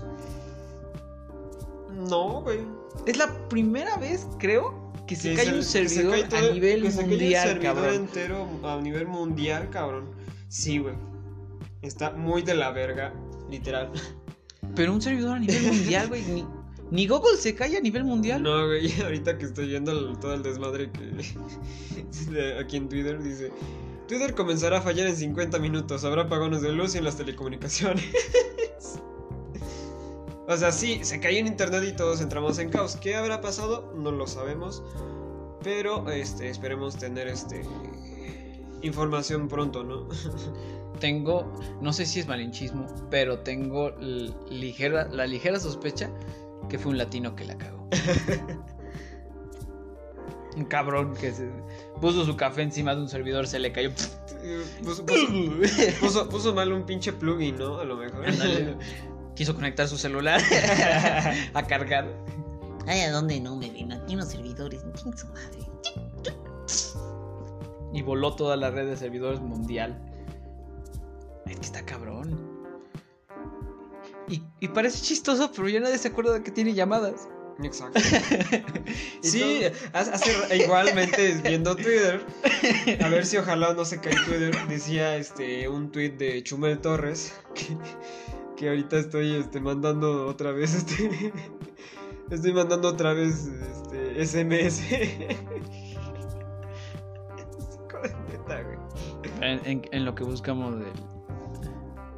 No, 1.94 2.42
güey. 2.42 2.60
Es 3.06 3.16
la 3.16 3.32
primera 3.48 3.96
vez, 3.96 4.26
creo, 4.38 4.92
que 5.06 5.16
se 5.16 5.30
Que 5.30 5.36
cae 5.36 5.44
se- 5.46 5.54
un 5.54 5.62
se 5.62 5.88
servidor 5.88 6.12
cae 6.12 6.24
todo- 6.24 6.50
a 6.50 6.52
nivel 6.54 6.82
que 6.82 6.90
se 6.90 6.96
cae 6.96 7.04
el 7.04 7.10
mundial, 7.10 7.48
servidor 7.48 7.74
cabrón. 7.74 7.94
entero 7.94 8.48
a 8.64 8.80
nivel 8.80 9.06
mundial, 9.06 9.68
cabrón. 9.70 10.10
Sí, 10.48 10.78
güey. 10.78 10.94
Está 11.82 12.10
muy 12.12 12.42
de 12.42 12.54
la 12.54 12.70
verga, 12.70 13.12
literal. 13.50 13.90
Pero 14.74 14.92
un 14.92 15.02
servidor 15.02 15.36
a 15.36 15.38
nivel 15.38 15.62
mundial, 15.62 16.08
güey. 16.08 16.22
Ni, 16.22 16.46
ni 16.90 17.06
Google 17.06 17.36
se 17.36 17.54
cae 17.54 17.76
a 17.76 17.80
nivel 17.80 18.04
mundial. 18.04 18.42
No, 18.42 18.66
güey, 18.66 18.90
ahorita 19.02 19.36
que 19.38 19.44
estoy 19.46 19.68
viendo 19.68 19.92
el- 19.92 20.18
todo 20.18 20.34
el 20.34 20.42
desmadre 20.42 20.90
que 20.90 22.58
aquí 22.60 22.76
en 22.78 22.88
Twitter 22.88 23.22
dice, 23.22 23.52
Twitter 24.08 24.34
comenzará 24.34 24.78
a 24.78 24.82
fallar 24.82 25.06
en 25.08 25.16
50 25.16 25.58
minutos, 25.58 26.04
habrá 26.04 26.22
apagones 26.22 26.62
de 26.62 26.72
luz 26.72 26.94
y 26.94 26.98
en 26.98 27.04
las 27.04 27.16
telecomunicaciones. 27.16 28.04
o 30.48 30.56
sea, 30.56 30.72
sí, 30.72 31.00
se 31.04 31.20
cayó 31.20 31.38
en 31.38 31.46
internet 31.46 31.84
y 31.88 31.92
todos 31.96 32.20
entramos 32.20 32.58
en 32.58 32.70
caos. 32.70 32.96
¿Qué 32.96 33.14
habrá 33.16 33.40
pasado? 33.40 33.92
No 33.96 34.10
lo 34.10 34.26
sabemos. 34.26 34.82
Pero 35.62 36.10
este 36.10 36.50
esperemos 36.50 36.96
tener 36.96 37.28
este 37.28 37.62
información 38.82 39.48
pronto, 39.48 39.84
¿no? 39.84 40.08
Tengo, 41.00 41.52
no 41.80 41.92
sé 41.92 42.06
si 42.06 42.20
es 42.20 42.28
malinchismo, 42.28 42.86
pero 43.10 43.40
tengo 43.40 43.90
ligera, 44.48 45.08
la 45.08 45.26
ligera 45.26 45.58
sospecha 45.58 46.08
que 46.68 46.78
fue 46.78 46.92
un 46.92 46.98
latino 46.98 47.34
que 47.34 47.44
la 47.44 47.58
cagó. 47.58 47.88
un 50.56 50.64
cabrón 50.66 51.14
que 51.14 51.32
se 51.32 51.48
puso 52.00 52.24
su 52.24 52.36
café 52.36 52.62
encima 52.62 52.94
de 52.94 53.00
un 53.02 53.08
servidor, 53.08 53.48
se 53.48 53.58
le 53.58 53.72
cayó. 53.72 53.90
puso, 54.84 55.04
puso- 55.04 55.26
puso- 56.00 56.28
puso 56.28 56.54
mal 56.54 56.72
un 56.72 56.86
pinche 56.86 57.12
plugin, 57.12 57.56
¿no? 57.56 57.78
A 57.80 57.84
lo 57.84 57.96
mejor. 57.96 58.24
Quiso 59.34 59.54
conectar 59.54 59.88
su 59.88 59.96
celular 59.98 60.40
a 61.54 61.62
cargar. 61.66 62.06
Ay, 62.86 63.00
¿a 63.00 63.10
dónde 63.10 63.40
no 63.40 63.56
me 63.56 63.70
ven? 63.70 63.92
Aquí 63.92 64.14
unos 64.14 64.28
servidores. 64.28 64.82
Su 65.16 65.26
madre. 65.28 65.58
Y 67.92 68.02
voló 68.02 68.34
toda 68.34 68.56
la 68.56 68.70
red 68.70 68.86
de 68.88 68.96
servidores 68.96 69.40
mundial. 69.40 69.96
Es 71.46 71.56
que 71.56 71.62
está 71.66 71.84
cabrón. 71.84 72.52
Y, 74.28 74.42
y 74.60 74.68
parece 74.68 75.02
chistoso, 75.02 75.50
pero 75.54 75.68
ya 75.68 75.80
nadie 75.80 75.98
se 75.98 76.08
acuerda 76.08 76.32
de 76.34 76.42
que 76.42 76.50
tiene 76.50 76.74
llamadas. 76.74 77.28
Exacto. 77.62 78.00
Sí, 79.22 79.62
hace, 79.94 80.10
hace- 80.12 80.56
igualmente 80.56 81.40
viendo 81.42 81.74
Twitter, 81.74 82.20
a 83.02 83.08
ver 83.08 83.24
si 83.24 83.38
ojalá 83.38 83.72
no 83.72 83.84
se 83.86 83.98
cae 84.00 84.14
Twitter, 84.26 84.54
decía 84.68 85.16
este 85.16 85.66
un 85.68 85.90
tweet 85.90 86.10
de 86.10 86.42
Chumel 86.42 86.78
Torres 86.80 87.32
que, 87.54 87.74
que 88.56 88.68
ahorita 88.68 88.98
estoy 88.98 89.34
este 89.34 89.60
mandando 89.60 90.26
otra 90.26 90.52
vez 90.52 90.74
este 90.74 91.32
estoy 92.30 92.52
mandando 92.52 92.88
otra 92.88 93.12
vez 93.12 93.46
este 93.46 94.26
SMS. 94.26 94.88
De 94.88 95.36
güey. 98.64 98.78
En, 99.40 99.60
en- 99.66 99.82
en 99.90 100.04
lo 100.04 100.14
que 100.14 100.24
buscamos 100.24 100.78
del. 100.78 100.92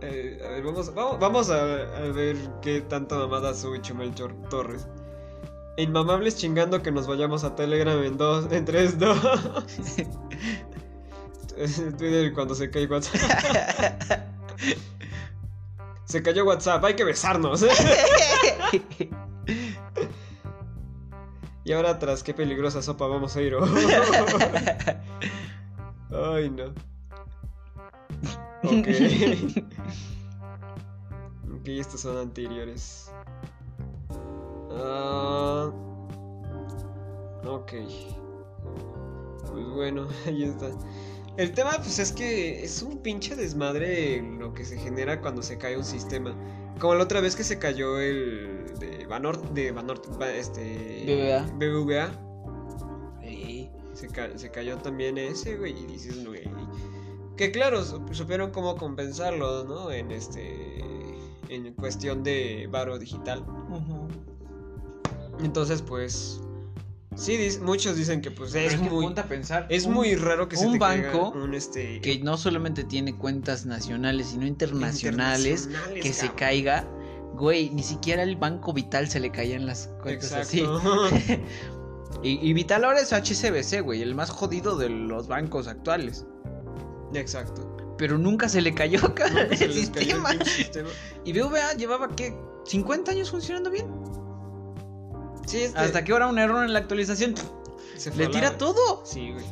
Eh, 0.03 0.39
a 0.45 0.49
ver, 0.51 0.62
vamos, 0.62 0.95
vamos, 0.95 1.18
vamos 1.18 1.51
a, 1.51 1.62
a 1.62 2.01
ver 2.12 2.37
qué 2.61 2.80
tanta 2.82 3.16
mamada 3.16 3.55
sube 3.55 3.80
Chumel 3.80 4.12
Torres. 4.51 4.87
Inmamables 5.78 6.37
chingando 6.37 6.82
que 6.82 6.91
nos 6.91 7.07
vayamos 7.07 7.45
a 7.45 7.55
Telegram 7.55 8.03
en 8.03 8.16
dos, 8.16 8.51
en 8.53 8.64
3, 8.64 8.99
2. 8.99 9.18
Twitter 11.99 12.32
cuando 12.34 12.55
se 12.55 12.70
cae 12.70 12.87
WhatsApp. 12.87 13.20
Se 16.07 16.23
cayó 16.23 16.47
WhatsApp, 16.47 16.83
hay 16.85 16.95
que 16.95 17.05
besarnos. 17.05 17.67
y 21.65 21.73
ahora 21.73 21.99
tras 21.99 22.23
qué 22.23 22.33
peligrosa 22.33 22.81
sopa 22.81 23.09
vamos 23.09 23.37
a 23.37 23.43
ir. 23.43 23.57
Ay, 26.13 26.49
no. 26.49 26.67
Ok. 28.63 28.73
ok, 31.61 31.67
estos 31.67 32.01
son 32.01 32.17
anteriores. 32.19 33.11
Ah, 34.79 35.73
ok. 37.45 37.73
Pues 39.51 39.67
bueno, 39.75 40.07
ahí 40.27 40.45
está. 40.45 40.71
El 41.37 41.53
tema, 41.53 41.72
pues 41.76 41.99
es 41.99 42.12
que 42.12 42.64
es 42.64 42.80
un 42.82 42.99
pinche 42.99 43.37
desmadre 43.37 44.22
lo 44.22 44.55
que 44.55 44.64
se 44.64 44.78
genera 44.78 45.20
cuando 45.20 45.43
se 45.43 45.59
cae 45.59 45.76
un 45.76 45.84
sistema. 45.84 46.34
Como 46.78 46.95
la 46.95 47.05
otra 47.05 47.20
vez 47.20 47.37
que 47.37 47.45
se 47.45 47.59
cayó 47.59 47.99
el 48.01 48.64
de 48.78 49.07
Banort, 49.07 49.45
de 49.53 49.70
Banorte, 49.72 50.09
Ba- 50.18 50.32
este. 50.32 51.05
BBVA. 51.07 51.47
BBVA. 51.59 53.20
Sí. 53.22 53.70
Se, 53.93 54.09
ca- 54.09 54.37
se 54.37 54.51
cayó 54.51 54.76
también 54.78 55.18
ese, 55.18 55.57
güey, 55.57 55.72
y 55.78 55.87
dices, 55.87 56.24
güey. 56.26 56.43
Que 57.37 57.51
claro, 57.51 57.82
sup- 57.82 58.12
supieron 58.14 58.51
cómo 58.51 58.76
compensarlo, 58.76 59.64
¿no? 59.64 59.91
En 59.91 60.11
este. 60.12 60.80
En 61.49 61.72
cuestión 61.74 62.22
de 62.24 62.66
varo 62.70 62.99
digital. 62.99 63.45
Entonces, 65.43 65.82
pues. 65.82 66.41
Sí, 67.17 67.59
muchos 67.62 67.97
dicen 67.97 68.21
que, 68.21 68.31
pues, 68.31 68.55
es, 68.55 68.75
que 68.75 68.91
muy. 68.91 69.07
a 69.17 69.25
pensar. 69.25 69.67
Es 69.71 69.87
un- 69.87 69.95
muy 69.95 70.14
raro 70.17 70.49
que 70.49 70.57
se 70.57 70.67
un 70.67 70.75
te 70.75 70.79
banco 70.79 71.31
un 71.31 71.55
este. 71.55 72.01
que 72.01 72.19
no 72.19 72.37
solamente 72.37 72.85
tiene 72.85 73.17
cuentas 73.17 73.64
nacionales, 73.64 74.29
sino 74.29 74.47
internacionales, 74.47 75.64
internacionales, 75.67 76.03
que 76.03 76.12
se 76.12 76.33
caiga. 76.35 76.87
Güey, 77.35 77.71
ni 77.71 77.83
siquiera 77.83 78.23
el 78.23 78.37
Banco 78.37 78.73
Vital 78.73 79.09
se 79.09 79.21
le 79.21 79.31
caían 79.31 79.67
las 79.67 79.89
cuentas 80.03 80.33
así. 80.33 80.64
Y, 82.23 82.39
y 82.49 82.53
Vital 82.55 82.85
ahora 82.85 83.01
es 83.01 83.12
HCBC, 83.12 83.83
güey, 83.83 84.03
el 84.03 84.14
más 84.14 84.31
jodido 84.31 84.77
de 84.77 84.89
los 84.89 85.29
bancos 85.29 85.69
actuales. 85.69 86.25
Exacto. 87.14 87.95
Pero 87.99 88.19
nunca 88.19 88.49
se 88.49 88.61
le 88.61 88.75
cayó 88.75 89.01
se 89.14 89.64
el 89.64 89.73
el 89.73 89.73
sistema. 89.73 90.31
Y 91.25 91.33
BVA 91.33 91.75
llevaba, 91.75 92.09
¿qué? 92.14 92.35
¿50 92.64 93.09
años 93.11 93.31
funcionando 93.31 93.71
bien? 93.71 93.87
Sí, 95.47 95.62
este, 95.62 95.78
Hasta 95.78 96.05
que 96.05 96.12
ahora 96.12 96.26
un 96.28 96.38
error 96.38 96.64
en 96.64 96.72
la 96.72 96.80
actualización 96.80 97.34
se 97.97 98.14
le 98.14 98.26
tira 98.28 98.51
la- 98.53 98.59
todo. 98.59 99.03
Sí, 99.05 99.32
güey. 99.32 99.44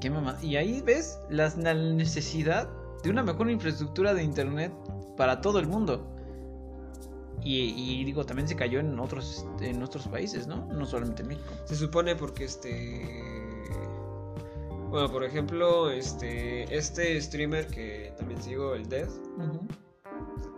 Qué 0.00 0.10
mamá. 0.10 0.36
Y 0.42 0.56
ahí 0.56 0.82
ves 0.82 1.18
la 1.30 1.48
necesidad 1.54 2.68
de 3.02 3.10
una 3.10 3.22
mejor 3.22 3.50
infraestructura 3.50 4.12
de 4.14 4.22
internet 4.22 4.72
para 5.16 5.40
todo 5.40 5.58
el 5.58 5.66
mundo. 5.66 6.12
Y, 7.42 7.68
y 8.00 8.04
digo, 8.04 8.26
también 8.26 8.48
se 8.48 8.56
cayó 8.56 8.80
en 8.80 8.98
otros, 8.98 9.46
en 9.60 9.82
otros 9.82 10.08
países, 10.08 10.46
¿no? 10.48 10.66
No 10.66 10.84
solamente 10.84 11.22
en 11.22 11.28
México. 11.28 11.46
Se 11.64 11.76
supone 11.76 12.16
porque 12.16 12.44
este. 12.44 13.22
Bueno, 14.90 15.10
por 15.10 15.24
ejemplo, 15.24 15.90
este. 15.90 16.74
Este 16.76 17.20
streamer 17.20 17.66
que 17.68 18.12
también 18.18 18.42
sigo, 18.42 18.74
el 18.74 18.88
Death. 18.88 19.10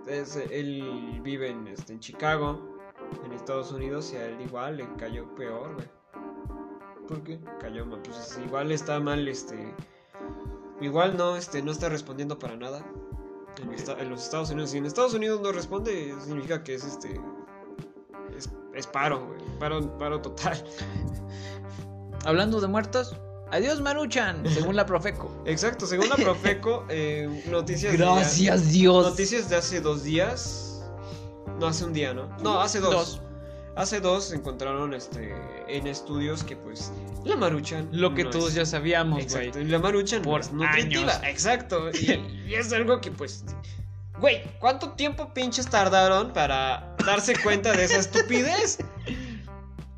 es- 0.09 0.37
él 0.51 1.21
vive 1.23 1.51
en, 1.51 1.69
este, 1.69 1.93
en 1.93 2.01
Chicago, 2.01 2.78
en 3.25 3.33
Estados 3.33 3.73
Unidos, 3.73 4.13
y 4.13 4.17
a 4.17 4.27
él 4.27 4.41
igual 4.41 4.77
le 4.79 4.89
cayó 4.97 5.35
peor, 5.35 5.75
güey. 5.75 5.89
¿Por 7.07 7.23
qué? 7.23 7.41
Cayó 7.61 7.87
mal, 7.87 8.01
pues 8.03 8.39
igual 8.45 8.71
está 8.73 9.01
mal, 9.01 9.27
este. 9.29 9.75
Igual 10.81 11.17
no, 11.17 11.37
este, 11.37 11.63
no 11.63 11.73
está 11.73 11.89
respondiendo 11.89 12.39
para 12.39 12.57
nada. 12.57 12.85
En, 13.63 13.73
esta- 13.73 13.99
en 13.99 14.11
los 14.11 14.23
Estados 14.23 14.51
Unidos. 14.51 14.71
Si 14.71 14.79
en 14.79 14.87
Estados 14.87 15.15
Unidos 15.15 15.41
no 15.41 15.51
responde, 15.53 16.15
significa 16.23 16.63
que 16.63 16.75
es 16.75 16.85
este. 16.85 17.21
Es, 18.37 18.51
es 18.75 18.87
paro, 18.87 19.27
güey. 19.27 19.41
Paro, 19.59 19.99
paro 19.99 20.21
total. 20.21 20.63
Hablando 22.25 22.61
de 22.61 22.67
muertos, 22.69 23.17
adiós 23.51 23.81
Maruchan, 23.81 24.45
según 24.49 24.77
la 24.77 24.85
Profeco. 24.87 25.31
Exacto, 25.47 25.87
según 25.87 26.09
la 26.11 26.17
Profeco, 26.17 26.85
eh, 26.89 27.45
noticias. 27.51 27.93
de 27.93 27.99
Gracias 27.99 28.69
Dios. 28.71 29.07
Noticias 29.07 29.49
de 29.49 29.57
hace 29.57 29.81
dos 29.81 30.03
días. 30.05 30.68
No, 31.59 31.67
hace 31.67 31.85
un 31.85 31.93
día, 31.93 32.15
¿no? 32.15 32.29
No, 32.43 32.61
hace 32.61 32.81
dos. 32.81 32.93
Dos. 32.93 33.23
Hace 33.77 34.01
dos 34.01 34.33
encontraron 34.33 34.93
este 34.93 35.33
en 35.69 35.87
estudios 35.87 36.43
que 36.43 36.57
pues 36.57 36.91
la 37.25 37.37
maruchan. 37.37 37.89
Lo 37.93 38.13
que 38.15 38.25
no 38.25 38.31
todos 38.31 38.49
es- 38.51 38.55
ya 38.55 38.67
sabíamos. 38.67 39.23
Exacto, 39.23 39.61
y 39.61 39.65
la 39.67 39.79
maruchan 39.79 40.23
no 40.23 40.31
Por 40.31 40.41
es 40.41 40.53
nutritiva. 40.53 41.13
años. 41.13 41.21
Exacto. 41.25 41.91
Y, 41.93 42.13
y 42.49 42.55
es 42.55 42.73
algo 42.73 43.01
que 43.01 43.11
pues. 43.13 43.45
Güey, 44.21 44.43
¿cuánto 44.59 44.91
tiempo 44.95 45.33
pinches 45.33 45.69
tardaron 45.69 46.33
para 46.33 46.97
darse 47.07 47.35
cuenta 47.41 47.71
de 47.73 47.85
esa 47.85 47.99
estupidez? 47.99 48.79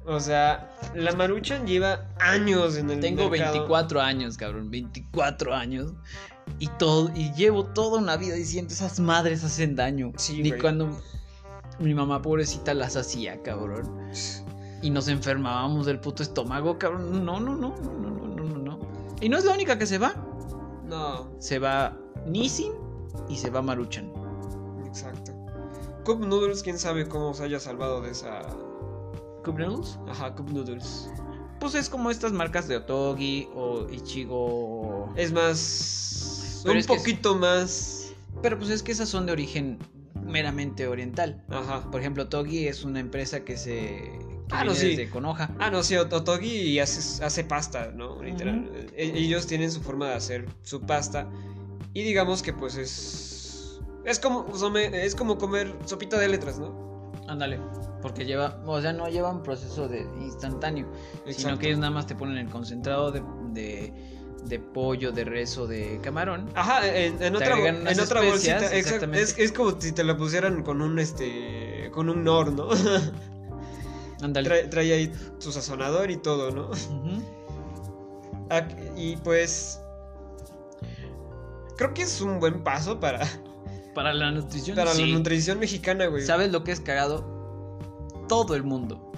O 0.04 0.20
sea, 0.20 0.70
la 0.94 1.12
maruchan 1.12 1.66
lleva 1.66 2.06
años 2.18 2.76
en 2.76 2.90
el 2.90 3.00
Tengo 3.00 3.30
mercado. 3.30 3.52
24 3.52 4.00
años, 4.02 4.36
cabrón, 4.36 4.70
24 4.70 5.54
años. 5.54 5.92
Y 6.58 6.66
todo, 6.78 7.10
y 7.14 7.32
llevo 7.34 7.64
toda 7.64 7.98
una 7.98 8.16
vida 8.16 8.34
diciendo 8.34 8.74
esas 8.74 8.98
madres 9.00 9.42
hacen 9.44 9.76
daño. 9.76 10.12
Sí, 10.16 10.42
Ni 10.42 10.48
güey. 10.50 10.60
cuando 10.60 11.00
mi 11.80 11.94
mamá 11.94 12.22
pobrecita 12.22 12.74
las 12.74 12.96
hacía, 12.96 13.42
cabrón. 13.42 14.10
Y 14.82 14.90
nos 14.90 15.08
enfermábamos 15.08 15.86
del 15.86 15.98
puto 16.00 16.22
estómago, 16.22 16.78
cabrón. 16.78 17.24
No, 17.24 17.40
no, 17.40 17.56
no, 17.56 17.74
no, 17.76 17.92
no, 17.92 18.10
no, 18.10 18.44
no, 18.44 18.58
no. 18.58 18.78
Y 19.20 19.28
no 19.28 19.36
es 19.38 19.44
la 19.44 19.52
única 19.52 19.78
que 19.78 19.86
se 19.86 19.98
va. 19.98 20.14
No, 20.86 21.28
Se 21.38 21.58
va 21.58 21.96
Nissin 22.26 22.72
y 23.28 23.36
se 23.36 23.50
va 23.50 23.62
Maruchan. 23.62 24.10
exacto. 24.86 25.32
Cup 26.04 26.20
Noodles, 26.26 26.62
quién 26.62 26.78
sabe 26.78 27.06
cómo 27.08 27.34
se 27.34 27.44
haya 27.44 27.60
salvado 27.60 28.00
de 28.00 28.10
esa. 28.10 28.40
¿Cup 29.44 29.58
Noodles? 29.58 29.98
Ajá, 30.08 30.34
Cup 30.34 30.50
Noodles. 30.50 31.10
Pues 31.60 31.74
es 31.74 31.90
como 31.90 32.10
estas 32.10 32.32
marcas 32.32 32.66
de 32.68 32.76
Otogi 32.78 33.48
o 33.54 33.86
Ichigo. 33.90 35.10
Es 35.16 35.30
más. 35.32 36.60
Pero 36.62 36.72
un 36.72 36.78
es 36.78 36.86
que 36.86 36.94
es- 36.94 36.98
poquito 37.00 37.34
más. 37.36 38.12
Pero 38.42 38.58
pues 38.58 38.70
es 38.70 38.82
que 38.82 38.92
esas 38.92 39.08
son 39.10 39.26
de 39.26 39.32
origen 39.32 39.78
meramente 40.14 40.86
oriental. 40.86 41.42
Ajá. 41.48 41.90
Por 41.90 42.00
ejemplo, 42.00 42.28
Togi 42.28 42.66
es 42.68 42.84
una 42.84 43.00
empresa 43.00 43.44
que 43.44 43.56
se. 43.56 43.72
Que 44.48 44.56
Ah, 44.56 44.64
no, 44.64 44.74
sí. 44.74 44.88
desde 44.88 45.08
Konoha. 45.10 45.50
Ah, 45.60 45.70
no, 45.70 45.82
sí, 45.84 45.94
Ot- 45.94 46.12
Otogi 46.12 46.78
hace, 46.80 47.24
hace 47.24 47.44
pasta, 47.44 47.92
¿no? 47.94 48.20
Literal. 48.22 48.68
E- 48.96 49.12
Ellos 49.16 49.46
tienen 49.46 49.70
su 49.70 49.80
forma 49.80 50.08
de 50.08 50.14
hacer 50.14 50.48
su 50.62 50.80
pasta. 50.80 51.28
Y 51.94 52.02
digamos 52.02 52.42
que 52.42 52.52
pues 52.52 52.76
es. 52.76 53.80
Es 54.04 54.18
como, 54.18 54.46
es 54.92 55.14
como 55.14 55.38
comer 55.38 55.74
sopita 55.84 56.18
de 56.18 56.28
letras, 56.28 56.58
¿no? 56.58 57.12
Ándale. 57.28 57.60
Porque 58.02 58.24
lleva. 58.24 58.60
O 58.66 58.80
sea, 58.80 58.92
no 58.92 59.08
lleva 59.08 59.30
un 59.30 59.42
proceso 59.42 59.88
de 59.88 60.00
instantáneo. 60.20 60.90
Sino 61.28 61.58
que 61.58 61.66
ellos 61.68 61.78
nada 61.78 61.92
más 61.92 62.06
te 62.06 62.14
ponen 62.16 62.38
el 62.38 62.48
concentrado 62.48 63.12
de, 63.12 63.22
de, 63.52 63.92
de 64.44 64.58
pollo, 64.58 65.12
de 65.12 65.24
res 65.24 65.56
o 65.58 65.66
de 65.66 66.00
camarón. 66.02 66.50
Ajá, 66.54 66.86
en, 66.86 67.14
otra, 67.34 67.58
en 67.68 67.86
otra 68.00 68.20
especias, 68.22 68.60
bolsita. 68.60 68.76
exactamente. 68.76 69.22
Es, 69.22 69.38
es 69.38 69.52
como 69.52 69.80
si 69.80 69.92
te 69.92 70.04
la 70.04 70.16
pusieran 70.16 70.62
con 70.62 70.82
un 70.82 70.98
este. 70.98 71.90
con 71.92 72.08
un 72.08 72.24
nor, 72.24 72.52
¿no? 72.52 72.68
Ándale. 74.22 74.48
trae, 74.48 74.68
trae 74.68 74.92
ahí 74.92 75.12
su 75.38 75.52
sazonador 75.52 76.10
y 76.10 76.16
todo, 76.16 76.50
¿no? 76.50 76.70
Ah, 78.50 78.66
Y 78.96 79.16
pues. 79.16 79.80
Creo 81.76 81.94
que 81.94 82.02
es 82.02 82.20
un 82.20 82.40
buen 82.40 82.62
paso 82.62 83.00
para, 83.00 83.26
Para 83.94 84.12
la 84.12 84.30
nutrición. 84.30 84.76
para 84.76 84.92
sí. 84.92 85.06
la 85.06 85.16
nutrición 85.18 85.58
mexicana, 85.58 86.06
güey. 86.06 86.22
¿Sabes 86.22 86.52
lo 86.52 86.62
que 86.62 86.72
es 86.72 86.80
cagado? 86.80 87.24
Todo 88.28 88.54
el 88.54 88.62
mundo 88.62 89.09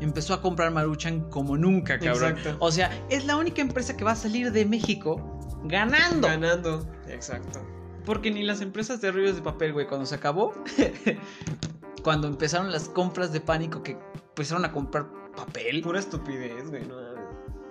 empezó 0.00 0.34
a 0.34 0.42
comprar 0.42 0.70
Maruchan 0.70 1.28
como 1.30 1.56
nunca, 1.56 1.98
cabrón. 1.98 2.36
Exacto. 2.38 2.56
O 2.60 2.70
sea, 2.70 2.90
es 3.10 3.24
la 3.26 3.36
única 3.36 3.62
empresa 3.62 3.96
que 3.96 4.04
va 4.04 4.12
a 4.12 4.16
salir 4.16 4.52
de 4.52 4.64
México 4.64 5.20
ganando. 5.64 6.28
Ganando. 6.28 6.86
Exacto. 7.08 7.60
Porque 8.04 8.30
ni 8.30 8.42
las 8.42 8.60
empresas 8.60 9.00
de 9.00 9.10
rollos 9.10 9.36
de 9.36 9.42
papel, 9.42 9.72
güey, 9.72 9.86
cuando 9.86 10.04
se 10.06 10.14
acabó, 10.14 10.52
cuando 12.02 12.28
empezaron 12.28 12.70
las 12.70 12.88
compras 12.88 13.32
de 13.32 13.40
pánico 13.40 13.82
que 13.82 13.96
empezaron 14.28 14.64
a 14.64 14.72
comprar 14.72 15.06
papel, 15.34 15.82
Pura 15.82 16.00
estupidez, 16.00 16.68
güey. 16.70 16.86
No, 16.86 16.96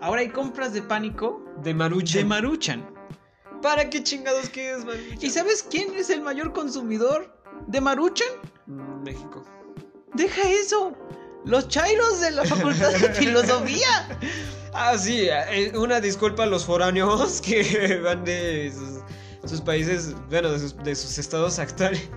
ahora 0.01 0.21
hay 0.21 0.29
compras 0.29 0.73
de 0.73 0.81
pánico 0.81 1.43
de 1.63 1.73
Maruchan. 1.73 2.21
de 2.21 2.25
Maruchan. 2.25 2.85
¿Para 3.61 3.89
qué 3.89 4.03
chingados 4.03 4.49
quieres, 4.49 4.83
Maruchan? 4.85 5.17
¿Y 5.21 5.29
sabes 5.29 5.63
quién 5.69 5.93
es 5.93 6.09
el 6.09 6.21
mayor 6.21 6.51
consumidor 6.51 7.33
de 7.67 7.79
Maruchan? 7.79 8.27
Mm, 8.65 9.03
México. 9.03 9.45
Deja 10.13 10.49
eso. 10.49 10.93
Los 11.45 11.67
chairos 11.67 12.21
de 12.21 12.31
la 12.31 12.45
Facultad 12.45 12.91
de 12.93 13.09
Filosofía. 13.13 14.19
Ah, 14.73 14.97
sí, 14.97 15.27
eh, 15.29 15.71
una 15.77 15.99
disculpa 15.99 16.43
a 16.43 16.45
los 16.45 16.65
foráneos 16.65 17.41
que 17.41 17.99
van 18.03 18.23
de 18.23 18.71
sus, 18.73 19.49
sus 19.49 19.61
países, 19.61 20.15
bueno, 20.29 20.51
de 20.51 20.59
sus, 20.59 20.77
de 20.83 20.95
sus 20.95 21.17
estados 21.17 21.59
actuales 21.59 22.09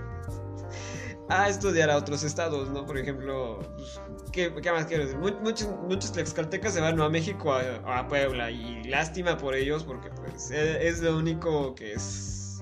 a 1.29 1.49
estudiar 1.49 1.89
a 1.89 1.97
otros 1.97 2.23
estados, 2.23 2.69
¿no? 2.69 2.85
Por 2.85 2.97
ejemplo, 2.97 3.59
pues, 3.75 3.99
¿qué, 4.31 4.53
qué 4.61 4.71
más 4.71 4.85
quiero 4.85 5.03
decir? 5.03 5.19
Mu- 5.19 5.37
Muchos, 5.41 5.67
muchos 5.87 6.13
tlaxcaltecas 6.13 6.73
se 6.73 6.79
van 6.79 6.95
¿no? 6.95 7.03
a 7.03 7.09
México, 7.09 7.51
a, 7.53 7.99
a 7.99 8.07
Puebla, 8.07 8.49
y 8.49 8.81
lástima 8.85 9.37
por 9.37 9.53
ellos 9.53 9.83
porque 9.83 10.09
pues 10.09 10.51
e- 10.51 10.87
es 10.87 11.01
lo 11.01 11.17
único 11.17 11.75
que 11.75 11.91
es, 11.93 12.59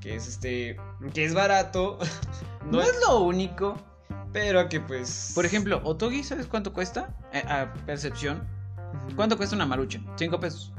que 0.00 0.14
es 0.16 0.26
este, 0.26 0.78
que 1.12 1.24
es 1.26 1.34
barato, 1.34 1.98
No 2.64 2.78
¿no? 2.78 2.80
es 2.82 2.98
lo 3.06 3.20
único. 3.20 3.76
Pero 4.38 4.68
que 4.68 4.80
pues... 4.80 5.32
Por 5.34 5.44
ejemplo, 5.44 5.80
Otogi, 5.82 6.22
¿sabes 6.22 6.46
cuánto 6.46 6.72
cuesta? 6.72 7.12
Eh, 7.32 7.42
a 7.48 7.72
percepción. 7.86 8.46
¿Cuánto 9.16 9.36
cuesta 9.36 9.56
una 9.56 9.66
maruchan? 9.66 10.06
5 10.16 10.38
pesos. 10.38 10.72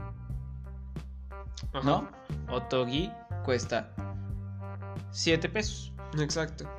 Ajá. 1.73 1.83
¿No? 1.83 2.09
Otogi 2.49 3.11
cuesta 3.43 3.91
7 5.11 5.49
pesos. 5.49 5.91
Exacto. 6.17 6.69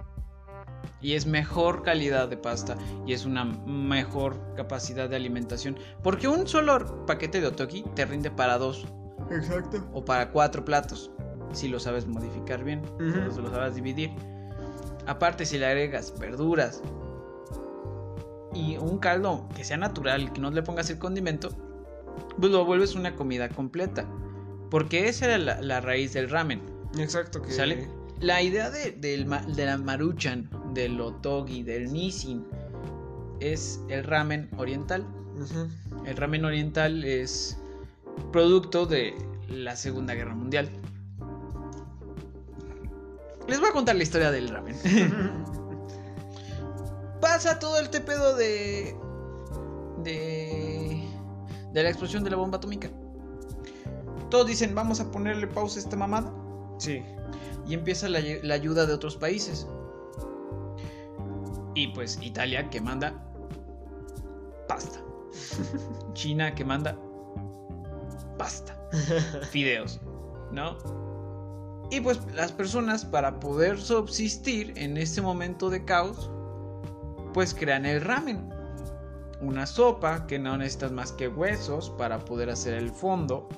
Y 1.03 1.15
es 1.15 1.27
mejor 1.27 1.83
calidad 1.83 2.29
de 2.29 2.39
pasta. 2.39 2.77
Y 3.07 3.13
es 3.13 3.27
una 3.27 3.45
mejor 3.45 4.41
capacidad 4.57 5.09
de 5.09 5.17
alimentación. 5.17 5.79
Porque 6.03 6.29
un 6.29 6.49
solo 6.49 7.05
paquete 7.05 7.43
de 7.43 7.49
Otogi 7.49 7.85
te 7.95 8.07
rinde 8.07 8.31
para 8.31 8.57
dos. 8.57 8.87
Exacto. 9.31 9.87
o 9.93 10.05
para 10.05 10.31
cuatro 10.31 10.65
platos, 10.65 11.11
si 11.53 11.69
lo 11.69 11.79
sabes 11.79 12.07
modificar 12.07 12.65
bien, 12.65 12.83
si 12.99 13.41
lo 13.41 13.51
sabes 13.51 13.77
dividir. 13.77 14.11
Aparte, 15.07 15.47
si 15.47 15.59
le 15.59 15.67
agregas 15.67 16.19
verduras 16.19 16.83
y 18.55 18.77
un 18.77 18.99
caldo 18.99 19.49
que 19.57 19.65
sea 19.65 19.77
natural, 19.77 20.33
que 20.33 20.41
no 20.41 20.51
le 20.51 20.63
pongas 20.63 20.91
el 20.91 20.99
condimento, 20.99 21.51
pues 22.39 22.53
lo 22.53 22.65
vuelves 22.65 22.95
una 22.95 23.17
comida 23.17 23.49
completa. 23.49 24.07
Porque 24.71 25.09
esa 25.09 25.27
era 25.27 25.39
la, 25.39 25.61
la 25.61 25.81
raíz 25.81 26.13
del 26.13 26.31
ramen. 26.31 26.63
Exacto, 26.99 27.43
que 27.43 27.51
¿Sale? 27.51 27.89
La 28.21 28.43
idea 28.43 28.71
de, 28.71 28.93
de 28.93 29.65
la 29.67 29.79
maruchan, 29.79 30.49
del 30.75 31.01
otogi, 31.01 31.63
del 31.63 31.93
nisin, 31.93 32.45
es 33.41 33.81
el 33.89 34.05
ramen 34.05 34.49
oriental. 34.59 35.07
El 36.05 36.17
ramen 36.17 36.45
oriental 36.45 37.03
es 37.05 37.59
producto 38.33 38.85
de 38.85 39.15
la 39.49 39.75
Segunda 39.75 40.15
Guerra 40.15 40.35
Mundial. 40.35 40.69
Les 43.51 43.59
voy 43.59 43.69
a 43.69 43.73
contar 43.73 43.97
la 43.97 44.05
historia 44.05 44.31
del 44.31 44.49
ramen. 44.49 44.77
Pasa 47.21 47.59
todo 47.59 47.81
el 47.81 47.91
tepedo 47.91 48.37
de. 48.37 48.97
de. 50.05 51.05
de 51.73 51.83
la 51.83 51.89
explosión 51.89 52.23
de 52.23 52.31
la 52.31 52.37
bomba 52.37 52.59
atómica. 52.59 52.89
Todos 54.31 54.47
dicen, 54.47 54.73
vamos 54.73 55.01
a 55.01 55.11
ponerle 55.11 55.49
pausa 55.49 55.81
a 55.81 55.83
esta 55.83 55.97
mamada. 55.97 56.33
Sí. 56.79 57.03
Y 57.67 57.75
empieza 57.75 58.09
la, 58.09 58.21
la 58.21 58.55
ayuda 58.55 58.87
de 58.87 58.93
otros 58.93 59.17
países. 59.17 59.67
Y 61.75 61.89
pues 61.89 62.21
Italia 62.23 62.71
que 62.71 62.81
manda 62.81 63.15
pasta. 64.69 65.01
China 66.13 66.55
que 66.55 66.65
manda 66.65 66.97
pasta. 68.39 68.79
Fideos. 69.51 70.01
¿No? 70.53 70.79
Y 71.91 72.01
pues 72.01 72.21
las 72.35 72.53
personas 72.53 73.05
para 73.05 73.41
poder 73.41 73.81
subsistir 73.81 74.73
en 74.77 74.97
este 74.97 75.21
momento 75.21 75.71
de 75.71 75.85
caos, 75.85 76.31
pues 77.35 77.53
crean 77.53 77.85
el 77.85 78.01
ramen. 78.01 78.49
Una 79.41 79.67
sopa 79.67 80.27
que 80.29 80.39
no 80.39 80.57
necesitas 80.57 80.93
más 80.93 81.11
que 81.13 81.27
huesos 81.27 81.91
para 81.91 82.21
poder 82.21 82.49
hacer 82.49 82.75
el 82.75 82.91
fondo. 82.91 83.49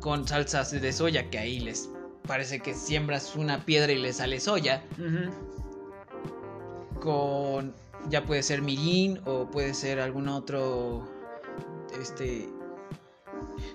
Con 0.00 0.26
salsas 0.26 0.70
de 0.70 0.92
soya 0.92 1.28
que 1.28 1.38
ahí 1.38 1.60
les 1.60 1.90
parece 2.26 2.60
que 2.60 2.72
siembras 2.72 3.36
una 3.36 3.64
piedra 3.66 3.92
y 3.92 3.98
le 3.98 4.14
sale 4.14 4.40
soya. 4.40 4.82
Con 7.00 7.74
ya 8.08 8.24
puede 8.24 8.42
ser 8.42 8.62
mirin 8.62 9.20
o 9.26 9.50
puede 9.50 9.74
ser 9.74 10.00
algún 10.00 10.28
otro 10.28 11.06
este 12.00 12.48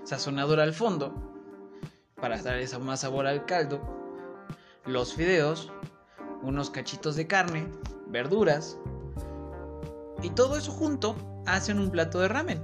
sazonador 0.03 0.59
al 0.59 0.73
fondo 0.73 1.28
para 2.19 2.41
dar 2.41 2.57
esa 2.57 2.79
más 2.79 3.01
sabor 3.01 3.27
al 3.27 3.45
caldo. 3.45 3.79
Los 4.85 5.13
fideos, 5.13 5.71
unos 6.41 6.69
cachitos 6.69 7.15
de 7.15 7.27
carne, 7.27 7.67
verduras 8.07 8.77
y 10.21 10.29
todo 10.31 10.57
eso 10.57 10.71
junto 10.71 11.15
hacen 11.45 11.79
un 11.79 11.89
plato 11.89 12.19
de 12.19 12.27
ramen. 12.27 12.61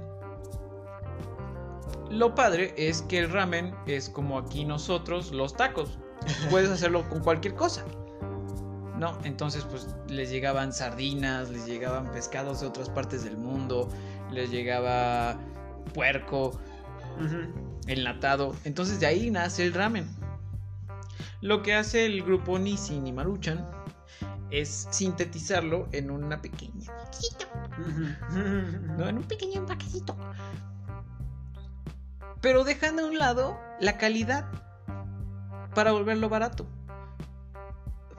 Lo 2.10 2.34
padre 2.34 2.74
es 2.76 3.02
que 3.02 3.18
el 3.18 3.30
ramen 3.30 3.74
es 3.86 4.08
como 4.08 4.38
aquí 4.38 4.64
nosotros 4.64 5.32
los 5.32 5.54
tacos. 5.56 5.98
Puedes 6.50 6.70
hacerlo 6.70 7.08
con 7.08 7.20
cualquier 7.20 7.54
cosa. 7.54 7.84
¿no? 8.98 9.18
Entonces, 9.24 9.64
pues 9.64 9.88
les 10.08 10.30
llegaban 10.30 10.72
sardinas, 10.72 11.50
les 11.50 11.66
llegaban 11.66 12.10
pescados 12.12 12.60
de 12.60 12.66
otras 12.66 12.88
partes 12.88 13.24
del 13.24 13.36
mundo, 13.36 13.88
les 14.30 14.50
llegaba 14.50 15.36
puerco. 15.94 16.58
Enlatado. 17.86 18.54
Entonces, 18.64 19.00
de 19.00 19.06
ahí 19.06 19.30
nace 19.30 19.64
el 19.64 19.74
ramen. 19.74 20.08
Lo 21.40 21.62
que 21.62 21.74
hace 21.74 22.06
el 22.06 22.22
grupo 22.22 22.58
Nissin 22.58 23.06
y 23.06 23.12
Maruchan 23.12 23.68
es 24.50 24.88
sintetizarlo 24.90 25.88
en 25.92 26.10
una 26.10 26.40
pequeña, 26.40 26.92
¿no? 28.96 29.08
En 29.08 29.18
un 29.18 29.24
pequeño 29.24 29.60
empaquecito. 29.60 30.16
Pero 32.40 32.64
dejando 32.64 33.02
a 33.02 33.06
un 33.06 33.18
lado 33.18 33.58
la 33.80 33.98
calidad 33.98 34.46
para 35.74 35.92
volverlo 35.92 36.28
barato. 36.28 36.66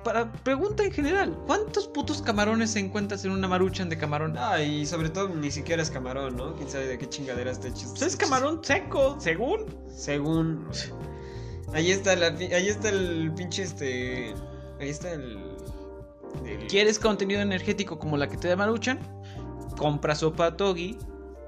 Para 0.08 0.32
pregunta 0.32 0.86
en 0.86 0.91
general, 0.93 1.38
¿cuántos 1.47 1.89
putos 1.89 2.22
camarones 2.22 2.78
encuentras 2.78 3.26
en 3.26 3.32
una 3.32 3.45
maruchan 3.49 3.89
de 3.89 3.97
camarón? 3.97 4.36
Ah, 4.38 4.62
y 4.62 4.86
sobre 4.86 5.10
todo 5.10 5.28
ni 5.28 5.51
siquiera 5.51 5.84
es 5.84 5.91
camarón, 5.91 6.38
¿no? 6.38 6.55
Quién 6.55 6.70
sabe 6.70 6.88
de 6.88 6.97
qué 6.97 7.10
chingaderas 7.10 7.60
te 7.60 7.68
echas. 7.68 7.89
Pues 7.89 8.03
es 8.03 8.16
camarón 8.16 8.62
seco, 8.64 9.18
según. 9.20 9.66
Según. 9.93 10.66
Ahí 11.74 11.91
está 11.91 12.16
la 12.16 12.28
ahí 12.28 12.70
está 12.70 12.88
el 12.88 13.34
pinche 13.36 13.64
este. 13.64 14.34
Ahí 14.80 14.88
está 14.88 15.12
el. 15.12 15.39
el- 16.45 16.68
¿Quieres 16.68 16.99
contenido 16.99 17.41
energético 17.41 17.99
como 17.99 18.16
la 18.16 18.30
que 18.30 18.38
te 18.38 18.47
da 18.47 18.55
Maruchan? 18.55 18.99
Compra 19.78 20.16
sopa 20.16 20.55
togi, 20.55 20.97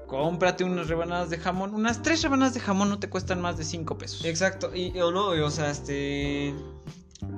cómprate 0.06 0.64
unas 0.64 0.88
rebanadas 0.88 1.30
de 1.30 1.38
jamón. 1.38 1.74
Unas 1.74 2.02
tres 2.02 2.20
rebanadas 2.20 2.52
de 2.52 2.60
jamón 2.60 2.90
no 2.90 2.98
te 2.98 3.08
cuestan 3.08 3.40
más 3.40 3.56
de 3.56 3.64
5 3.64 3.96
pesos. 3.96 4.22
Exacto, 4.26 4.76
y 4.76 5.00
o 5.00 5.10
no, 5.10 5.28
o 5.28 5.50
sea, 5.50 5.70
este. 5.70 6.54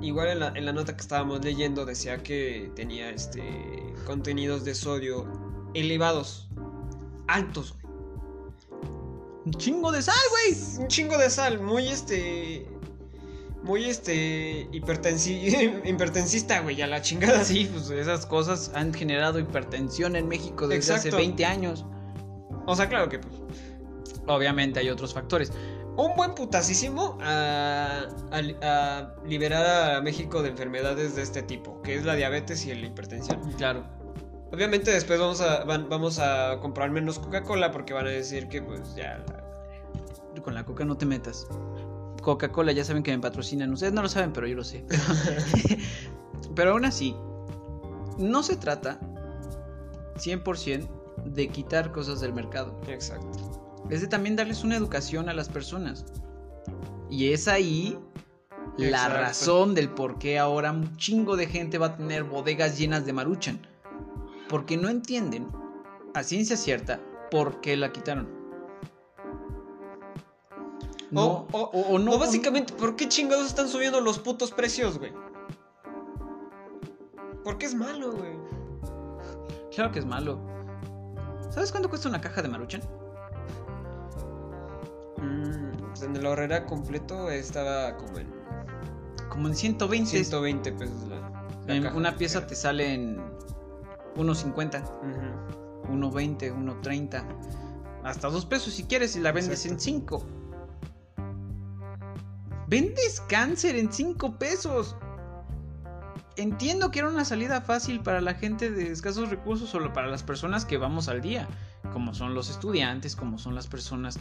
Igual 0.01 0.28
en 0.28 0.41
la, 0.41 0.49
en 0.55 0.64
la 0.64 0.72
nota 0.72 0.95
que 0.95 1.01
estábamos 1.01 1.45
leyendo 1.45 1.85
decía 1.85 2.22
que 2.22 2.70
tenía 2.74 3.11
este. 3.11 3.43
contenidos 4.07 4.64
de 4.64 4.74
sodio 4.74 5.26
elevados. 5.74 6.49
Altos, 7.28 7.74
güey. 7.74 7.83
Un 9.45 9.53
chingo 9.55 9.91
de 9.91 10.03
sal, 10.03 10.14
güey. 10.30 10.78
Un 10.78 10.89
chingo 10.89 11.18
de 11.18 11.30
sal, 11.30 11.61
muy 11.61 11.89
este. 11.89 12.66
Muy 13.62 13.85
este. 13.85 14.68
Hipertensi 14.72 15.80
hipertensista, 15.85 16.61
güey, 16.61 16.80
a 16.83 16.87
la 16.87 17.03
chingada. 17.03 17.45
Sí, 17.45 17.68
pues 17.72 17.91
esas 17.91 18.26
cosas 18.26 18.70
han 18.74 18.95
generado 18.95 19.39
hipertensión 19.39 20.16
en 20.16 20.28
México 20.28 20.68
desde 20.68 20.95
hace 20.95 21.09
Exacto. 21.09 21.16
20 21.16 21.45
años. 21.45 21.85
O 22.66 22.76
sea, 22.76 22.89
claro 22.89 23.09
que 23.09 23.18
pues. 23.18 23.35
Obviamente 24.28 24.78
hay 24.78 24.89
otros 24.89 25.12
factores. 25.12 25.53
Un 25.97 26.16
buen 26.16 26.34
putasísimo 26.34 27.18
a, 27.20 28.07
a- 28.30 28.38
a 28.62 29.14
liberar 29.26 29.97
a 29.97 30.01
México 30.01 30.43
de 30.43 30.49
enfermedades 30.51 31.14
de 31.16 31.22
este 31.22 31.43
tipo, 31.43 31.82
que 31.82 31.95
es 31.97 32.05
la 32.05 32.14
diabetes 32.14 32.64
y 32.66 32.74
la 32.74 32.86
hipertensión. 32.86 33.40
Claro. 33.59 33.84
Obviamente 34.53 34.90
después 34.90 35.18
vamos 35.20 35.40
a, 35.40 35.64
van- 35.64 35.88
vamos 35.88 36.18
a 36.18 36.59
comprar 36.61 36.90
menos 36.90 37.18
Coca-Cola 37.18 37.70
porque 37.70 37.93
van 37.95 38.07
a 38.07 38.11
decir 38.11 38.49
que 38.49 38.62
pues 38.62 38.95
ya... 38.95 39.18
la- 39.26 40.43
Con 40.43 40.55
la 40.55 40.64
coca 40.64 40.84
no 40.84 40.97
te 40.97 41.05
metas. 41.07 41.47
Coca-Cola 42.22 42.72
ya 42.72 42.84
saben 42.84 43.03
que 43.03 43.11
me 43.12 43.18
patrocinan. 43.20 43.72
Ustedes 43.72 43.93
no 43.93 44.03
lo 44.03 44.09
saben, 44.09 44.32
pero 44.32 44.47
yo 44.47 44.55
lo 44.57 44.64
sé. 44.64 44.84
pero 46.55 46.72
aún 46.72 46.84
así, 46.84 47.16
no 48.18 48.43
se 48.43 48.57
trata 48.57 48.99
100% 50.16 50.88
de 51.26 51.49
quitar 51.49 51.93
cosas 51.93 52.20
del 52.20 52.32
mercado. 52.32 52.78
Exacto. 52.88 53.51
Es 53.91 54.01
de 54.01 54.07
también 54.09 54.37
darles 54.37 54.64
una 54.64 54.76
educación 54.76 55.28
a 55.28 55.35
las 55.35 55.49
personas. 55.49 56.05
Y 57.11 57.33
es 57.33 57.49
ahí 57.49 57.99
la 58.78 58.87
Exacto. 59.05 59.18
razón 59.18 59.74
del 59.74 59.91
por 59.91 60.18
qué 60.18 60.39
ahora 60.39 60.72
un 60.72 60.97
chingo 60.97 61.37
de 61.37 61.47
gente 61.47 61.76
va 61.78 61.87
a 61.87 61.97
tener 61.97 62.24
bodegas 62.24 62.78
llenas 62.78 63.05
de 63.05 63.12
maruchan. 63.12 63.61
Porque 64.49 64.76
no 64.76 64.89
entienden, 64.89 65.47
a 66.14 66.22
ciencia 66.22 66.57
cierta, 66.57 67.01
por 67.30 67.61
qué 67.61 67.76
la 67.76 67.93
quitaron. 67.93 68.28
No, 71.11 71.26
O- 71.26 71.47
o- 71.53 71.70
o- 71.72 71.95
o 71.95 71.99
no, 71.99 72.12
No, 72.12 72.18
básicamente, 72.18 72.72
¿por 72.72 72.97
qué 72.97 73.09
chingados 73.09 73.47
están 73.47 73.68
subiendo 73.68 74.01
los 74.01 74.18
putos 74.18 74.51
precios, 74.51 74.99
güey? 74.99 75.12
Porque 77.45 77.66
es 77.66 77.74
malo, 77.74 78.12
güey. 78.12 78.33
Claro 79.74 79.93
que 79.93 79.99
es 79.99 80.07
malo. 80.07 80.39
¿Sabes 81.51 81.70
cuánto 81.70 81.91
cuesta 81.91 82.09
una 82.09 82.20
caja 82.20 82.41
de 82.41 82.49
maruchan? 82.49 82.80
Mm, 85.23 86.03
en 86.05 86.16
el 86.16 86.27
horrera 86.27 86.66
completo 86.66 87.31
estaba 87.31 87.97
como 87.97 88.18
en 88.18 88.29
Como 89.29 89.49
en 89.49 89.55
120. 89.55 90.11
120 90.11 90.73
pesos 90.73 91.09
la, 91.09 91.20
la 91.66 91.75
En 91.75 91.87
una 91.95 92.16
pieza 92.16 92.47
te 92.47 92.55
sale 92.55 92.93
en 92.95 93.18
1.50, 94.16 94.83
Ujú. 94.83 95.93
1.20, 95.93 96.55
1.30. 96.83 97.25
Hasta 98.05 98.29
2 98.29 98.47
pesos 98.47 98.75
si 98.75 98.85
quieres 98.85 99.14
y 99.16 99.20
la 99.20 99.33
vendes 99.33 99.64
Exacto. 99.64 99.75
en 99.75 99.81
5. 99.81 100.27
Vendes 102.66 103.23
cáncer 103.29 103.77
en 103.77 103.93
5 103.93 104.39
pesos. 104.39 104.97
Entiendo 106.37 106.91
que 106.91 107.01
era 107.01 107.09
una 107.09 107.25
salida 107.25 107.61
fácil 107.61 108.01
para 108.01 108.20
la 108.23 108.35
gente 108.35 108.70
de 108.70 108.91
escasos 108.91 109.29
recursos, 109.29 109.68
solo 109.68 109.93
para 109.93 110.07
las 110.09 110.23
personas 110.23 110.64
que 110.64 110.79
vamos 110.79 111.09
al 111.09 111.20
día, 111.20 111.47
como 111.93 112.14
son 112.14 112.33
los 112.35 112.49
estudiantes, 112.49 113.14
como 113.14 113.37
son 113.37 113.55
las 113.55 113.66
personas 113.66 114.18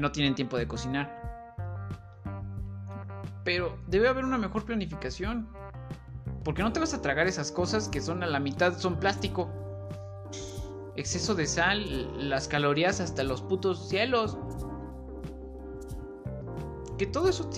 no 0.00 0.12
tienen 0.12 0.34
tiempo 0.34 0.56
de 0.56 0.68
cocinar. 0.68 1.20
Pero 3.44 3.78
debe 3.88 4.08
haber 4.08 4.24
una 4.24 4.38
mejor 4.38 4.64
planificación. 4.64 5.48
Porque 6.44 6.62
no 6.62 6.72
te 6.72 6.80
vas 6.80 6.94
a 6.94 7.02
tragar 7.02 7.26
esas 7.26 7.52
cosas 7.52 7.88
que 7.88 8.00
son 8.00 8.22
a 8.22 8.26
la 8.26 8.40
mitad 8.40 8.78
son 8.78 8.98
plástico. 8.98 9.50
Exceso 10.96 11.34
de 11.34 11.46
sal, 11.46 12.28
las 12.28 12.48
calorías 12.48 13.00
hasta 13.00 13.24
los 13.24 13.42
putos 13.42 13.88
cielos. 13.88 14.38
que 16.98 17.06
todo 17.06 17.30
eso 17.30 17.48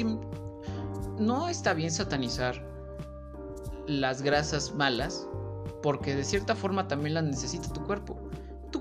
no 1.18 1.48
está 1.48 1.74
bien 1.74 1.90
satanizar 1.90 2.64
las 3.88 4.22
grasas 4.22 4.74
malas, 4.74 5.28
porque 5.82 6.14
de 6.14 6.22
cierta 6.24 6.54
forma 6.54 6.86
también 6.86 7.14
las 7.14 7.24
necesita 7.24 7.72
tu 7.72 7.82
cuerpo. 7.84 8.16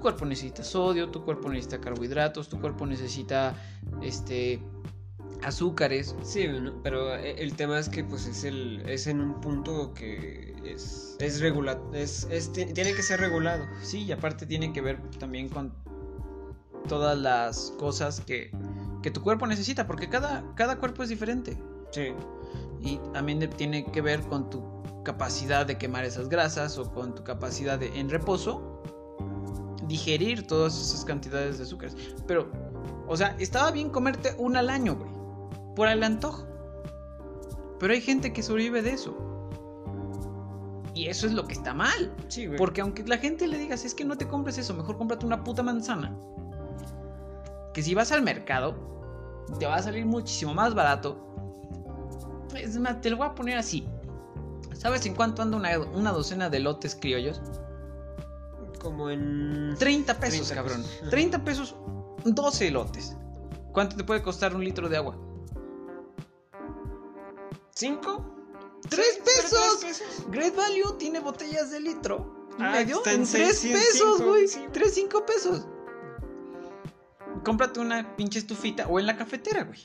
Tu 0.01 0.05
cuerpo 0.05 0.25
necesita 0.25 0.63
sodio, 0.63 1.09
tu 1.11 1.23
cuerpo 1.23 1.47
necesita 1.49 1.79
carbohidratos, 1.79 2.49
tu 2.49 2.59
cuerpo 2.59 2.87
necesita 2.87 3.53
este 4.01 4.59
azúcares. 5.43 6.15
Sí, 6.23 6.47
pero 6.81 7.13
e- 7.15 7.39
el 7.43 7.55
tema 7.55 7.77
es 7.77 7.87
que 7.87 8.03
pues 8.03 8.25
es 8.25 8.43
el 8.43 8.81
es 8.89 9.05
en 9.05 9.21
un 9.21 9.39
punto 9.41 9.93
que 9.93 10.55
es 10.65 11.15
es 11.19 11.39
regula 11.39 11.79
es, 11.93 12.27
es 12.31 12.51
ti- 12.51 12.65
tiene 12.65 12.95
que 12.95 13.03
ser 13.03 13.19
regulado. 13.19 13.63
Sí, 13.83 13.99
y 14.05 14.11
aparte 14.11 14.47
tiene 14.47 14.73
que 14.73 14.81
ver 14.81 14.99
también 15.19 15.49
con 15.49 15.71
todas 16.89 17.15
las 17.15 17.71
cosas 17.77 18.21
que, 18.21 18.49
que 19.03 19.11
tu 19.11 19.21
cuerpo 19.21 19.45
necesita, 19.45 19.85
porque 19.85 20.09
cada, 20.09 20.43
cada 20.55 20.79
cuerpo 20.79 21.03
es 21.03 21.09
diferente. 21.09 21.55
Sí. 21.91 22.07
Y 22.81 22.97
también 23.13 23.37
de- 23.37 23.47
tiene 23.49 23.85
que 23.85 24.01
ver 24.01 24.21
con 24.21 24.49
tu 24.49 24.63
capacidad 25.03 25.63
de 25.67 25.77
quemar 25.77 26.05
esas 26.05 26.27
grasas 26.27 26.79
o 26.79 26.91
con 26.91 27.13
tu 27.13 27.23
capacidad 27.23 27.77
de, 27.77 27.99
en 27.99 28.09
reposo, 28.09 28.81
digerir 29.91 30.47
todas 30.47 30.79
esas 30.79 31.03
cantidades 31.03 31.57
de 31.57 31.65
azúcares. 31.65 31.95
Pero, 32.25 32.49
o 33.07 33.17
sea, 33.17 33.35
estaba 33.39 33.71
bien 33.71 33.89
comerte 33.89 34.33
una 34.37 34.59
al 34.59 34.69
año, 34.69 34.95
güey, 34.95 35.11
por 35.75 35.89
el 35.89 36.01
antojo. 36.03 36.47
Pero 37.77 37.93
hay 37.93 38.01
gente 38.01 38.31
que 38.31 38.41
sobrevive 38.41 38.81
de 38.81 38.91
eso. 38.93 39.17
Y 40.93 41.07
eso 41.07 41.27
es 41.27 41.33
lo 41.33 41.45
que 41.45 41.53
está 41.53 41.73
mal. 41.73 42.13
Sí, 42.29 42.45
güey. 42.45 42.57
Porque 42.57 42.81
aunque 42.81 43.03
la 43.03 43.17
gente 43.17 43.47
le 43.47 43.57
digas, 43.57 43.83
es 43.83 43.93
que 43.93 44.05
no 44.05 44.17
te 44.17 44.27
compres 44.27 44.57
eso, 44.57 44.73
mejor 44.73 44.97
cómprate 44.97 45.25
una 45.25 45.43
puta 45.43 45.61
manzana. 45.61 46.17
Que 47.73 47.81
si 47.81 47.93
vas 47.93 48.11
al 48.11 48.21
mercado, 48.21 48.75
te 49.59 49.65
va 49.65 49.75
a 49.75 49.83
salir 49.83 50.05
muchísimo 50.05 50.53
más 50.53 50.73
barato. 50.73 51.17
Es 52.55 52.77
más, 52.77 53.01
te 53.01 53.09
lo 53.09 53.17
voy 53.17 53.27
a 53.27 53.35
poner 53.35 53.57
así. 53.57 53.85
¿Sabes 54.73 55.05
en 55.05 55.15
cuánto 55.15 55.41
anda 55.41 55.57
una, 55.57 55.79
una 55.79 56.11
docena 56.11 56.49
de 56.49 56.59
lotes 56.59 56.95
criollos? 56.95 57.41
Como 58.81 59.09
en 59.09 59.75
30 59.77 60.19
pesos, 60.19 60.47
30 60.47 60.55
cabrón. 60.55 60.81
pesos. 60.83 61.09
30 61.09 61.43
pesos, 61.43 61.75
12 62.25 62.71
lotes. 62.71 63.15
¿Cuánto 63.71 63.95
te 63.95 64.03
puede 64.03 64.21
costar 64.21 64.55
un 64.55 64.63
litro 64.63 64.89
de 64.89 64.97
agua? 64.97 65.17
¿Cinco? 67.75 68.25
¡Tres 68.89 69.21
pesos! 69.23 69.77
pesos. 69.81 70.25
Great 70.29 70.55
Value 70.55 70.97
tiene 70.97 71.19
botellas 71.19 71.71
de 71.71 71.79
litro. 71.79 72.47
Ah, 72.59 72.71
medio 72.71 73.01
en 73.05 73.21
en 73.21 73.25
3 73.25 73.57
seis, 73.57 73.73
pesos, 73.73 74.21
güey. 74.21 74.47
sí. 74.47 74.65
3, 74.71 74.93
5 74.93 75.25
pesos. 75.25 75.67
Cómprate 77.45 77.79
una 77.79 78.15
pinche 78.15 78.39
estufita 78.39 78.87
o 78.87 78.99
en 78.99 79.05
la 79.07 79.15
cafetera, 79.15 79.63
güey. 79.63 79.79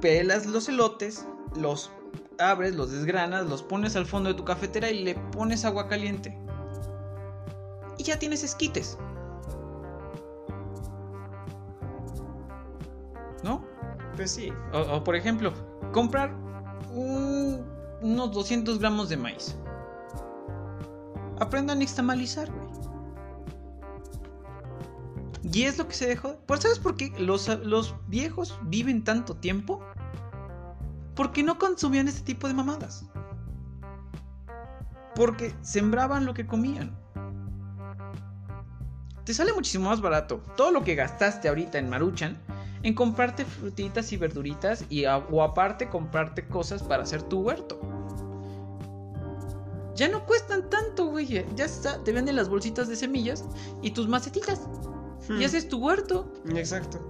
Pelas 0.00 0.46
los 0.46 0.68
elotes, 0.68 1.24
los 1.56 1.90
abres, 2.40 2.74
los 2.74 2.90
desgranas, 2.90 3.46
los 3.46 3.62
pones 3.62 3.96
al 3.96 4.06
fondo 4.06 4.28
de 4.30 4.34
tu 4.34 4.44
cafetera 4.44 4.90
y 4.90 5.04
le 5.04 5.14
pones 5.14 5.64
agua 5.64 5.88
caliente. 5.88 6.36
Y 7.98 8.02
ya 8.04 8.18
tienes 8.18 8.42
esquites. 8.42 8.98
¿No? 13.42 13.64
Pues 14.16 14.30
sí. 14.32 14.52
O, 14.72 14.78
o, 14.80 15.04
por 15.04 15.16
ejemplo, 15.16 15.52
comprar 15.92 16.34
un- 16.92 17.64
unos 18.02 18.32
200 18.32 18.78
gramos 18.78 19.08
de 19.08 19.16
maíz. 19.16 19.56
Aprendan 21.38 21.76
a 21.78 21.80
nixtamalizar, 21.80 22.50
güey. 22.50 22.70
Y 25.52 25.64
es 25.64 25.78
lo 25.78 25.88
que 25.88 25.94
se 25.94 26.06
dejó. 26.06 26.36
¿Por 26.46 26.58
sabes 26.60 26.78
por 26.78 26.96
qué 26.96 27.12
los, 27.18 27.48
los 27.64 27.94
viejos 28.08 28.58
viven 28.64 29.02
tanto 29.04 29.36
tiempo? 29.36 29.80
Porque 31.20 31.42
no 31.42 31.58
consumían 31.58 32.08
este 32.08 32.22
tipo 32.22 32.48
de 32.48 32.54
mamadas. 32.54 33.04
Porque 35.14 35.54
sembraban 35.60 36.24
lo 36.24 36.32
que 36.32 36.46
comían. 36.46 36.96
Te 39.26 39.34
sale 39.34 39.52
muchísimo 39.52 39.90
más 39.90 40.00
barato 40.00 40.38
todo 40.56 40.70
lo 40.70 40.82
que 40.82 40.94
gastaste 40.94 41.46
ahorita 41.50 41.78
en 41.78 41.90
Maruchan 41.90 42.38
en 42.82 42.94
comprarte 42.94 43.44
frutitas 43.44 44.10
y 44.14 44.16
verduritas 44.16 44.86
y 44.88 45.04
a- 45.04 45.18
o 45.18 45.42
aparte 45.42 45.90
comprarte 45.90 46.48
cosas 46.48 46.82
para 46.82 47.02
hacer 47.02 47.22
tu 47.24 47.40
huerto. 47.40 47.78
Ya 49.96 50.08
no 50.08 50.24
cuestan 50.24 50.70
tanto, 50.70 51.04
güey. 51.04 51.26
Ya 51.54 51.66
está, 51.66 52.02
te 52.02 52.12
venden 52.14 52.34
las 52.36 52.48
bolsitas 52.48 52.88
de 52.88 52.96
semillas 52.96 53.44
y 53.82 53.90
tus 53.90 54.08
macetitas. 54.08 54.62
Hmm. 55.28 55.38
Y 55.38 55.44
haces 55.44 55.68
tu 55.68 55.84
huerto. 55.84 56.32
Exacto. 56.54 57.09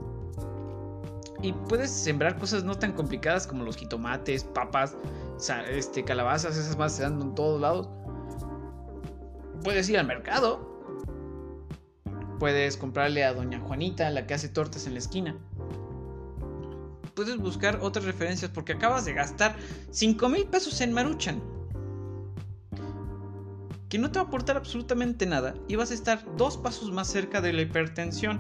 Y 1.43 1.53
puedes 1.53 1.91
sembrar 1.91 2.39
cosas 2.39 2.65
no 2.65 2.75
tan 2.75 2.93
complicadas 2.93 3.47
como 3.47 3.65
los 3.65 3.77
jitomates, 3.77 4.45
papas, 4.45 4.97
este, 5.71 6.05
calabazas, 6.05 6.57
esas 6.57 6.77
más 6.77 6.93
se 6.93 7.03
dan 7.03 7.21
en 7.21 7.35
todos 7.35 7.61
lados. 7.61 7.89
Puedes 9.65 9.89
ir 9.89 9.99
al 9.99 10.07
mercado. 10.07 10.69
Puedes 12.39 12.77
comprarle 12.77 13.25
a 13.25 13.33
Doña 13.33 13.61
Juanita, 13.61 14.11
la 14.11 14.27
que 14.27 14.35
hace 14.35 14.49
tortas 14.49 14.87
en 14.87 14.95
la 14.95 14.99
esquina. 14.99 15.37
Puedes 17.15 17.37
buscar 17.39 17.79
otras 17.83 18.05
referencias 18.05 18.51
porque 18.51 18.73
acabas 18.73 19.05
de 19.05 19.13
gastar 19.15 19.57
5 19.91 20.29
mil 20.29 20.47
pesos 20.47 20.81
en 20.81 20.93
Maruchan. 20.93 21.43
Que 23.89 23.99
no 23.99 24.11
te 24.11 24.19
va 24.19 24.25
a 24.25 24.29
aportar 24.29 24.57
absolutamente 24.57 25.27
nada 25.27 25.55
y 25.69 25.77
vas 25.77 25.91
a 25.91 25.95
estar 25.95 26.25
dos 26.37 26.57
pasos 26.57 26.93
más 26.93 27.09
cerca 27.09 27.41
de 27.41 27.53
la 27.53 27.63
hipertensión 27.63 28.39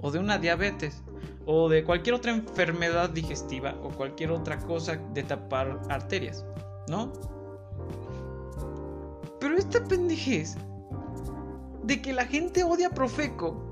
o 0.00 0.10
de 0.10 0.18
una 0.18 0.38
diabetes 0.38 1.02
o 1.46 1.68
de 1.68 1.84
cualquier 1.84 2.14
otra 2.16 2.32
enfermedad 2.32 3.08
digestiva 3.10 3.76
o 3.82 3.88
cualquier 3.90 4.32
otra 4.32 4.58
cosa 4.58 4.96
de 5.14 5.22
tapar 5.22 5.80
arterias, 5.88 6.44
¿no? 6.88 7.12
Pero 9.40 9.56
esta 9.56 9.82
pendejez 9.84 10.56
de 11.84 12.02
que 12.02 12.12
la 12.12 12.26
gente 12.26 12.64
odia 12.64 12.88
a 12.88 12.90
Profeco 12.90 13.62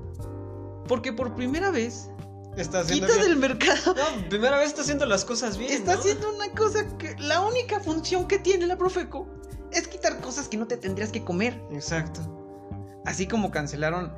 porque 0.87 1.11
por 1.11 1.35
primera 1.35 1.69
vez 1.71 2.09
Está 2.55 2.79
haciendo 2.79 3.07
quita 3.07 3.17
bien. 3.19 3.29
del 3.31 3.37
mercado 3.39 3.93
No, 3.93 4.29
primera 4.29 4.57
vez 4.57 4.67
está 4.67 4.81
haciendo 4.81 5.05
las 5.05 5.25
cosas 5.25 5.57
bien. 5.57 5.71
está 5.71 5.93
¿no? 5.95 5.99
haciendo 5.99 6.33
una 6.33 6.49
cosa 6.53 6.97
que 6.97 7.13
la 7.19 7.41
única 7.41 7.81
función 7.81 8.27
que 8.27 8.39
tiene 8.39 8.65
la 8.65 8.77
Profeco 8.77 9.27
es 9.71 9.87
quitar 9.89 10.21
cosas 10.21 10.47
que 10.47 10.55
no 10.55 10.65
te 10.67 10.77
tendrías 10.77 11.11
que 11.11 11.21
comer. 11.25 11.61
Exacto. 11.71 12.21
Así 13.03 13.27
como 13.27 13.51
cancelaron, 13.51 14.13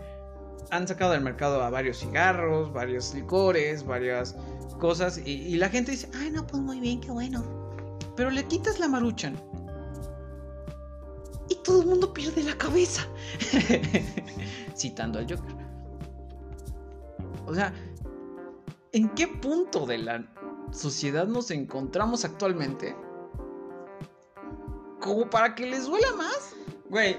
han 0.72 0.88
sacado 0.88 1.12
del 1.14 1.22
mercado 1.22 1.64
a 1.64 1.70
varios 1.70 2.00
cigarros, 2.00 2.72
varios 2.74 3.14
licores, 3.14 3.86
varias 3.86 4.36
cosas. 4.80 5.20
Y, 5.24 5.56
la 5.58 5.70
gente 5.70 5.92
dice, 5.92 6.10
ay, 6.16 6.32
no, 6.32 6.46
pues 6.46 6.62
muy 6.62 6.80
bien, 6.80 7.00
qué 7.00 7.12
bueno. 7.12 7.44
Pero 8.16 8.30
le 8.30 8.46
quitas 8.46 8.80
la 8.80 8.88
maruchan. 8.88 9.42
Y 11.50 11.56
todo 11.64 11.82
el 11.82 11.88
mundo 11.88 12.14
pierde 12.14 12.44
la 12.44 12.58
cabeza. 12.58 13.08
Citando 14.76 15.20
al 15.20 15.30
Joker. 15.30 15.56
O 17.46 17.56
sea, 17.56 17.74
¿en 18.92 19.10
qué 19.10 19.28
punto 19.28 19.86
de 19.86 20.00
la 20.00 20.26
sociedad 20.72 21.28
nos 21.28 21.52
encontramos 21.52 22.26
actualmente? 22.26 22.96
Como 25.00 25.30
para 25.30 25.56
que 25.56 25.66
les 25.66 25.86
duela 25.86 26.12
más. 26.18 26.56
Güey, 26.90 27.16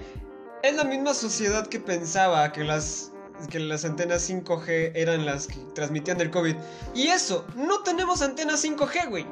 es 0.62 0.76
la 0.76 0.84
misma 0.84 1.14
sociedad 1.14 1.66
que 1.66 1.80
pensaba 1.80 2.52
que 2.52 2.64
las 2.64 3.12
que 3.50 3.60
las 3.60 3.84
antenas 3.84 4.28
5G 4.28 4.92
eran 4.94 5.24
las 5.24 5.46
que 5.46 5.56
transmitían 5.74 6.20
el 6.20 6.30
COVID. 6.30 6.56
Y 6.94 7.08
eso, 7.08 7.44
no 7.56 7.82
tenemos 7.82 8.20
antenas 8.22 8.64
5G, 8.64 9.08
güey. 9.08 9.26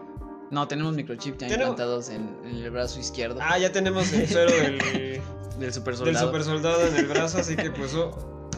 No, 0.50 0.68
tenemos 0.68 0.94
microchip 0.94 1.38
ya 1.38 1.48
Tenemos- 1.48 1.70
implantados 1.70 2.08
en, 2.10 2.28
en 2.44 2.56
el 2.56 2.70
brazo 2.70 3.00
izquierdo 3.00 3.40
Ah, 3.42 3.58
ya 3.58 3.72
tenemos 3.72 4.12
el 4.12 4.28
suero 4.28 4.52
del, 4.52 4.78
del 5.58 5.72
super 5.72 5.96
del 5.96 6.04
soldado. 6.14 6.26
super 6.26 6.44
soldado 6.44 6.86
en 6.86 6.96
el 6.96 7.06
brazo, 7.06 7.38
así 7.38 7.56
que 7.56 7.70
pues 7.72 7.92
oh, 7.94 8.48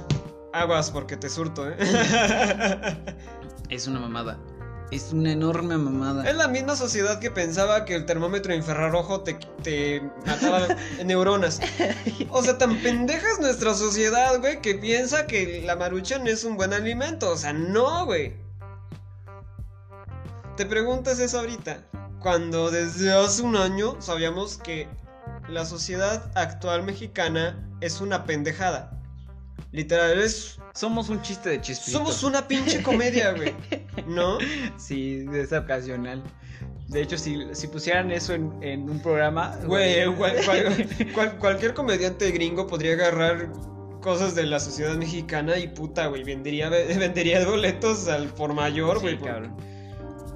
aguas 0.53 0.91
porque 0.91 1.17
te 1.17 1.31
surto, 1.31 1.67
¿eh? 1.69 1.77
Es 3.71 3.87
una 3.87 4.01
mamada. 4.01 4.39
Es 4.91 5.13
una 5.13 5.33
enorme 5.33 5.77
mamada. 5.77 6.29
Es 6.29 6.35
la 6.35 6.49
misma 6.49 6.75
sociedad 6.75 7.19
que 7.19 7.31
pensaba 7.31 7.85
que 7.85 7.95
el 7.95 8.07
termómetro 8.07 8.55
infrarrojo 8.55 9.21
te, 9.21 9.35
te 9.63 10.01
mataba 10.25 10.67
neuronas. 11.05 11.61
O 12.31 12.43
sea, 12.43 12.57
tan 12.57 12.77
pendeja 12.83 13.27
es 13.33 13.39
nuestra 13.39 13.75
sociedad, 13.75 14.39
güey, 14.41 14.63
que 14.63 14.75
piensa 14.77 15.27
que 15.27 15.63
la 15.67 15.77
maruchan 15.77 16.27
es 16.27 16.45
un 16.45 16.57
buen 16.57 16.73
alimento. 16.73 17.31
O 17.31 17.37
sea, 17.37 17.53
no, 17.53 18.07
güey. 18.07 18.35
Te 20.57 20.65
preguntas 20.65 21.19
eso 21.19 21.41
ahorita. 21.41 21.85
Cuando 22.21 22.71
desde 22.71 23.13
hace 23.13 23.43
un 23.43 23.57
año 23.57 24.01
sabíamos 24.01 24.57
que 24.57 24.89
la 25.49 25.67
sociedad 25.67 26.31
actual 26.35 26.83
mexicana 26.83 27.69
es 27.81 28.01
una 28.01 28.25
pendejada. 28.25 28.98
Literal, 29.73 30.19
es. 30.21 30.59
Somos 30.75 31.09
un 31.09 31.21
chiste 31.23 31.51
de 31.51 31.61
chispito. 31.61 31.99
Somos 31.99 32.23
una 32.23 32.47
pinche 32.49 32.83
comedia, 32.83 33.33
güey. 33.33 33.55
¿No? 34.07 34.39
Sí, 34.79 35.27
es 35.33 35.53
ocasional. 35.53 36.23
De 36.89 37.03
hecho, 37.03 37.19
si, 37.19 37.37
si 37.53 37.67
pusieran 37.69 38.11
eso 38.11 38.33
en, 38.33 38.51
en 38.63 38.89
un 38.89 39.01
programa. 39.03 39.57
Güey, 39.67 40.07
cual- 40.17 40.37
cual- 40.47 40.89
cual- 41.15 41.39
cualquier 41.39 41.75
comediante 41.75 42.31
gringo 42.31 42.67
podría 42.67 42.93
agarrar 42.95 43.53
cosas 44.01 44.35
de 44.35 44.45
la 44.45 44.59
sociedad 44.61 44.95
mexicana 44.97 45.59
y 45.59 45.69
puta, 45.69 46.07
güey, 46.07 46.25
vendería, 46.25 46.69
vendería 46.71 47.45
boletos 47.47 48.09
al 48.09 48.29
por 48.29 48.55
mayor, 48.55 49.01
güey. 49.01 49.15
Sí, 49.15 49.19
por- 49.21 49.29
cabrón. 49.29 49.57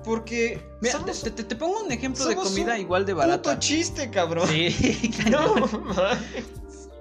Porque 0.04 0.60
Mira, 0.80 0.94
somos 0.98 1.22
te, 1.22 1.30
te- 1.30 1.44
te 1.44 1.54
pongo 1.54 1.84
un 1.84 1.92
ejemplo 1.92 2.24
de 2.26 2.34
comida 2.34 2.74
un 2.74 2.80
igual 2.80 3.06
de 3.06 3.14
puto 3.14 3.26
barata. 3.26 3.58
chiste, 3.60 4.10
cabrón. 4.10 4.48
Sí, 4.48 5.12
No, 5.30 5.54
cabrón. 5.54 6.18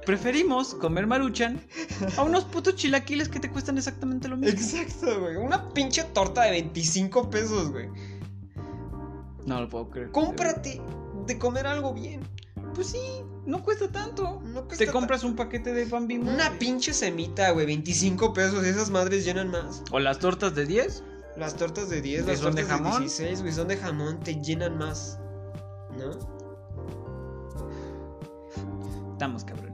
Preferimos 0.05 0.73
comer 0.75 1.05
maruchan 1.05 1.61
a 2.17 2.23
unos 2.23 2.45
putos 2.45 2.75
chilaquiles 2.75 3.29
que 3.29 3.39
te 3.39 3.49
cuestan 3.51 3.77
exactamente 3.77 4.27
lo 4.27 4.37
mismo. 4.37 4.59
Exacto, 4.59 5.21
güey. 5.21 5.35
Una 5.35 5.69
pinche 5.69 6.03
torta 6.05 6.43
de 6.43 6.51
25 6.51 7.29
pesos, 7.29 7.71
güey. 7.71 7.87
No 9.45 9.61
lo 9.61 9.69
puedo 9.69 9.89
creer. 9.89 10.11
Cómprate 10.11 10.81
de 11.25 11.37
comer 11.37 11.67
algo 11.67 11.93
bien. 11.93 12.21
Pues 12.73 12.87
sí, 12.87 13.01
no 13.45 13.63
cuesta 13.63 13.91
tanto. 13.91 14.41
No 14.43 14.65
cuesta 14.65 14.85
Te 14.85 14.91
compras 14.91 15.23
un 15.23 15.35
paquete 15.35 15.73
de 15.73 15.85
pan 15.85 16.07
bimbo. 16.07 16.31
Una 16.31 16.57
pinche 16.57 16.93
semita, 16.93 17.51
güey, 17.51 17.65
25 17.65 18.33
pesos. 18.33 18.63
Esas 18.63 18.89
madres 18.89 19.25
llenan 19.25 19.49
más. 19.49 19.83
O 19.91 19.99
las 19.99 20.19
tortas 20.19 20.55
de 20.55 20.65
10. 20.65 21.03
Las 21.37 21.55
tortas 21.55 21.89
de 21.89 22.01
10, 22.01 22.25
¿Que 22.25 22.31
las 22.31 22.39
son 22.39 22.55
de 22.55 22.63
tortas 22.63 22.79
de, 22.79 22.85
jamón? 22.85 23.01
16, 23.01 23.41
güey, 23.41 23.53
son 23.53 23.67
de 23.67 23.77
jamón, 23.77 24.19
te 24.19 24.35
llenan 24.41 24.77
más. 24.77 25.19
¿No? 25.97 26.11
Estamos, 29.13 29.43
cabrón. 29.45 29.70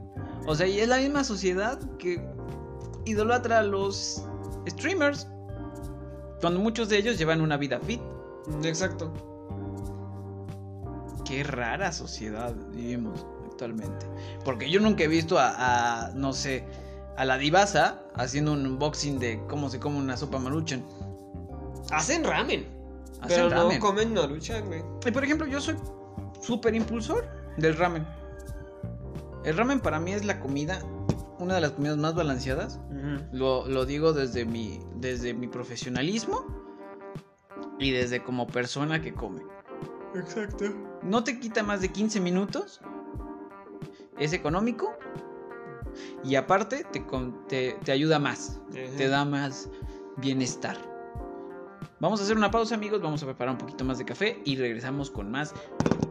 O 0.48 0.54
sea, 0.54 0.66
y 0.66 0.80
es 0.80 0.88
la 0.88 0.96
misma 0.96 1.24
sociedad 1.24 1.78
que 1.98 2.18
idolatra 3.04 3.58
a 3.58 3.62
los 3.62 4.24
streamers. 4.66 5.28
Cuando 6.40 6.58
muchos 6.58 6.88
de 6.88 6.96
ellos 6.96 7.18
llevan 7.18 7.42
una 7.42 7.58
vida 7.58 7.78
fit. 7.80 8.00
Exacto. 8.62 9.12
Qué 11.26 11.44
rara 11.44 11.92
sociedad 11.92 12.54
vivimos 12.70 13.26
actualmente. 13.44 14.06
Porque 14.42 14.70
yo 14.70 14.80
nunca 14.80 15.04
he 15.04 15.08
visto 15.08 15.38
a, 15.38 16.06
a, 16.06 16.10
no 16.14 16.32
sé, 16.32 16.64
a 17.18 17.26
la 17.26 17.36
divasa 17.36 18.00
haciendo 18.14 18.54
un 18.54 18.64
unboxing 18.64 19.18
de 19.18 19.42
cómo 19.48 19.68
se 19.68 19.78
come 19.78 19.98
una 19.98 20.16
sopa 20.16 20.38
maruchan. 20.38 20.82
Hacen 21.90 22.24
ramen. 22.24 22.66
Hacen 23.20 23.36
pero 23.36 23.50
ramen. 23.50 23.78
no 23.78 23.86
comen 23.86 24.14
maruchan, 24.14 24.64
güey. 24.64 24.82
Y 25.04 25.10
por 25.10 25.24
ejemplo, 25.24 25.46
yo 25.46 25.60
soy 25.60 25.76
súper 26.40 26.74
impulsor 26.74 27.28
del 27.58 27.76
ramen. 27.76 28.17
El 29.48 29.56
ramen 29.56 29.80
para 29.80 29.98
mí 29.98 30.12
es 30.12 30.26
la 30.26 30.40
comida, 30.40 30.78
una 31.38 31.54
de 31.54 31.62
las 31.62 31.70
comidas 31.70 31.96
más 31.96 32.14
balanceadas. 32.14 32.80
Lo, 33.32 33.66
lo 33.66 33.86
digo 33.86 34.12
desde 34.12 34.44
mi, 34.44 34.78
desde 34.96 35.32
mi 35.32 35.48
profesionalismo 35.48 36.44
y 37.78 37.90
desde 37.90 38.22
como 38.22 38.46
persona 38.46 39.00
que 39.00 39.14
come. 39.14 39.40
Exacto. 40.14 40.66
No 41.02 41.24
te 41.24 41.40
quita 41.40 41.62
más 41.62 41.80
de 41.80 41.88
15 41.88 42.20
minutos. 42.20 42.82
Es 44.18 44.34
económico. 44.34 44.92
Y 46.22 46.34
aparte 46.34 46.84
te, 47.48 47.72
te 47.82 47.90
ayuda 47.90 48.18
más. 48.18 48.60
Te 48.70 49.08
da 49.08 49.24
más 49.24 49.70
bienestar. 50.18 50.76
Vamos 52.00 52.20
a 52.20 52.24
hacer 52.24 52.36
una 52.36 52.50
pausa 52.50 52.74
amigos. 52.74 53.00
Vamos 53.00 53.22
a 53.22 53.24
preparar 53.24 53.54
un 53.54 53.58
poquito 53.58 53.82
más 53.82 53.96
de 53.96 54.04
café. 54.04 54.42
Y 54.44 54.56
regresamos 54.56 55.10
con 55.10 55.30
más 55.30 55.54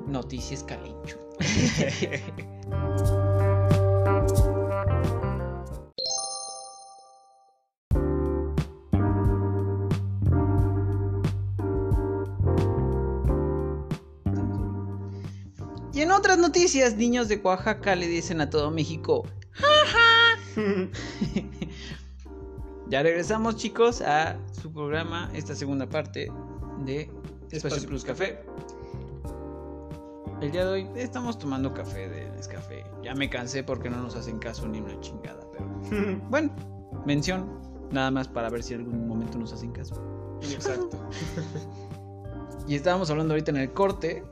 noticias 0.07 0.63
calincho. 0.63 1.19
otras 16.28 16.39
noticias, 16.39 16.97
niños 16.97 17.30
de 17.30 17.38
Oaxaca 17.38 17.95
le 17.95 18.05
dicen 18.05 18.41
a 18.41 18.49
todo 18.49 18.69
México. 18.69 19.25
Ya 22.89 23.03
regresamos 23.03 23.57
chicos 23.57 24.01
a 24.01 24.38
su 24.61 24.71
programa, 24.71 25.30
esta 25.34 25.53
segunda 25.55 25.88
parte 25.89 26.32
de 26.86 27.01
Espacio 27.51 27.67
Espacio 27.67 27.89
Plus 27.89 28.05
Café. 28.05 28.39
El 30.41 30.51
día 30.51 30.65
de 30.65 30.71
hoy 30.71 30.88
estamos 30.95 31.38
tomando 31.38 31.73
café 31.73 32.07
de 32.07 32.30
Nescafé. 32.32 32.86
Ya 33.03 33.13
me 33.13 33.30
cansé 33.30 33.61
porque 33.61 33.89
no 33.89 34.01
nos 34.01 34.15
hacen 34.15 34.39
caso 34.39 34.69
ni 34.69 34.80
una 34.80 34.97
chingada, 35.01 35.45
pero 35.51 35.65
bueno, 36.30 36.49
mención 37.05 37.59
nada 37.91 38.09
más 38.09 38.30
para 38.30 38.49
ver 38.49 38.63
si 38.63 38.73
en 38.73 38.82
algún 38.82 39.05
momento 39.07 39.38
nos 39.38 39.51
hacen 39.51 39.71
caso. 39.71 39.95
Exacto. 40.41 40.89
Y 42.67 42.75
estábamos 42.75 43.09
hablando 43.09 43.34
ahorita 43.34 43.51
en 43.51 43.57
el 43.57 43.71
corte. 43.71 44.25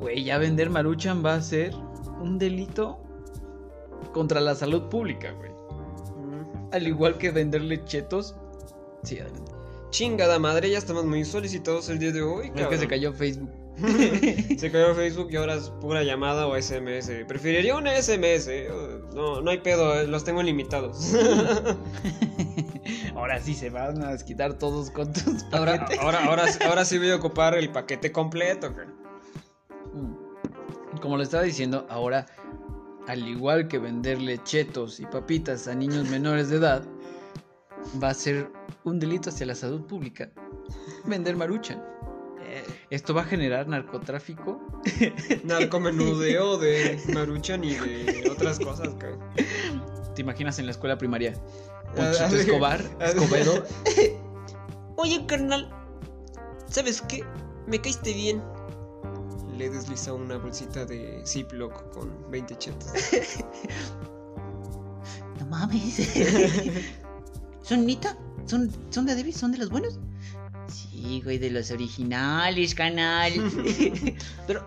Güey, 0.00 0.24
ya 0.24 0.38
vender 0.38 0.70
maruchan 0.70 1.24
va 1.24 1.34
a 1.34 1.42
ser 1.42 1.74
un 2.20 2.38
delito 2.38 2.98
contra 4.12 4.40
la 4.40 4.54
salud 4.54 4.88
pública, 4.88 5.32
güey. 5.32 5.50
Al 6.72 6.86
igual 6.86 7.18
que 7.18 7.30
venderle 7.30 7.84
chetos. 7.84 8.36
Sí, 9.02 9.18
adelante. 9.18 9.52
Chingada 9.90 10.38
madre, 10.38 10.70
ya 10.70 10.78
estamos 10.78 11.04
muy 11.06 11.24
solicitados 11.24 11.88
el 11.88 11.98
día 11.98 12.12
de 12.12 12.22
hoy. 12.22 12.52
Es 12.54 12.66
que 12.66 12.78
se 12.78 12.88
cayó 12.88 13.12
Facebook. 13.12 13.50
Se 14.58 14.72
cayó 14.72 14.92
Facebook 14.92 15.28
y 15.30 15.36
ahora 15.36 15.54
es 15.54 15.70
pura 15.80 16.02
llamada 16.02 16.48
o 16.48 16.60
SMS. 16.60 17.10
Preferiría 17.28 17.76
una 17.76 17.92
SMS. 17.96 18.48
eh. 18.48 18.68
No, 19.14 19.40
no 19.40 19.50
hay 19.52 19.58
pedo, 19.58 20.00
eh, 20.00 20.06
los 20.08 20.24
tengo 20.24 20.42
limitados. 20.42 21.14
Ahora 23.14 23.40
sí 23.40 23.54
se 23.54 23.70
van 23.70 24.02
a 24.02 24.12
desquitar 24.12 24.54
todos 24.54 24.90
con 24.90 25.12
tus 25.12 25.44
ahora, 25.52 25.78
paquetes. 25.78 25.98
ahora, 26.04 26.24
ahora, 26.24 26.44
ahora 26.68 26.84
sí 26.84 26.98
voy 26.98 27.10
a 27.10 27.16
ocupar 27.16 27.56
el 27.56 27.70
paquete 27.70 28.12
completo. 28.12 28.72
güey. 28.72 28.86
Como 31.00 31.16
lo 31.16 31.22
estaba 31.22 31.44
diciendo, 31.44 31.86
ahora, 31.88 32.26
al 33.06 33.26
igual 33.26 33.68
que 33.68 33.78
venderle 33.78 34.42
chetos 34.42 35.00
y 35.00 35.06
papitas 35.06 35.68
a 35.68 35.74
niños 35.74 36.08
menores 36.10 36.50
de 36.50 36.56
edad, 36.56 36.82
va 38.02 38.10
a 38.10 38.14
ser 38.14 38.50
un 38.84 38.98
delito 38.98 39.30
hacia 39.30 39.46
la 39.46 39.54
salud 39.54 39.82
pública 39.86 40.30
vender 41.04 41.36
maruchan. 41.36 41.82
Esto 42.90 43.12
va 43.12 43.22
a 43.22 43.24
generar 43.24 43.68
narcotráfico. 43.68 44.60
Narcomenudeo 45.44 46.56
de 46.56 46.98
Maruchan 47.12 47.62
y 47.62 47.74
de 47.74 48.30
otras 48.30 48.58
cosas. 48.58 48.88
cabrón. 48.98 49.20
¿Te 50.14 50.22
imaginas 50.22 50.58
en 50.58 50.66
la 50.66 50.72
escuela 50.72 50.96
primaria? 50.96 51.34
Ponchito 51.94 52.36
Escobar, 52.36 52.80
Escobedo. 53.00 53.62
Oye, 54.96 55.24
carnal, 55.26 55.70
¿sabes 56.66 57.02
qué? 57.02 57.22
Me 57.66 57.78
caíste 57.78 58.14
bien. 58.14 58.42
Le 59.58 59.68
desliza 59.68 60.14
una 60.14 60.36
bolsita 60.36 60.84
de 60.86 61.20
Ziploc 61.26 61.92
con 61.92 62.30
20 62.30 62.56
chetos. 62.58 62.92
No 65.40 65.46
mames. 65.46 65.96
¿Son 67.62 67.86
nita? 67.86 68.16
¿Son, 68.44 68.70
¿Son 68.90 69.06
de 69.06 69.14
Davis? 69.14 69.36
¿Son 69.36 69.52
de 69.52 69.58
los 69.58 69.70
buenos? 69.70 70.00
Sí, 70.66 71.20
güey, 71.22 71.38
de 71.38 71.50
los 71.50 71.70
originales, 71.70 72.74
canal. 72.74 73.32
Pero 74.48 74.66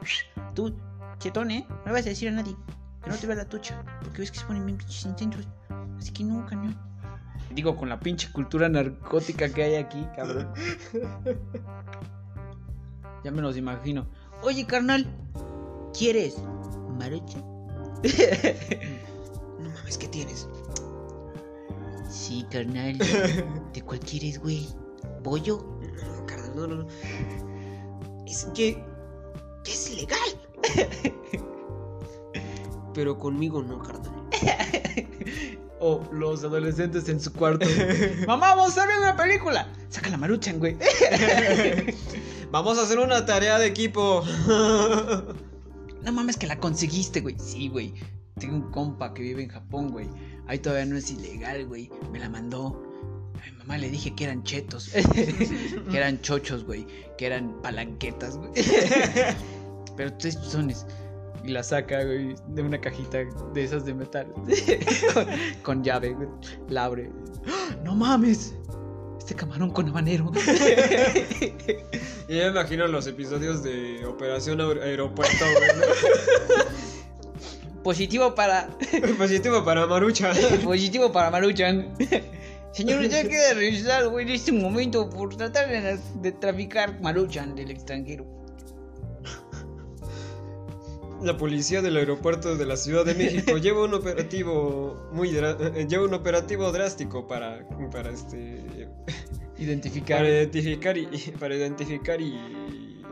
tú, 0.56 0.74
chetón, 1.20 1.52
¿eh? 1.52 1.66
No 1.70 1.86
le 1.88 1.92
vas 1.92 2.06
a 2.06 2.10
decir 2.10 2.30
a 2.30 2.32
nadie. 2.32 2.56
Que 3.04 3.10
no 3.10 3.18
te 3.18 3.28
vea 3.28 3.36
la 3.36 3.50
tucha. 3.50 3.84
Porque 4.02 4.20
ves 4.20 4.32
que 4.32 4.40
se 4.40 4.46
ponen 4.46 4.66
bien 4.66 4.78
pinches 4.78 5.06
intensos. 5.06 5.46
Así 5.98 6.12
que 6.14 6.24
no, 6.24 6.46
cañón. 6.46 6.78
Digo, 7.54 7.76
con 7.76 7.90
la 7.90 8.00
pinche 8.00 8.32
cultura 8.32 8.70
narcótica 8.70 9.50
que 9.50 9.64
hay 9.64 9.76
aquí, 9.76 10.06
cabrón. 10.16 10.54
Ya 13.26 13.32
me 13.32 13.42
los 13.42 13.58
imagino. 13.58 14.08
Oye, 14.44 14.66
carnal, 14.66 15.06
¿quieres 15.98 16.36
marucha? 16.98 17.38
No 19.60 19.70
mames, 19.70 19.98
¿qué 19.98 20.08
tienes? 20.08 20.48
Sí, 22.10 22.46
carnal. 22.50 22.98
¿De 23.74 23.82
cuál 23.84 24.00
quieres, 24.00 24.40
güey? 24.40 24.68
¿Pollo? 25.24 25.64
No, 25.82 26.26
carnal, 26.26 26.56
no, 26.56 26.68
no, 26.68 26.76
no. 26.84 26.88
Es 28.26 28.46
que 28.56 28.84
es 29.66 29.96
legal. 29.96 30.20
Pero 32.96 33.18
conmigo 33.20 33.62
no, 33.62 33.80
carnal. 33.80 34.12
O 35.80 36.04
los 36.12 36.44
adolescentes 36.44 37.08
en 37.10 37.20
su 37.20 37.32
cuarto. 37.32 37.68
Mamá, 38.28 38.56
vamos 38.56 38.78
a 38.78 38.86
ver 38.88 38.98
una 38.98 39.16
película. 39.16 39.68
Saca 39.90 40.10
la 40.10 40.18
maruchan, 40.18 40.58
güey. 40.60 40.78
Vamos 42.52 42.78
a 42.78 42.82
hacer 42.84 43.00
una 43.00 43.26
tarea 43.26 43.58
de 43.58 43.68
equipo. 43.68 44.24
No 46.04 46.12
mames 46.12 46.36
que 46.36 46.48
la 46.48 46.58
conseguiste, 46.58 47.22
güey. 47.22 47.36
Sí, 47.38 47.70
güey. 47.70 47.94
Tengo 48.40 48.56
un 48.56 48.72
compa 48.72 49.14
que 49.14 49.22
vive 49.22 49.44
en 49.44 49.50
Japón, 49.50 49.92
güey. 49.92 50.08
Ahí 50.48 50.58
todavía 50.58 50.86
no 50.86 50.98
es 50.98 51.12
ilegal, 51.12 51.68
güey. 51.68 51.92
Me 52.12 52.18
la 52.18 52.28
mandó. 52.28 52.82
A 53.36 53.52
mi 53.52 53.58
mamá 53.60 53.78
le 53.78 53.88
dije 53.90 54.16
que 54.16 54.24
eran 54.24 54.42
chetos. 54.42 54.90
que 55.92 55.96
eran 55.96 56.20
chochos, 56.22 56.64
güey. 56.64 56.88
Que 57.20 57.28
eran 57.28 57.62
palanquetas, 57.62 58.36
güey. 58.36 58.52
Pero 59.96 60.12
tres 60.18 60.42
chones. 60.50 60.88
Y 61.44 61.50
la 61.50 61.62
saca, 61.62 62.04
güey, 62.04 62.34
de 62.48 62.64
una 62.64 62.82
cajita 62.82 63.20
de 63.54 63.64
esas 63.64 63.86
de 63.86 63.94
metal. 63.94 64.26
con, 65.14 65.28
con 65.62 65.84
llave, 65.84 66.16
güey. 66.16 66.30
La 66.68 66.86
abre. 66.86 67.12
¡Ah! 67.48 67.76
¡No 67.84 67.94
mames! 67.94 68.56
Este 69.22 69.36
camarón 69.36 69.70
con 69.70 69.88
habanero. 69.88 70.32
Y 72.28 72.38
ya 72.38 72.44
me 72.46 72.52
imagino 72.52 72.88
los 72.88 73.06
episodios 73.08 73.62
de 73.62 74.06
Operación 74.06 74.60
Aer- 74.62 74.82
Aeropuerto. 74.82 75.46
Positivo 77.84 78.34
para. 78.34 78.70
Positivo 79.18 79.64
para 79.66 79.86
Marucha. 79.86 80.32
Positivo 80.64 81.12
para 81.12 81.30
Maruchan. 81.30 81.94
Señor, 82.74 83.04
ya 83.10 83.28
queda 83.28 83.54
registrado 83.54 84.18
en 84.20 84.30
este 84.30 84.52
momento 84.54 85.10
por 85.10 85.36
tratar 85.36 85.68
de, 85.70 86.00
de 86.22 86.32
traficar 86.32 87.00
Maruchan 87.02 87.54
del 87.54 87.70
extranjero. 87.70 88.26
La 91.22 91.38
policía 91.38 91.82
del 91.84 91.98
aeropuerto 91.98 92.56
de 92.56 92.66
la 92.66 92.78
Ciudad 92.78 93.06
de 93.06 93.14
México 93.14 93.58
lleva 93.58 93.84
un 93.84 93.94
operativo 93.94 95.10
muy 95.12 95.30
eh, 95.38 95.86
lleva 95.88 96.06
un 96.06 96.14
operativo 96.16 96.72
drástico 96.72 97.28
para 97.28 97.68
para 97.92 98.10
este 98.10 98.81
Identificar. 99.58 100.18
para 100.20 100.30
identificar 100.30 100.98
y 100.98 101.06
para 101.40 101.56
identificar 101.56 102.22
y 102.22 103.04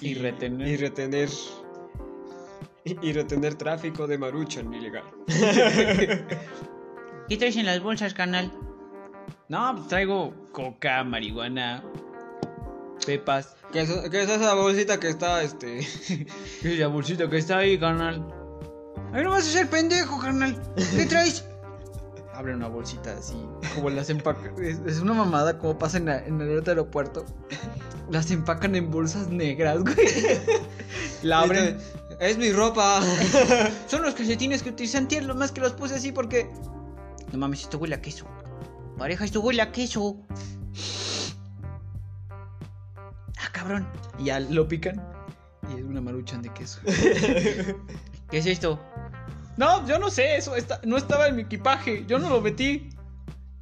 Y 0.00 0.14
retener. 0.14 0.68
y 0.68 0.76
retener 0.76 1.28
y, 2.84 3.08
y 3.08 3.12
retener 3.12 3.54
tráfico 3.54 4.06
de 4.06 4.18
maruchan 4.18 4.72
ilegal. 4.74 5.04
¿Qué 7.28 7.36
traes 7.38 7.56
en 7.56 7.64
las 7.66 7.80
bolsas, 7.80 8.12
canal? 8.12 8.52
No, 9.48 9.74
pues 9.76 9.88
traigo 9.88 10.34
coca, 10.52 11.02
marihuana, 11.04 11.82
pepas. 13.06 13.56
¿Qué 13.72 13.80
es, 13.82 13.90
qué 14.10 14.22
es 14.22 14.28
esa 14.30 14.54
bolsita 14.54 15.00
que 15.00 15.08
está 15.08 15.42
este 15.42 15.78
¿Qué 16.62 16.72
es 16.74 16.78
la 16.78 16.88
bolsita 16.88 17.28
que 17.30 17.38
está 17.38 17.58
ahí, 17.58 17.78
carnal? 17.78 18.26
Ay, 19.12 19.24
no 19.24 19.30
vas 19.30 19.46
a 19.48 19.50
ser 19.50 19.68
pendejo, 19.70 20.18
carnal. 20.20 20.60
¿Qué 20.96 21.06
traes? 21.06 21.44
Abre 22.34 22.54
una 22.54 22.66
bolsita 22.68 23.12
así, 23.16 23.34
como 23.76 23.90
las 23.90 24.10
empacan. 24.10 24.52
Es, 24.62 24.80
es 24.86 24.98
una 25.00 25.14
mamada 25.14 25.56
como 25.58 25.78
pasa 25.78 25.98
en, 25.98 26.06
la- 26.06 26.24
en 26.24 26.40
el 26.40 26.62
aeropuerto. 26.68 27.24
Las 28.10 28.30
empacan 28.32 28.74
en 28.74 28.90
bolsas 28.90 29.28
negras, 29.28 29.82
güey. 29.82 29.96
La 31.22 31.40
abren. 31.40 31.78
Es 32.20 32.36
mi 32.36 32.52
ropa. 32.52 33.00
Son 33.86 34.02
los 34.02 34.14
calcetines 34.14 34.62
que 34.62 34.70
utilicé 34.70 34.98
antier, 34.98 35.24
lo 35.24 35.34
más 35.34 35.52
que 35.52 35.60
los 35.60 35.72
puse 35.72 35.94
así 35.94 36.10
porque... 36.12 36.50
No 37.32 37.38
mames, 37.38 37.62
esto 37.62 37.78
huele 37.78 37.94
a 37.94 38.02
queso. 38.02 38.26
Pareja, 38.98 39.24
esto 39.24 39.40
huele 39.40 39.62
a 39.62 39.70
queso. 39.72 40.16
Ah, 43.38 43.48
cabrón. 43.52 43.86
Y 44.18 44.24
ya 44.24 44.40
lo 44.40 44.66
pican. 44.68 45.02
Y 45.72 45.78
es 45.78 45.84
una 45.84 46.00
maruchan 46.00 46.42
de 46.42 46.50
queso. 46.52 46.80
¿Qué 48.30 48.38
es 48.38 48.46
esto? 48.46 48.78
No, 49.56 49.86
yo 49.86 49.98
no 49.98 50.10
sé, 50.10 50.36
eso 50.36 50.56
está- 50.56 50.80
no 50.84 50.96
estaba 50.96 51.28
en 51.28 51.36
mi 51.36 51.42
equipaje. 51.42 52.04
Yo 52.06 52.18
no 52.18 52.28
lo 52.28 52.40
metí. 52.40 52.90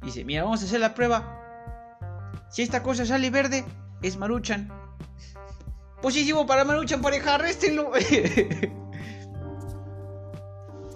Dice, 0.01 0.25
mira, 0.25 0.43
vamos 0.43 0.61
a 0.61 0.65
hacer 0.65 0.79
la 0.79 0.93
prueba. 0.95 1.39
Si 2.49 2.61
esta 2.61 2.83
cosa 2.83 3.05
sale 3.05 3.29
verde, 3.29 3.63
es 4.01 4.17
Maruchan. 4.17 4.71
Positivo 6.01 6.45
para 6.45 6.65
Maruchan, 6.65 7.01
pareja, 7.01 7.35
arréstenlo. 7.35 7.91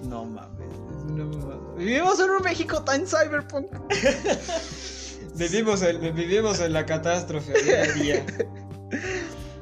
No 0.03 0.25
mames, 0.25 0.69
es 0.71 1.03
una 1.11 1.25
mamada. 1.25 1.57
Vivimos 1.75 2.19
en 2.19 2.29
un 2.29 2.41
México 2.43 2.81
tan 2.83 3.05
cyberpunk. 3.05 3.67
Vivimos 5.35 5.81
en, 5.83 6.15
vivimos 6.15 6.59
en 6.61 6.73
la 6.73 6.85
catástrofe 6.85 7.53
día 7.63 7.83
a 7.83 7.87
día. 7.93 8.25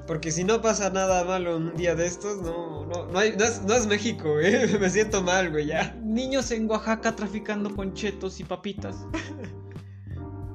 Porque 0.08 0.32
si 0.32 0.43
no 0.43 0.62
pasa 0.62 0.89
nada 0.91 1.24
malo 1.24 1.58
un 1.58 1.76
día 1.76 1.95
de 1.95 2.06
estos, 2.06 2.41
no, 2.41 2.86
no, 2.86 3.08
no, 3.08 3.20
hay, 3.20 3.36
es, 3.38 3.88
México, 3.88 4.34
güey. 4.34 4.78
Me 4.80 4.89
siento 4.89 5.24
mal, 5.24 5.49
güey, 5.49 5.68
ya. 5.68 5.95
Niños 6.03 6.51
en 6.51 6.70
Oaxaca 6.70 7.16
traficando 7.16 7.76
con 7.76 7.93
chetos 7.93 8.39
y 8.39 8.43
papitas. 8.43 9.08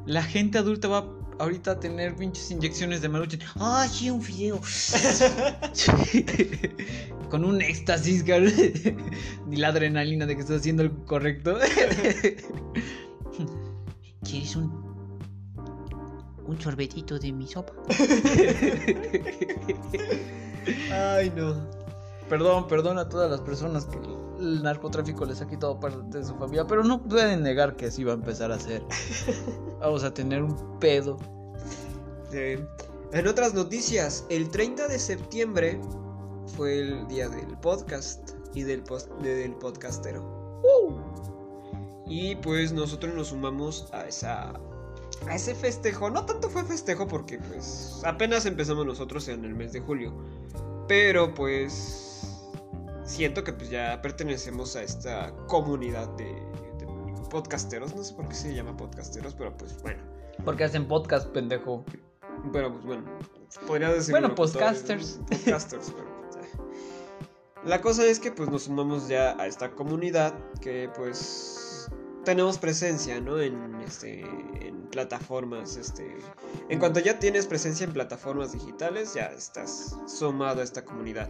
La 0.07 0.23
gente 0.23 0.59
adulta 0.59 0.89
va 0.89 1.05
ahorita 1.41 1.73
a 1.73 1.81
tener 1.81 2.15
pinches 2.15 2.51
inyecciones 2.51 3.03
de 3.03 3.09
maruchan. 3.09 3.41
Ah, 3.57 3.89
sí, 3.91 4.11
un 4.11 4.23
fideo. 4.23 4.61
Con 7.31 7.45
un 7.45 7.61
éxtasis, 7.61 8.23
cabrón. 8.23 8.53
Ni 9.47 9.57
la 9.57 9.69
adrenalina 9.69 10.27
de 10.27 10.35
que 10.35 10.43
estás 10.43 10.61
haciendo 10.61 10.83
algo 10.83 11.05
correcto. 11.07 11.59
¿Quieres 14.23 14.57
un... 14.57 14.80
un 16.51 16.61
sorbetito 16.61 17.19
de 17.19 17.33
mi 17.33 17.47
sopa? 17.47 17.73
Ay, 20.93 21.33
no. 21.37 21.55
Perdón, 22.29 22.69
perdón 22.69 22.99
a 22.99 23.09
todas 23.09 23.31
las 23.31 23.41
personas 23.41 23.87
que 23.87 23.99
el 24.39 24.63
narcotráfico 24.63 25.25
les 25.25 25.41
ha 25.41 25.47
quitado 25.49 25.79
parte 25.81 26.19
de 26.19 26.25
su 26.25 26.35
familia, 26.37 26.67
pero 26.67 26.85
no 26.85 27.03
pueden 27.03 27.43
negar 27.43 27.77
que 27.77 27.87
así 27.87 28.05
va 28.05 28.13
a 28.13 28.15
empezar 28.15 28.53
a 28.53 28.59
ser. 28.61 28.83
Vamos 29.81 30.05
a 30.05 30.15
tener 30.15 30.43
un 30.43 30.79
pedo. 30.79 31.17
Eh, 32.33 32.65
en 33.13 33.27
otras 33.27 33.55
noticias, 33.55 34.25
el 34.29 34.49
30 34.51 34.87
de 34.87 34.99
septiembre 34.99 35.81
fue 36.57 36.79
el 36.81 37.09
día 37.09 37.29
del 37.29 37.57
podcast 37.59 38.31
y 38.55 38.63
del, 38.63 38.83
post- 38.85 39.11
de- 39.23 39.35
del 39.35 39.55
podcastero. 39.55 40.39
Y 42.07 42.37
pues 42.37 42.73
nosotros 42.73 43.15
nos 43.15 43.29
sumamos 43.29 43.89
a 43.93 44.07
esa 44.07 44.53
a 45.29 45.35
ese 45.35 45.55
festejo. 45.55 46.11
No 46.11 46.25
tanto 46.27 46.49
fue 46.49 46.65
festejo 46.65 47.07
porque 47.07 47.39
pues 47.39 48.03
apenas 48.05 48.47
empezamos 48.47 48.87
nosotros 48.87 49.29
en 49.29 49.45
el 49.45 49.55
mes 49.55 49.73
de 49.73 49.81
julio. 49.81 50.13
Pero 50.89 51.35
pues 51.35 52.39
siento 53.05 53.45
que 53.45 53.53
pues 53.53 53.71
ya 53.71 54.01
pertenecemos 54.03 54.77
a 54.77 54.83
esta 54.83 55.33
comunidad 55.47 56.09
de, 56.17 56.25
de 56.25 56.87
podcasteros. 57.31 57.95
No 57.95 58.03
sé 58.03 58.15
por 58.15 58.29
qué 58.29 58.35
se 58.35 58.55
llama 58.55 58.77
podcasteros, 58.77 59.35
pero 59.35 59.57
pues 59.57 59.81
bueno. 59.83 60.03
Porque 60.45 60.65
hacen 60.65 60.89
podcast, 60.89 61.29
pendejo. 61.29 61.85
Pero 62.53 62.73
pues 62.73 62.85
bueno, 62.85 63.05
podría 63.67 63.93
decir. 63.93 64.13
Bueno, 64.13 64.35
podcasters. 64.35 65.21
Podcasters, 65.29 65.93
pero. 65.95 66.09
eh. 66.43 66.49
La 67.67 67.81
cosa 67.83 68.07
es 68.07 68.19
que 68.19 68.33
pues 68.33 68.49
nos 68.49 68.63
sumamos 68.63 69.07
ya 69.09 69.37
a 69.39 69.47
esta 69.47 69.73
comunidad 69.73 70.33
que 70.63 70.89
pues 70.97 71.60
tenemos 72.31 72.59
presencia, 72.59 73.21
¿no? 73.21 73.41
En 73.41 73.75
este 73.85 74.21
en 74.21 74.83
plataformas, 74.93 75.77
este 75.77 76.17
en 76.69 76.79
cuanto 76.79 77.01
ya 77.01 77.19
tienes 77.19 77.45
presencia 77.45 77.83
en 77.83 77.93
plataformas 77.93 78.53
digitales, 78.53 79.15
ya 79.15 79.33
estás 79.37 79.97
sumado 80.07 80.61
a 80.61 80.65
esta 80.65 80.85
comunidad. 80.85 81.29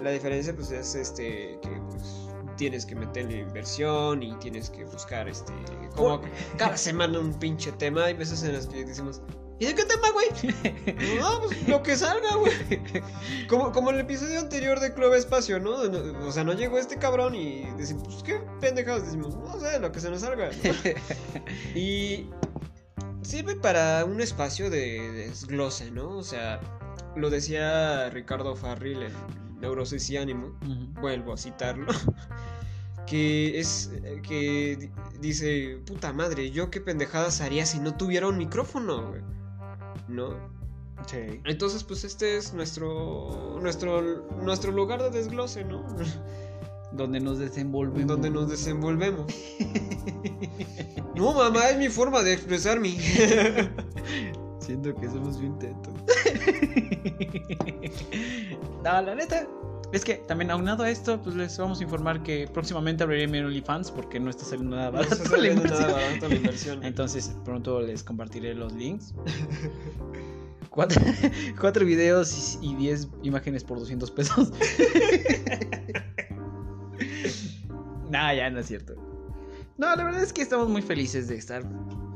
La 0.00 0.10
diferencia 0.10 0.54
pues 0.54 0.70
es 0.70 0.94
este 0.94 1.58
que 1.60 1.82
pues 1.90 2.28
tienes 2.56 2.86
que 2.86 2.94
meterle 2.94 3.40
inversión 3.40 4.22
y 4.22 4.32
tienes 4.36 4.70
que 4.70 4.84
buscar 4.84 5.28
este 5.28 5.52
como 5.96 6.20
cada 6.56 6.76
semana 6.76 7.18
un 7.18 7.34
pinche 7.34 7.72
tema, 7.72 8.04
hay 8.04 8.14
veces 8.14 8.44
en 8.44 8.52
las 8.52 8.68
que 8.68 8.84
decimos 8.84 9.20
¿Y 9.60 9.66
de 9.66 9.74
qué 9.74 9.84
tema, 9.84 10.08
güey? 10.12 10.28
No, 11.20 11.40
pues 11.40 11.68
lo 11.68 11.82
que 11.82 11.96
salga, 11.96 12.36
güey. 12.36 12.52
Como, 13.48 13.72
como 13.72 13.90
el 13.90 13.98
episodio 14.00 14.38
anterior 14.38 14.78
de 14.80 14.94
Club 14.94 15.14
Espacio, 15.14 15.58
¿no? 15.58 15.72
O 16.26 16.32
sea, 16.32 16.44
no 16.44 16.52
llegó 16.52 16.78
este 16.78 16.96
cabrón 16.98 17.34
y 17.34 17.64
decimos, 17.76 18.04
pues 18.04 18.22
qué 18.22 18.40
pendejados. 18.60 19.04
Decimos, 19.04 19.34
no 19.36 19.58
sé, 19.58 19.80
lo 19.80 19.90
que 19.90 20.00
se 20.00 20.10
nos 20.10 20.20
salga. 20.20 20.50
Y 21.74 22.26
sirve 23.22 23.56
para 23.56 24.04
un 24.04 24.20
espacio 24.20 24.70
de 24.70 25.10
desglose, 25.12 25.90
¿no? 25.90 26.10
O 26.16 26.22
sea, 26.22 26.60
lo 27.16 27.28
decía 27.30 28.10
Ricardo 28.10 28.54
Farril 28.54 29.02
en 29.02 29.12
Neurosis 29.60 30.08
y 30.10 30.16
Ánimo. 30.18 30.56
Vuelvo 31.00 31.32
a 31.32 31.36
citarlo. 31.36 31.92
Que 33.06 33.58
es 33.58 33.90
que 34.22 34.76
di- 34.78 34.90
dice, 35.18 35.78
puta 35.86 36.12
madre, 36.12 36.50
yo 36.50 36.70
qué 36.70 36.78
pendejadas 36.82 37.40
haría 37.40 37.64
si 37.64 37.78
no 37.78 37.94
tuviera 37.96 38.28
un 38.28 38.36
micrófono, 38.36 39.08
güey. 39.08 39.22
¿No? 40.08 40.30
Sí. 41.06 41.40
Entonces, 41.44 41.84
pues 41.84 42.04
este 42.04 42.36
es 42.36 42.54
nuestro 42.54 43.58
nuestro 43.60 44.26
nuestro 44.42 44.72
lugar 44.72 45.02
de 45.02 45.10
desglose, 45.10 45.64
¿no? 45.64 45.84
Donde 46.92 47.20
nos 47.20 47.38
desenvolvemos. 47.38 48.06
Donde 48.06 48.30
nos 48.30 48.48
desenvolvemos. 48.48 49.26
No, 51.18 51.32
mamá, 51.32 51.70
es 51.70 51.76
mi 51.76 51.88
forma 51.88 52.22
de 52.22 52.32
expresarme. 52.32 52.96
Siento 54.60 54.94
que 54.94 55.08
somos 55.08 55.40
bien 55.40 55.58
tetos. 55.58 55.92
no, 58.84 59.02
la 59.02 59.14
neta. 59.16 59.44
Es 59.92 60.04
que 60.04 60.16
también 60.16 60.50
aunado 60.50 60.84
a 60.84 60.90
esto, 60.90 61.20
pues 61.22 61.34
les 61.34 61.56
vamos 61.56 61.80
a 61.80 61.82
informar 61.82 62.22
que 62.22 62.46
próximamente 62.52 63.04
abriré 63.04 63.26
mi 63.26 63.38
OnlyFans 63.38 63.90
porque 63.90 64.20
no 64.20 64.28
está 64.28 64.44
saliendo 64.44 64.76
nada 64.76 64.90
No 64.90 65.00
está 65.00 65.14
barato 65.16 65.30
la 65.30 65.36
saliendo 65.36 65.64
nada 65.64 65.76
inversión. 65.76 65.92
barato 65.92 66.28
la 66.28 66.34
inversión. 66.34 66.84
Entonces 66.84 67.34
pronto 67.44 67.80
les 67.80 68.02
compartiré 68.02 68.54
los 68.54 68.72
links. 68.74 69.14
Cuatro, 70.70 71.00
cuatro 71.58 71.84
videos 71.86 72.58
y 72.60 72.68
y 72.68 72.74
diez 72.76 73.08
imágenes 73.22 73.64
por 73.64 73.78
200 73.80 74.10
pesos. 74.12 74.52
nah, 78.10 78.32
ya 78.34 78.50
no 78.50 78.60
es 78.60 78.66
cierto. 78.66 78.94
No, 79.78 79.96
la 79.96 80.04
verdad 80.04 80.22
es 80.22 80.32
que 80.32 80.42
estamos 80.42 80.68
muy 80.68 80.82
felices 80.82 81.26
de 81.26 81.36
estar 81.36 81.64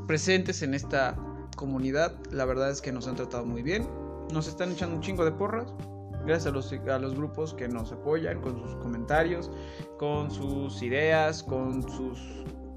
presentes 0.07 0.63
en 0.63 0.75
esta 0.75 1.17
comunidad. 1.57 2.15
La 2.31 2.45
verdad 2.45 2.71
es 2.71 2.83
que 2.83 2.93
nos 2.93 3.09
han 3.09 3.17
tratado 3.17 3.45
muy 3.47 3.63
bien. 3.63 3.89
Nos 4.33 4.47
están 4.47 4.71
echando 4.73 4.95
un 4.97 5.03
chingo 5.03 5.25
de 5.25 5.33
porras. 5.33 5.73
Gracias 6.27 6.47
a 6.47 6.51
los, 6.51 6.73
a 6.73 6.99
los 6.99 7.15
grupos 7.15 7.55
que 7.55 7.69
nos 7.69 7.93
apoyan 7.93 8.41
con 8.41 8.61
sus 8.63 8.75
comentarios, 8.77 9.51
con 9.99 10.31
sus 10.31 10.83
ideas, 10.83 11.43
con 11.43 11.83
sus 11.83 12.19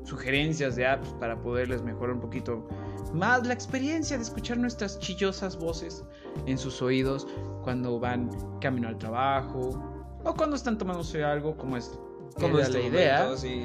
sugerencias 0.04 0.76
de 0.76 0.86
apps 0.86 1.10
para 1.20 1.40
poderles 1.42 1.82
mejorar 1.82 2.16
un 2.16 2.22
poquito 2.22 2.68
más 3.14 3.46
la 3.46 3.54
experiencia 3.54 4.18
de 4.18 4.24
escuchar 4.24 4.58
nuestras 4.58 5.00
chillosas 5.00 5.58
voces 5.58 6.04
en 6.46 6.58
sus 6.58 6.82
oídos 6.82 7.28
cuando 7.64 8.00
van 8.00 8.30
camino 8.62 8.88
al 8.88 8.98
trabajo, 8.98 9.82
O 10.24 10.34
cuando 10.34 10.56
están 10.56 10.78
tomándose 10.78 11.24
algo 11.24 11.56
como 11.58 11.78
es 11.78 11.92
Como 12.40 12.60
este 12.60 12.80
la 12.80 12.88
idea. 12.88 13.20
momento, 13.24 13.38
sí. 13.42 13.64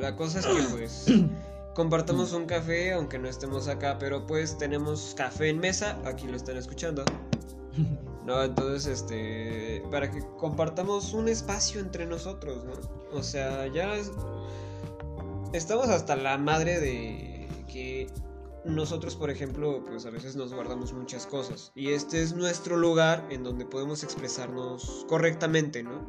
La 0.00 0.16
cosa 0.16 0.38
es 0.40 0.46
que 0.46 0.62
pues 0.76 1.06
compartamos 1.74 2.32
un 2.32 2.46
café, 2.46 2.92
aunque 2.92 3.18
no 3.18 3.28
estemos 3.28 3.68
acá, 3.68 3.96
pero 3.98 4.26
pues 4.26 4.56
tenemos 4.56 5.14
café 5.16 5.50
en 5.50 5.58
mesa, 5.58 5.98
aquí 6.04 6.26
lo 6.26 6.36
están 6.36 6.56
escuchando. 6.56 7.04
No, 8.26 8.42
entonces, 8.42 8.86
este, 8.86 9.82
para 9.90 10.10
que 10.10 10.20
compartamos 10.36 11.12
un 11.12 11.28
espacio 11.28 11.80
entre 11.80 12.06
nosotros, 12.06 12.64
¿no? 12.64 12.72
O 13.16 13.22
sea, 13.22 13.66
ya 13.68 13.94
es- 13.94 14.10
estamos 15.52 15.88
hasta 15.88 16.16
la 16.16 16.36
madre 16.36 16.80
de 16.80 17.48
que 17.72 18.08
nosotros, 18.64 19.14
por 19.14 19.30
ejemplo, 19.30 19.84
pues 19.86 20.06
a 20.06 20.10
veces 20.10 20.34
nos 20.34 20.52
guardamos 20.52 20.92
muchas 20.92 21.24
cosas. 21.26 21.70
Y 21.76 21.92
este 21.92 22.20
es 22.20 22.34
nuestro 22.34 22.76
lugar 22.76 23.24
en 23.30 23.44
donde 23.44 23.64
podemos 23.64 24.02
expresarnos 24.02 25.06
correctamente, 25.08 25.84
¿no? 25.84 26.04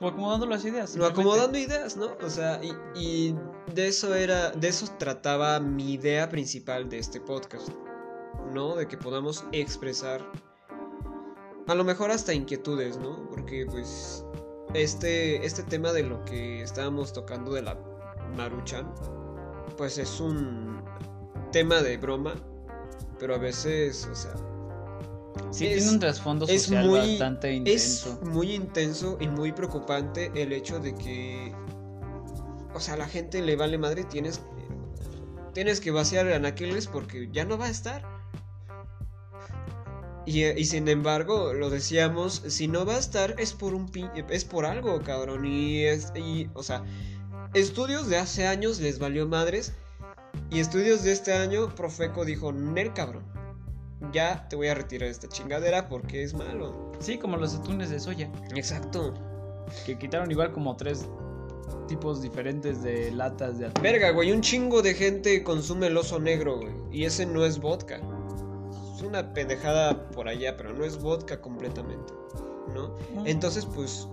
O 0.00 0.06
acomodando 0.08 0.46
las 0.46 0.64
ideas. 0.64 0.94
No, 0.96 1.06
simplemente. 1.06 1.20
acomodando 1.20 1.58
ideas, 1.58 1.96
¿no? 1.96 2.10
O 2.24 2.30
sea, 2.30 2.60
y, 2.62 2.72
y 2.98 3.34
de 3.74 3.88
eso 3.88 4.14
era, 4.14 4.50
de 4.50 4.68
eso 4.68 4.86
trataba 4.98 5.58
mi 5.60 5.94
idea 5.94 6.28
principal 6.28 6.88
de 6.88 6.98
este 7.00 7.20
podcast, 7.20 7.68
¿no? 8.54 8.76
De 8.76 8.86
que 8.86 8.96
podamos 8.96 9.44
expresar, 9.52 10.24
a 11.70 11.74
lo 11.76 11.84
mejor 11.84 12.10
hasta 12.10 12.34
inquietudes, 12.34 12.98
¿no? 12.98 13.28
Porque 13.30 13.64
pues 13.64 14.24
este, 14.74 15.44
este 15.46 15.62
tema 15.62 15.92
de 15.92 16.02
lo 16.02 16.24
que 16.24 16.62
estábamos 16.62 17.12
tocando 17.12 17.52
de 17.52 17.62
la 17.62 17.78
Maruchan, 18.36 18.92
pues 19.76 19.96
es 19.98 20.18
un 20.20 20.82
tema 21.52 21.80
de 21.80 21.96
broma, 21.96 22.34
pero 23.20 23.36
a 23.36 23.38
veces, 23.38 24.08
o 24.10 24.14
sea, 24.16 24.34
Sí, 25.52 25.66
es- 25.66 25.76
tiene 25.78 25.92
un 25.92 26.00
trasfondo 26.00 26.44
es 26.48 26.62
social 26.62 26.88
muy- 26.88 26.98
bastante 26.98 27.52
intenso. 27.52 28.18
es 28.20 28.28
muy 28.28 28.52
intenso 28.52 29.16
y 29.20 29.28
muy 29.28 29.52
preocupante 29.52 30.32
el 30.34 30.52
hecho 30.52 30.80
de 30.80 30.94
que, 30.96 31.54
o 32.74 32.80
sea, 32.80 32.94
a 32.94 32.96
la 32.96 33.06
gente 33.06 33.42
le 33.42 33.54
vale 33.54 33.78
madre, 33.78 34.02
tienes, 34.04 34.40
tienes 35.54 35.80
que 35.80 35.92
vaciar 35.92 36.26
anaqueles 36.32 36.88
porque 36.88 37.28
ya 37.32 37.44
no 37.44 37.58
va 37.58 37.66
a 37.66 37.70
estar. 37.70 38.19
Y, 40.30 40.44
y 40.44 40.64
sin 40.64 40.86
embargo, 40.86 41.52
lo 41.54 41.70
decíamos, 41.70 42.42
si 42.46 42.68
no 42.68 42.86
va 42.86 42.94
a 42.94 42.98
estar 42.98 43.34
es 43.38 43.52
por 43.52 43.74
un 43.74 43.88
pi- 43.88 44.08
es 44.28 44.44
por 44.44 44.64
algo, 44.64 45.00
cabrón. 45.02 45.44
Y 45.44 45.82
es, 45.84 46.12
y, 46.14 46.48
o 46.54 46.62
sea, 46.62 46.84
estudios 47.52 48.08
de 48.08 48.18
hace 48.18 48.46
años 48.46 48.78
les 48.78 49.00
valió 49.00 49.26
madres. 49.26 49.72
Y 50.50 50.60
estudios 50.60 51.02
de 51.02 51.10
este 51.10 51.32
año, 51.32 51.74
Profeco 51.74 52.24
dijo, 52.24 52.52
Nel 52.52 52.92
cabrón. 52.92 53.24
Ya 54.12 54.46
te 54.48 54.54
voy 54.54 54.68
a 54.68 54.74
retirar 54.74 55.08
esta 55.08 55.28
chingadera 55.28 55.88
porque 55.88 56.22
es 56.22 56.32
malo. 56.32 56.92
Sí, 57.00 57.18
como 57.18 57.36
los 57.36 57.56
atunes 57.56 57.90
de 57.90 57.98
soya. 57.98 58.30
Exacto. 58.54 59.12
Que 59.84 59.98
quitaron 59.98 60.30
igual 60.30 60.52
como 60.52 60.76
tres 60.76 61.06
tipos 61.88 62.22
diferentes 62.22 62.82
de 62.84 63.10
latas 63.10 63.58
de 63.58 63.66
atún. 63.66 63.82
Verga, 63.82 64.10
güey, 64.12 64.30
un 64.30 64.42
chingo 64.42 64.80
de 64.80 64.94
gente 64.94 65.42
consume 65.42 65.88
el 65.88 65.96
oso 65.96 66.20
negro, 66.20 66.58
güey. 66.58 66.72
Y 66.92 67.04
ese 67.04 67.26
no 67.26 67.44
es 67.44 67.58
vodka. 67.58 68.00
Es 69.00 69.06
una 69.06 69.32
pendejada 69.32 70.10
por 70.10 70.28
allá, 70.28 70.58
pero 70.58 70.74
no 70.74 70.84
es 70.84 71.00
vodka 71.00 71.40
completamente. 71.40 72.12
¿No? 72.74 72.98
Mm. 73.14 73.26
Entonces, 73.26 73.64
pues. 73.64 74.06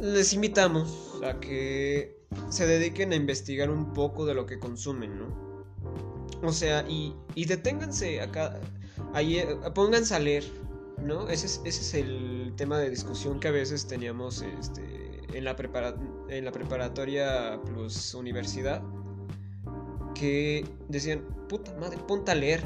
Les 0.00 0.32
invitamos 0.32 1.20
a 1.24 1.40
que 1.40 2.16
se 2.50 2.66
dediquen 2.66 3.12
a 3.12 3.16
investigar 3.16 3.68
un 3.68 3.92
poco 3.92 4.24
de 4.26 4.34
lo 4.34 4.46
que 4.46 4.58
consumen, 4.58 5.18
¿no? 5.18 5.26
O 6.42 6.52
sea, 6.52 6.84
y, 6.88 7.14
y 7.34 7.44
deténganse 7.46 8.20
acá. 8.20 8.60
Ahí, 9.12 9.38
eh, 9.38 9.56
pónganse 9.74 10.14
a 10.14 10.18
leer, 10.20 10.44
¿no? 11.04 11.28
Ese 11.28 11.46
es, 11.46 11.60
ese 11.64 11.80
es 11.82 11.94
el 11.94 12.52
tema 12.56 12.78
de 12.78 12.90
discusión 12.90 13.40
que 13.40 13.48
a 13.48 13.52
veces 13.52 13.86
teníamos 13.86 14.42
este, 14.42 15.20
en, 15.36 15.44
la 15.44 15.56
prepara- 15.56 15.96
en 16.28 16.44
la 16.44 16.52
preparatoria 16.52 17.60
plus 17.64 18.14
universidad. 18.14 18.82
Que 20.22 20.64
decían, 20.88 21.22
puta 21.48 21.74
madre, 21.80 21.98
ponte 22.06 22.30
a 22.30 22.36
leer 22.36 22.62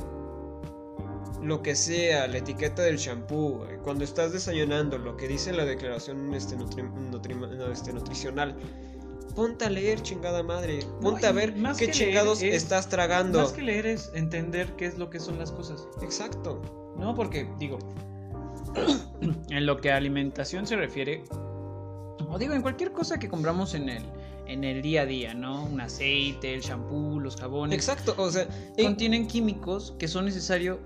lo 1.42 1.62
que 1.62 1.74
sea, 1.74 2.26
la 2.26 2.36
etiqueta 2.36 2.82
del 2.82 2.98
shampoo, 2.98 3.64
cuando 3.82 4.04
estás 4.04 4.30
desayunando, 4.34 4.98
lo 4.98 5.16
que 5.16 5.26
dice 5.26 5.54
la 5.54 5.64
declaración 5.64 6.34
este, 6.34 6.54
nutri- 6.58 7.72
este, 7.72 7.94
nutricional. 7.94 8.56
Ponte 9.34 9.64
a 9.64 9.70
leer, 9.70 10.02
chingada 10.02 10.42
madre. 10.42 10.80
No, 11.00 11.00
Ponte 11.00 11.26
a 11.26 11.32
ver 11.32 11.56
más 11.56 11.78
qué 11.78 11.90
chingados 11.90 12.42
es- 12.42 12.54
estás 12.62 12.90
tragando. 12.90 13.38
Más 13.40 13.52
que 13.52 13.62
leer 13.62 13.86
es 13.86 14.10
entender 14.14 14.76
qué 14.76 14.84
es 14.84 14.98
lo 14.98 15.08
que 15.08 15.18
son 15.18 15.38
las 15.38 15.50
cosas. 15.50 15.88
Exacto. 16.02 16.60
No, 16.98 17.14
porque, 17.14 17.48
digo, 17.58 17.78
en 19.48 19.64
lo 19.64 19.78
que 19.80 19.90
a 19.92 19.96
alimentación 19.96 20.66
se 20.66 20.76
refiere, 20.76 21.24
o 22.28 22.38
digo, 22.38 22.52
en 22.52 22.60
cualquier 22.60 22.92
cosa 22.92 23.18
que 23.18 23.30
compramos 23.30 23.72
en 23.72 23.88
el, 23.88 24.04
en 24.46 24.64
el 24.64 24.82
día 24.82 25.02
a 25.02 25.06
día, 25.06 25.34
¿no? 25.34 25.64
Un 25.64 25.80
aceite, 25.80 26.54
el 26.54 26.60
shampoo, 26.60 27.20
los 27.20 27.36
jabones, 27.36 27.76
Exacto. 27.76 28.14
O 28.18 28.30
sea, 28.30 28.48
contienen 28.80 29.26
químicos 29.26 29.94
que 29.98 30.08
son 30.08 30.24
necesarios 30.24 30.78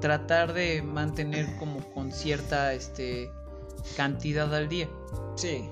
tratar 0.00 0.52
de 0.52 0.82
mantener 0.82 1.56
como 1.58 1.80
con 1.92 2.12
cierta 2.12 2.72
este, 2.72 3.30
cantidad 3.96 4.54
al 4.54 4.68
día. 4.68 4.88
sí. 5.36 5.68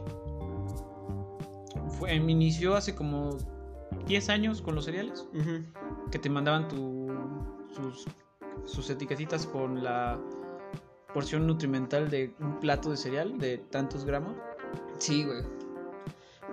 Fue, 1.99 2.21
me 2.21 2.33
inició 2.33 2.77
hace 2.77 2.95
como 2.95 3.39
10 4.07 4.29
años 4.29 4.61
con 4.61 4.75
los 4.75 4.85
cereales. 4.85 5.27
que 6.11 6.19
te 6.19 6.29
mandaban 6.29 6.69
tu, 6.69 7.09
sus, 7.75 8.05
sus 8.67 8.91
etiquetitas 8.91 9.47
con 9.47 9.83
la 9.83 10.21
porción 11.15 11.47
nutrimental 11.47 12.11
de 12.11 12.35
un 12.41 12.61
plato 12.61 12.91
de 12.91 12.99
cereal 12.99 13.39
de 13.39 13.57
tantos 13.59 14.05
gramos. 14.05 14.37
Sí, 14.99 15.25
güey. 15.25 15.43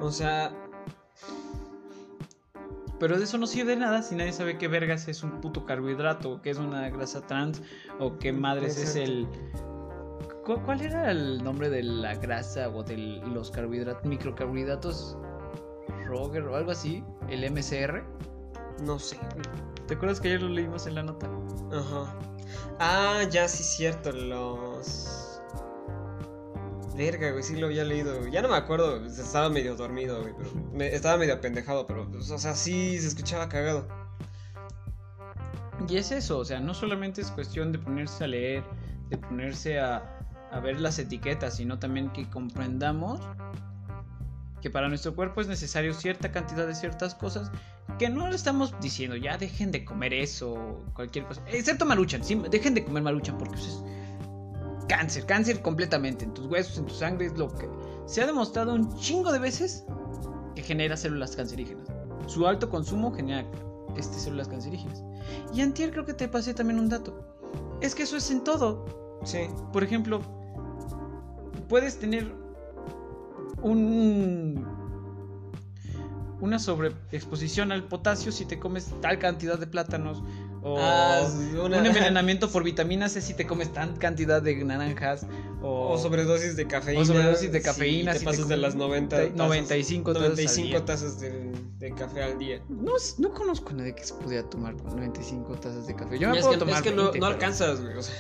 O 0.02 0.12
sea, 0.12 0.52
Pero 3.00 3.18
de 3.18 3.26
eso 3.26 3.38
no 3.38 3.48
sirve 3.48 3.72
de 3.72 3.78
nada 3.82 4.02
si 4.02 4.16
nadie 4.16 4.32
sabe 4.32 4.58
qué 4.58 4.68
vergas 4.68 5.08
es 5.08 5.24
un 5.24 5.42
puto 5.42 5.66
carbohidrato, 5.66 6.32
o 6.32 6.42
qué 6.42 6.52
es 6.52 6.58
una 6.58 6.90
grasa 6.90 7.26
trans, 7.28 7.62
o 8.00 8.18
qué 8.18 8.32
madres 8.32 8.78
es 8.78 8.96
el... 8.96 9.28
¿Cu- 10.46 10.62
¿Cuál 10.64 10.82
era 10.82 11.12
el 11.12 11.44
nombre 11.44 11.70
de 11.70 11.84
la 11.84 12.16
grasa 12.16 12.70
o 12.70 12.84
de 12.84 12.98
los 12.98 13.52
carbohidratos, 13.52 14.06
microcarbohidratos? 14.06 15.18
Roger 16.08 16.44
o 16.44 16.56
algo 16.56 16.72
así, 16.72 17.04
el 17.30 17.44
MCR. 17.44 18.04
no 18.84 19.00
sé. 19.00 19.18
¿Te 19.88 19.96
acuerdas 19.96 20.22
que 20.22 20.30
ayer 20.30 20.42
lo 20.42 20.50
leímos 20.50 20.86
en 20.88 20.96
la 20.96 21.04
nota? 21.04 21.28
Ajá. 21.74 22.14
Ah, 22.80 23.24
ya 23.30 23.48
sí, 23.50 23.64
cierto. 23.64 24.12
Los. 24.12 25.23
Verga, 26.96 27.32
güey, 27.32 27.44
sí 27.44 27.56
lo 27.56 27.68
había 27.68 27.84
leído. 27.84 28.28
Ya 28.28 28.42
no 28.42 28.50
me 28.50 28.56
acuerdo. 28.56 29.06
Estaba 29.06 29.50
medio 29.50 29.76
dormido, 29.76 30.22
güey. 30.22 30.34
Pero 30.38 30.84
estaba 30.84 31.18
medio 31.18 31.34
apendejado, 31.34 31.88
pero. 31.88 32.10
pues, 32.10 32.30
o 32.30 32.38
sea, 32.38 32.56
sí 32.56 33.00
se 33.00 33.08
escuchaba 33.08 33.50
cagado. 33.50 33.88
Y 35.90 35.98
es 35.98 36.12
eso, 36.12 36.38
o 36.38 36.46
sea, 36.46 36.60
no 36.60 36.74
solamente 36.74 37.22
es 37.22 37.32
cuestión 37.32 37.72
de 37.72 37.80
ponerse 37.80 38.24
a 38.24 38.28
leer, 38.28 38.64
de 39.10 39.18
ponerse 39.18 39.80
a, 39.80 40.10
ver 40.64 40.80
las 40.80 41.00
etiquetas, 41.00 41.58
sino 41.58 41.80
también 41.80 42.12
que 42.12 42.30
comprendamos 42.30 43.20
que 44.62 44.70
para 44.70 44.88
nuestro 44.88 45.16
cuerpo 45.16 45.42
es 45.42 45.48
necesario 45.48 45.94
cierta 45.94 46.32
cantidad 46.32 46.68
de 46.68 46.76
ciertas 46.76 47.16
cosas 47.16 47.52
que 47.98 48.08
no 48.08 48.30
le 48.30 48.36
estamos 48.36 48.80
diciendo, 48.80 49.16
ya 49.18 49.38
dejen 49.38 49.72
de 49.72 49.84
comer 49.84 50.14
eso 50.14 50.84
cualquier 50.94 51.26
cosa, 51.26 51.42
excepto 51.48 51.86
maruchan, 51.86 52.24
sí, 52.24 52.40
dejen 52.50 52.76
de 52.76 52.86
comer 52.86 53.02
maruchan 53.02 53.38
porque 53.38 53.56
pues, 53.56 53.66
es 53.66 53.84
cáncer, 54.88 55.26
cáncer 55.26 55.62
completamente 55.62 56.26
en 56.26 56.34
tus 56.34 56.46
huesos, 56.48 56.78
en 56.78 56.86
tu 56.86 56.94
sangre, 56.94 57.28
es 57.28 57.38
lo 57.38 57.50
que 57.50 57.70
se 58.06 58.22
ha 58.22 58.26
demostrado 58.26 58.74
un 58.74 58.96
chingo 58.98 59.32
de 59.32 59.40
veces 59.40 59.86
que 60.56 60.62
genera 60.62 60.98
células 60.98 61.36
cancerígenas. 61.36 61.88
Su 62.28 62.48
alto 62.48 62.70
consumo 62.70 63.12
genera 63.14 63.46
este, 63.98 64.18
células 64.18 64.48
cancerígenas. 64.48 65.04
Y 65.54 65.62
antier 65.62 65.92
creo 65.92 66.06
que 66.06 66.14
te 66.14 66.28
pasé 66.28 66.54
también 66.54 66.80
un 66.80 66.90
dato. 66.90 67.36
Es 67.82 67.96
que 67.96 68.04
eso 68.04 68.18
es 68.18 68.30
en 68.32 68.44
todo. 68.44 69.20
Sí. 69.24 69.48
Por 69.72 69.84
ejemplo, 69.84 70.22
puedes 71.68 72.00
tener 72.00 72.34
un 73.62 74.66
una 76.42 76.60
sobreexposición 76.60 77.72
al 77.72 77.86
potasio 77.86 78.30
si 78.34 78.46
te 78.46 78.60
comes 78.60 78.94
tal 79.00 79.18
cantidad 79.18 79.58
de 79.58 79.66
plátanos 79.66 80.22
o 80.64 80.78
Ah, 80.80 81.28
una- 81.64 81.78
un 81.80 81.86
envenenamiento 81.86 82.50
por 82.50 82.64
vitamina 82.64 83.10
C 83.10 83.22
si 83.22 83.34
te 83.34 83.46
comes 83.46 83.72
tan 83.74 83.96
cantidad 83.98 84.42
de 84.42 84.56
naranjas 84.64 85.26
o, 85.62 85.90
O 85.94 85.98
sobredosis 85.98 86.56
de 86.56 86.68
cafeína. 86.68 87.02
o 87.02 87.06
sobredosis 87.06 87.52
de 87.52 87.60
si 87.60 87.66
cafeína 87.66 88.14
te 88.14 88.20
si 88.20 88.26
pasas 88.26 88.48
de 88.48 88.58
las 88.58 88.76
90. 88.76 89.18
tazas- 89.18 89.34
95 89.36 90.14
tazas 90.14 90.24
al 90.24 90.30
95 90.36 90.68
día. 90.70 90.86
tazas 90.86 91.20
de, 91.20 91.52
de 91.80 91.94
café 91.94 92.24
al 92.24 92.38
día. 92.38 92.62
No, 92.70 92.94
no 93.18 93.34
conozco 93.34 93.70
a 93.70 93.74
nadie 93.74 93.94
que 93.96 94.04
se 94.06 94.14
pudiera 94.16 94.50
tomar 94.50 94.76
con 94.78 94.96
95 94.96 95.54
tazas 95.56 95.86
de 95.88 95.96
café. 95.96 96.18
Yo 96.20 96.30
me 96.30 96.38
es 96.38 96.42
puedo 96.42 96.54
que, 96.54 96.60
tomar 96.60 96.76
es 96.78 96.82
que 96.82 96.92
no, 96.92 97.04
20, 97.04 97.20
no 97.20 97.26
pero- 97.26 97.34
alcanzas, 97.34 97.82
güey. 97.82 97.96
O 97.98 98.02
sea, 98.02 98.16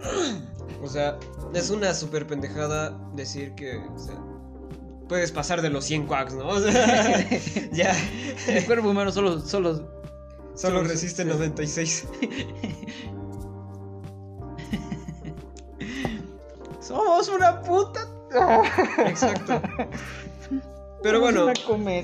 o 0.82 0.88
sea, 0.88 1.18
es 1.54 1.70
una 1.70 1.92
súper 1.94 2.26
pendejada 2.26 2.98
decir 3.14 3.54
que 3.54 3.76
o 3.78 3.98
sea, 3.98 4.14
puedes 5.08 5.32
pasar 5.32 5.60
de 5.62 5.70
los 5.70 5.84
100 5.84 6.06
quacks, 6.06 6.34
¿no? 6.34 6.48
O 6.48 6.60
sea, 6.60 7.26
ya. 7.72 7.94
El 8.48 8.64
cuerpo 8.66 8.88
humano 8.90 9.12
solo, 9.12 9.40
solo 9.40 9.99
Solo 10.60 10.82
resiste 10.84 11.22
sí. 11.22 11.28
96. 11.28 12.06
Somos 16.80 17.28
una 17.28 17.62
puta. 17.62 18.00
Exacto. 19.06 19.60
Pero 21.02 21.20
bueno, 21.20 21.46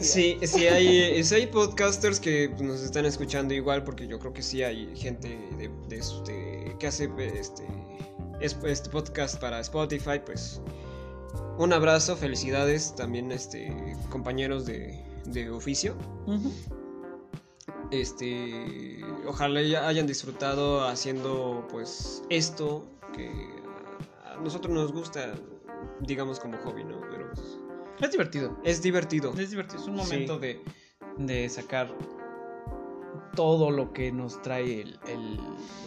sí, 0.00 0.38
sí 0.42 0.66
hay, 0.66 1.22
sí 1.22 1.34
hay 1.34 1.46
podcasters 1.48 2.18
que 2.18 2.48
nos 2.60 2.80
están 2.80 3.04
escuchando 3.04 3.52
igual, 3.52 3.84
porque 3.84 4.06
yo 4.06 4.18
creo 4.18 4.32
que 4.32 4.42
sí 4.42 4.62
hay 4.62 4.96
gente 4.96 5.38
de, 5.58 5.70
de 5.88 5.96
este, 5.98 6.74
que 6.78 6.86
hace 6.86 7.10
este, 7.18 7.66
es- 8.40 8.56
este 8.64 8.88
podcast 8.88 9.38
para 9.38 9.60
Spotify, 9.60 10.18
pues 10.24 10.62
un 11.58 11.74
abrazo, 11.74 12.16
felicidades 12.16 12.94
también 12.96 13.30
este, 13.32 13.70
compañeros 14.08 14.64
de, 14.64 15.04
de 15.26 15.50
oficio. 15.50 15.94
Este, 17.90 19.00
ojalá 19.26 19.62
ya 19.62 19.86
hayan 19.88 20.06
disfrutado 20.06 20.86
haciendo 20.86 21.66
pues 21.70 22.22
esto 22.30 22.84
que 23.14 23.30
a, 24.24 24.36
nosotros 24.40 24.74
nos 24.74 24.92
gusta, 24.92 25.34
digamos 26.00 26.40
como 26.40 26.56
hobby, 26.58 26.84
¿no? 26.84 27.00
Pero 27.10 27.30
pues, 27.34 27.58
Es 28.00 28.10
divertido. 28.10 28.56
es 28.64 28.82
divertido. 28.82 29.32
Es 29.38 29.50
divertido. 29.50 29.80
Es 29.80 29.88
un 29.88 29.96
Sí. 29.98 30.02
momento 30.02 30.38
de, 30.38 30.60
de 31.18 31.48
sacar 31.48 31.88
todo 33.34 33.70
lo 33.70 33.92
que 33.92 34.10
nos 34.12 34.40
trae 34.42 34.80
el, 34.80 34.98
el 35.06 35.38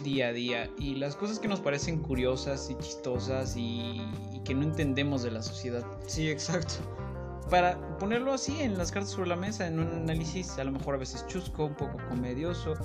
día 0.03 0.27
a 0.27 0.33
día 0.33 0.69
y 0.77 0.95
las 0.95 1.15
cosas 1.15 1.39
que 1.39 1.47
nos 1.47 1.59
parecen 1.59 1.99
curiosas 2.01 2.69
y 2.69 2.75
chistosas 2.77 3.55
y, 3.57 4.01
y 4.33 4.41
que 4.45 4.53
no 4.53 4.63
entendemos 4.63 5.23
de 5.23 5.31
la 5.31 5.41
sociedad. 5.41 5.83
Sí, 6.05 6.29
exacto. 6.29 6.75
Para 7.49 7.97
ponerlo 7.97 8.33
así 8.33 8.61
en 8.61 8.77
las 8.77 8.91
cartas 8.91 9.11
sobre 9.11 9.29
la 9.29 9.35
mesa, 9.35 9.67
en 9.67 9.79
un 9.79 9.87
análisis 9.87 10.57
a 10.59 10.63
lo 10.63 10.71
mejor 10.71 10.95
a 10.95 10.97
veces 10.97 11.25
chusco, 11.27 11.65
un 11.65 11.75
poco 11.75 11.97
comedioso. 12.07 12.75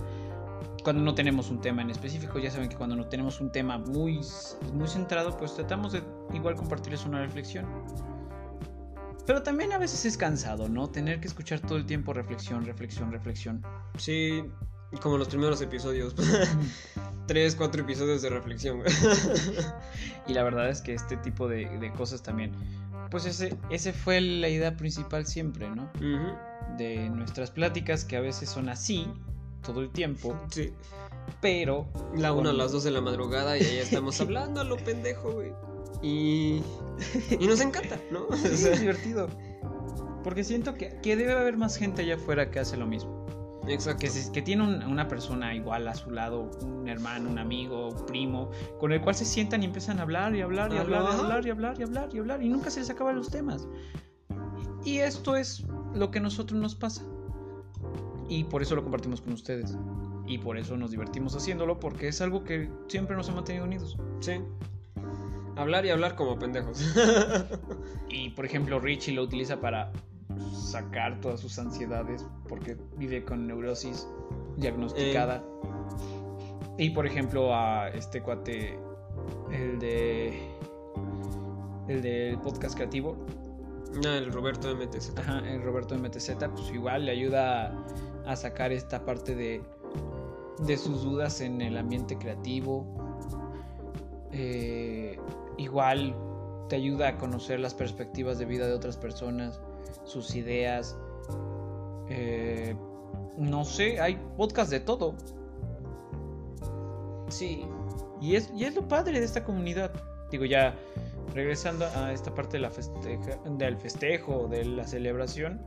Cuando 0.82 1.02
no 1.02 1.14
tenemos 1.14 1.50
un 1.50 1.60
tema 1.60 1.82
en 1.82 1.90
específico, 1.90 2.38
ya 2.38 2.50
saben 2.50 2.68
que 2.68 2.76
cuando 2.76 2.96
no 2.96 3.06
tenemos 3.06 3.40
un 3.40 3.50
tema 3.50 3.78
muy, 3.78 4.20
muy 4.72 4.88
centrado, 4.88 5.36
pues 5.36 5.54
tratamos 5.54 5.92
de 5.92 6.02
igual 6.32 6.56
compartirles 6.56 7.04
una 7.04 7.20
reflexión. 7.20 7.66
Pero 9.26 9.42
también 9.42 9.72
a 9.72 9.78
veces 9.78 10.04
es 10.04 10.16
cansado, 10.16 10.68
¿no? 10.68 10.88
Tener 10.88 11.20
que 11.20 11.28
escuchar 11.28 11.60
todo 11.60 11.78
el 11.78 11.86
tiempo 11.86 12.12
reflexión, 12.12 12.64
reflexión, 12.66 13.10
reflexión. 13.10 13.62
Sí, 13.96 14.44
como 15.00 15.16
los 15.16 15.28
primeros 15.28 15.60
episodios. 15.60 16.14
Tres, 17.26 17.56
cuatro 17.56 17.82
episodios 17.82 18.20
de 18.22 18.28
reflexión. 18.28 18.82
Y 20.26 20.34
la 20.34 20.42
verdad 20.42 20.68
es 20.68 20.82
que 20.82 20.94
este 20.94 21.16
tipo 21.18 21.48
de, 21.48 21.78
de 21.78 21.92
cosas 21.92 22.22
también, 22.22 22.52
pues 23.14 23.26
ese, 23.26 23.56
ese 23.70 23.92
fue 23.92 24.20
la 24.20 24.48
idea 24.48 24.76
principal 24.76 25.24
siempre, 25.24 25.70
¿no? 25.70 25.88
De 26.76 27.08
nuestras 27.10 27.52
pláticas 27.52 28.04
que 28.04 28.16
a 28.16 28.20
veces 28.20 28.48
son 28.48 28.68
así 28.68 29.06
todo 29.62 29.82
el 29.82 29.90
tiempo, 29.90 30.36
Sí. 30.50 30.72
pero 31.40 31.86
La 32.16 32.32
una 32.32 32.48
a 32.50 32.52
Con- 32.52 32.58
las 32.58 32.72
dos 32.72 32.82
de 32.82 32.90
la 32.90 33.00
madrugada 33.00 33.56
y 33.56 33.62
ahí 33.62 33.78
estamos 33.78 34.20
hablando 34.20 34.60
a 34.60 34.64
lo 34.64 34.76
pendejo, 34.78 35.30
güey. 35.30 35.52
Y, 36.02 36.60
y 37.38 37.46
nos 37.46 37.60
encanta, 37.60 38.00
¿no? 38.10 38.26
O 38.30 38.36
sí, 38.36 38.56
sea, 38.56 38.72
es 38.72 38.80
divertido. 38.80 39.28
Porque 40.24 40.42
siento 40.42 40.74
que, 40.74 40.98
que 41.00 41.14
debe 41.14 41.34
haber 41.34 41.56
más 41.56 41.76
gente 41.76 42.02
allá 42.02 42.16
afuera 42.16 42.50
que 42.50 42.58
hace 42.58 42.76
lo 42.76 42.86
mismo. 42.88 43.23
Exacto. 43.68 44.00
Que, 44.00 44.08
se- 44.10 44.32
que 44.32 44.42
tiene 44.42 44.62
un- 44.62 44.82
una 44.84 45.08
persona 45.08 45.54
igual 45.54 45.86
a 45.88 45.94
su 45.94 46.10
lado, 46.10 46.50
un 46.62 46.88
hermano, 46.88 47.28
un 47.30 47.38
amigo, 47.38 47.88
un 47.90 48.06
primo, 48.06 48.50
con 48.78 48.92
el 48.92 49.00
cual 49.00 49.14
se 49.14 49.24
sientan 49.24 49.62
y 49.62 49.66
empiezan 49.66 49.98
a 49.98 50.02
hablar 50.02 50.34
y 50.34 50.40
hablar 50.42 50.72
y 50.72 50.76
hablar 50.78 51.02
y 51.02 51.20
hablar 51.20 51.46
y 51.46 51.50
hablar 51.50 51.78
y 51.78 51.82
hablar 51.82 52.08
y 52.14 52.18
hablar 52.18 52.42
y 52.42 52.48
nunca 52.48 52.70
se 52.70 52.80
les 52.80 52.90
acaban 52.90 53.16
los 53.16 53.30
temas. 53.30 53.66
Y 54.84 54.98
esto 54.98 55.36
es 55.36 55.64
lo 55.94 56.10
que 56.10 56.18
a 56.18 56.22
nosotros 56.22 56.60
nos 56.60 56.74
pasa. 56.74 57.02
Y 58.28 58.44
por 58.44 58.62
eso 58.62 58.74
lo 58.74 58.82
compartimos 58.82 59.20
con 59.20 59.32
ustedes. 59.32 59.76
Y 60.26 60.38
por 60.38 60.56
eso 60.58 60.76
nos 60.76 60.90
divertimos 60.90 61.36
haciéndolo, 61.36 61.78
porque 61.78 62.08
es 62.08 62.20
algo 62.22 62.44
que 62.44 62.70
siempre 62.88 63.14
nos 63.16 63.28
ha 63.28 63.32
mantenido 63.34 63.64
unidos. 63.64 63.96
Sí. 64.20 64.40
Hablar 65.56 65.84
y 65.86 65.90
hablar 65.90 66.14
como 66.16 66.38
pendejos. 66.38 66.82
Y 68.08 68.30
por 68.30 68.44
ejemplo, 68.44 68.78
Richie 68.78 69.12
lo 69.12 69.22
utiliza 69.24 69.60
para 69.60 69.90
sacar 70.52 71.20
todas 71.20 71.40
sus 71.40 71.59
ansiedades 71.59 72.27
porque 72.48 72.77
vive 72.97 73.24
con 73.24 73.47
neurosis 73.47 74.09
diagnosticada. 74.56 75.44
Y 76.78 76.90
por 76.90 77.06
ejemplo, 77.06 77.55
a 77.55 77.89
este 77.89 78.20
cuate, 78.23 78.78
el 79.52 79.78
de. 79.78 80.51
El 81.86 82.01
del 82.01 82.39
podcast 82.39 82.74
creativo, 82.77 83.15
el 84.02 84.32
Roberto 84.32 84.74
MTZ. 84.74 85.19
ajá, 85.19 85.40
el 85.47 85.62
Roberto 85.62 85.94
MTZ, 85.97 86.31
pues 86.55 86.70
igual 86.73 87.05
le 87.05 87.12
ayuda 87.12 87.66
a, 88.24 88.32
a 88.32 88.36
sacar 88.36 88.73
esta 88.73 89.05
parte 89.05 89.35
de, 89.35 89.62
de 90.61 90.77
sus 90.77 91.02
dudas 91.02 91.40
en 91.40 91.61
el 91.61 91.77
ambiente 91.77 92.16
creativo. 92.16 92.86
Eh, 94.32 95.19
igual 95.59 96.16
te 96.69 96.77
ayuda 96.77 97.09
a 97.09 97.19
conocer 97.19 97.61
las 97.61 97.74
perspectivas 97.74 98.39
de 98.39 98.47
vida 98.47 98.66
de 98.66 98.73
otras 98.73 98.97
personas, 98.97 99.61
sus 100.05 100.35
ideas. 100.35 100.97
Eh, 102.09 102.76
no 103.36 103.64
sé, 103.64 104.01
hay 104.01 104.16
podcast 104.36 104.70
de 104.70 104.81
todo. 104.81 105.14
Sí. 107.28 107.66
Y 108.20 108.36
es, 108.36 108.51
y 108.55 108.64
es 108.64 108.74
lo 108.74 108.86
padre 108.86 109.18
de 109.18 109.24
esta 109.24 109.44
comunidad. 109.44 109.90
Digo, 110.31 110.44
ya 110.44 110.74
regresando 111.35 111.85
a 111.97 112.12
esta 112.12 112.35
parte 112.35 112.56
de 112.56 112.60
la 112.60 112.70
festeja- 112.70 113.39
del 113.59 113.76
festejo, 113.76 114.47
de 114.48 114.64
la 114.64 114.85
celebración, 114.86 115.60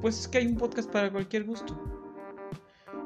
pues 0.00 0.18
es 0.20 0.28
que 0.28 0.38
hay 0.38 0.46
un 0.46 0.56
podcast 0.56 0.90
para 0.90 1.10
cualquier 1.10 1.44
gusto. 1.44 1.76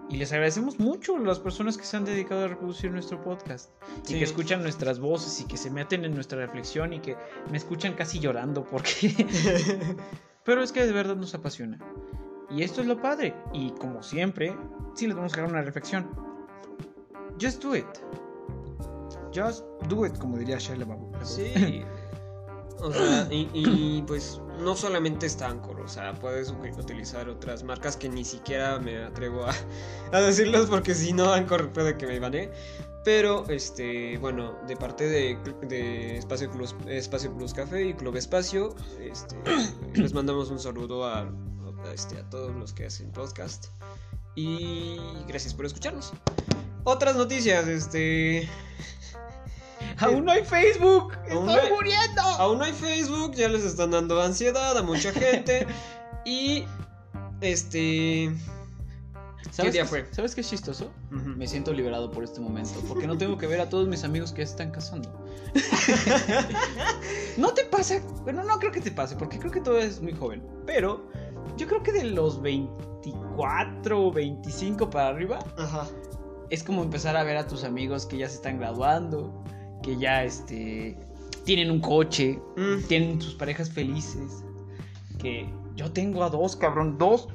Y 0.08 0.16
les 0.16 0.32
agradecemos 0.32 0.78
mucho 0.78 1.16
a 1.16 1.20
las 1.20 1.38
personas 1.38 1.78
que 1.78 1.84
se 1.84 1.96
han 1.96 2.04
dedicado 2.04 2.44
a 2.44 2.48
reproducir 2.48 2.90
nuestro 2.90 3.22
podcast. 3.22 3.70
Y 4.08 4.18
que 4.18 4.24
escuchan 4.24 4.62
nuestras 4.62 5.00
voces 5.00 5.40
y 5.40 5.44
que 5.44 5.56
se 5.56 5.70
meten 5.70 6.04
en 6.04 6.14
nuestra 6.14 6.38
reflexión 6.38 6.92
y 6.92 7.00
que 7.00 7.16
me 7.50 7.56
escuchan 7.56 7.94
casi 7.94 8.18
llorando 8.18 8.64
porque... 8.64 9.14
Pero 10.44 10.62
es 10.62 10.72
que 10.72 10.84
de 10.84 10.92
verdad 10.92 11.16
nos 11.16 11.34
apasiona. 11.34 11.78
Y 12.50 12.62
esto 12.62 12.80
es 12.80 12.86
lo 12.86 13.00
padre. 13.00 13.34
Y 13.52 13.70
como 13.72 14.02
siempre, 14.02 14.56
sí 14.94 15.06
les 15.06 15.16
vamos 15.16 15.32
a 15.34 15.40
dar 15.40 15.50
una 15.50 15.62
reflexión. 15.62 16.10
Just 17.40 17.62
do 17.62 17.76
it. 17.76 17.86
Just 19.34 19.64
do 19.88 20.04
it, 20.04 20.18
como 20.18 20.36
diría 20.36 20.58
Shia 20.58 20.76
LaBeouf. 20.76 21.24
Sí. 21.24 21.84
O 22.80 22.92
sea, 22.92 23.28
y, 23.30 23.48
y, 23.52 24.02
pues 24.02 24.40
no 24.60 24.76
solamente 24.76 25.26
está 25.26 25.48
Anchor, 25.48 25.80
o 25.80 25.88
sea, 25.88 26.14
puedes 26.14 26.50
utilizar 26.50 27.28
otras 27.28 27.62
marcas 27.62 27.96
que 27.96 28.08
ni 28.08 28.24
siquiera 28.24 28.78
me 28.78 29.04
atrevo 29.04 29.44
a, 29.44 29.54
a 30.12 30.20
decirlas 30.20 30.66
porque 30.66 30.94
si 30.94 31.12
no 31.12 31.32
Anchor 31.32 31.72
puede 31.72 31.96
que 31.96 32.06
me 32.06 32.18
banee. 32.18 32.50
Pero, 33.04 33.44
este, 33.48 34.16
bueno, 34.18 34.56
de 34.68 34.76
parte 34.76 35.08
de, 35.08 35.36
de 35.62 36.18
Espacio, 36.18 36.48
Plus, 36.52 36.76
Espacio 36.86 37.34
Plus 37.34 37.52
Café 37.52 37.84
y 37.84 37.94
Club 37.94 38.16
Espacio, 38.16 38.76
este, 39.00 39.36
les 39.94 40.14
mandamos 40.14 40.50
un 40.50 40.60
saludo 40.60 41.04
a, 41.04 41.22
a, 41.22 41.92
este, 41.92 42.18
a 42.18 42.30
todos 42.30 42.54
los 42.54 42.72
que 42.72 42.86
hacen 42.86 43.10
podcast. 43.10 43.66
Y 44.36 44.98
gracias 45.26 45.52
por 45.52 45.66
escucharnos. 45.66 46.12
Otras 46.84 47.16
noticias, 47.16 47.66
este... 47.66 48.48
¡Aún 49.98 50.24
no 50.24 50.32
hay 50.32 50.44
Facebook! 50.44 51.12
Aún 51.30 51.48
¡Estoy 51.48 51.56
no 51.56 51.62
hay- 51.62 51.70
muriendo! 51.70 52.22
Aún 52.22 52.58
no 52.58 52.64
hay 52.64 52.72
Facebook, 52.72 53.32
ya 53.34 53.48
les 53.48 53.64
están 53.64 53.90
dando 53.92 54.20
ansiedad 54.20 54.76
a 54.76 54.82
mucha 54.82 55.12
gente. 55.12 55.66
y 56.24 56.64
este. 57.40 58.32
¿Sabes 59.50 59.72
día 59.74 59.82
qué- 59.82 59.88
fue? 59.88 60.06
¿Sabes 60.12 60.34
qué 60.34 60.40
es 60.40 60.48
chistoso? 60.48 60.90
Me 61.10 61.46
siento 61.46 61.72
liberado 61.74 62.10
por 62.10 62.24
este 62.24 62.40
momento, 62.40 62.80
porque 62.88 63.06
no 63.06 63.18
tengo 63.18 63.36
que 63.36 63.46
ver 63.46 63.60
a 63.60 63.68
todos 63.68 63.86
mis 63.86 64.02
amigos 64.04 64.32
que 64.32 64.40
ya 64.42 64.46
se 64.46 64.52
están 64.52 64.70
casando. 64.70 65.12
¿No 67.36 67.52
te 67.52 67.64
pasa? 67.64 68.00
Bueno, 68.22 68.44
no 68.44 68.58
creo 68.58 68.72
que 68.72 68.80
te 68.80 68.90
pase, 68.90 69.16
porque 69.16 69.38
creo 69.38 69.50
que 69.52 69.60
todo 69.60 69.78
es 69.78 70.00
muy 70.00 70.12
joven. 70.14 70.42
Pero 70.66 71.06
yo 71.56 71.66
creo 71.66 71.82
que 71.82 71.92
de 71.92 72.04
los 72.04 72.40
24 72.40 74.06
o 74.06 74.12
25 74.12 74.88
para 74.90 75.08
arriba, 75.08 75.38
Ajá. 75.58 75.86
es 76.50 76.62
como 76.62 76.82
empezar 76.82 77.16
a 77.16 77.22
ver 77.24 77.36
a 77.36 77.46
tus 77.46 77.64
amigos 77.64 78.06
que 78.06 78.18
ya 78.18 78.28
se 78.28 78.36
están 78.36 78.58
graduando, 78.58 79.41
que 79.82 79.98
ya 79.98 80.24
este 80.24 80.96
tienen 81.44 81.70
un 81.70 81.80
coche, 81.80 82.38
Mm, 82.56 82.82
tienen 82.86 83.20
sus 83.20 83.34
parejas 83.34 83.70
felices. 83.70 84.44
Que 85.18 85.48
yo 85.76 85.90
tengo 85.92 86.22
a 86.24 86.30
dos, 86.30 86.56
cabrón, 86.56 86.98
dos 86.98 87.28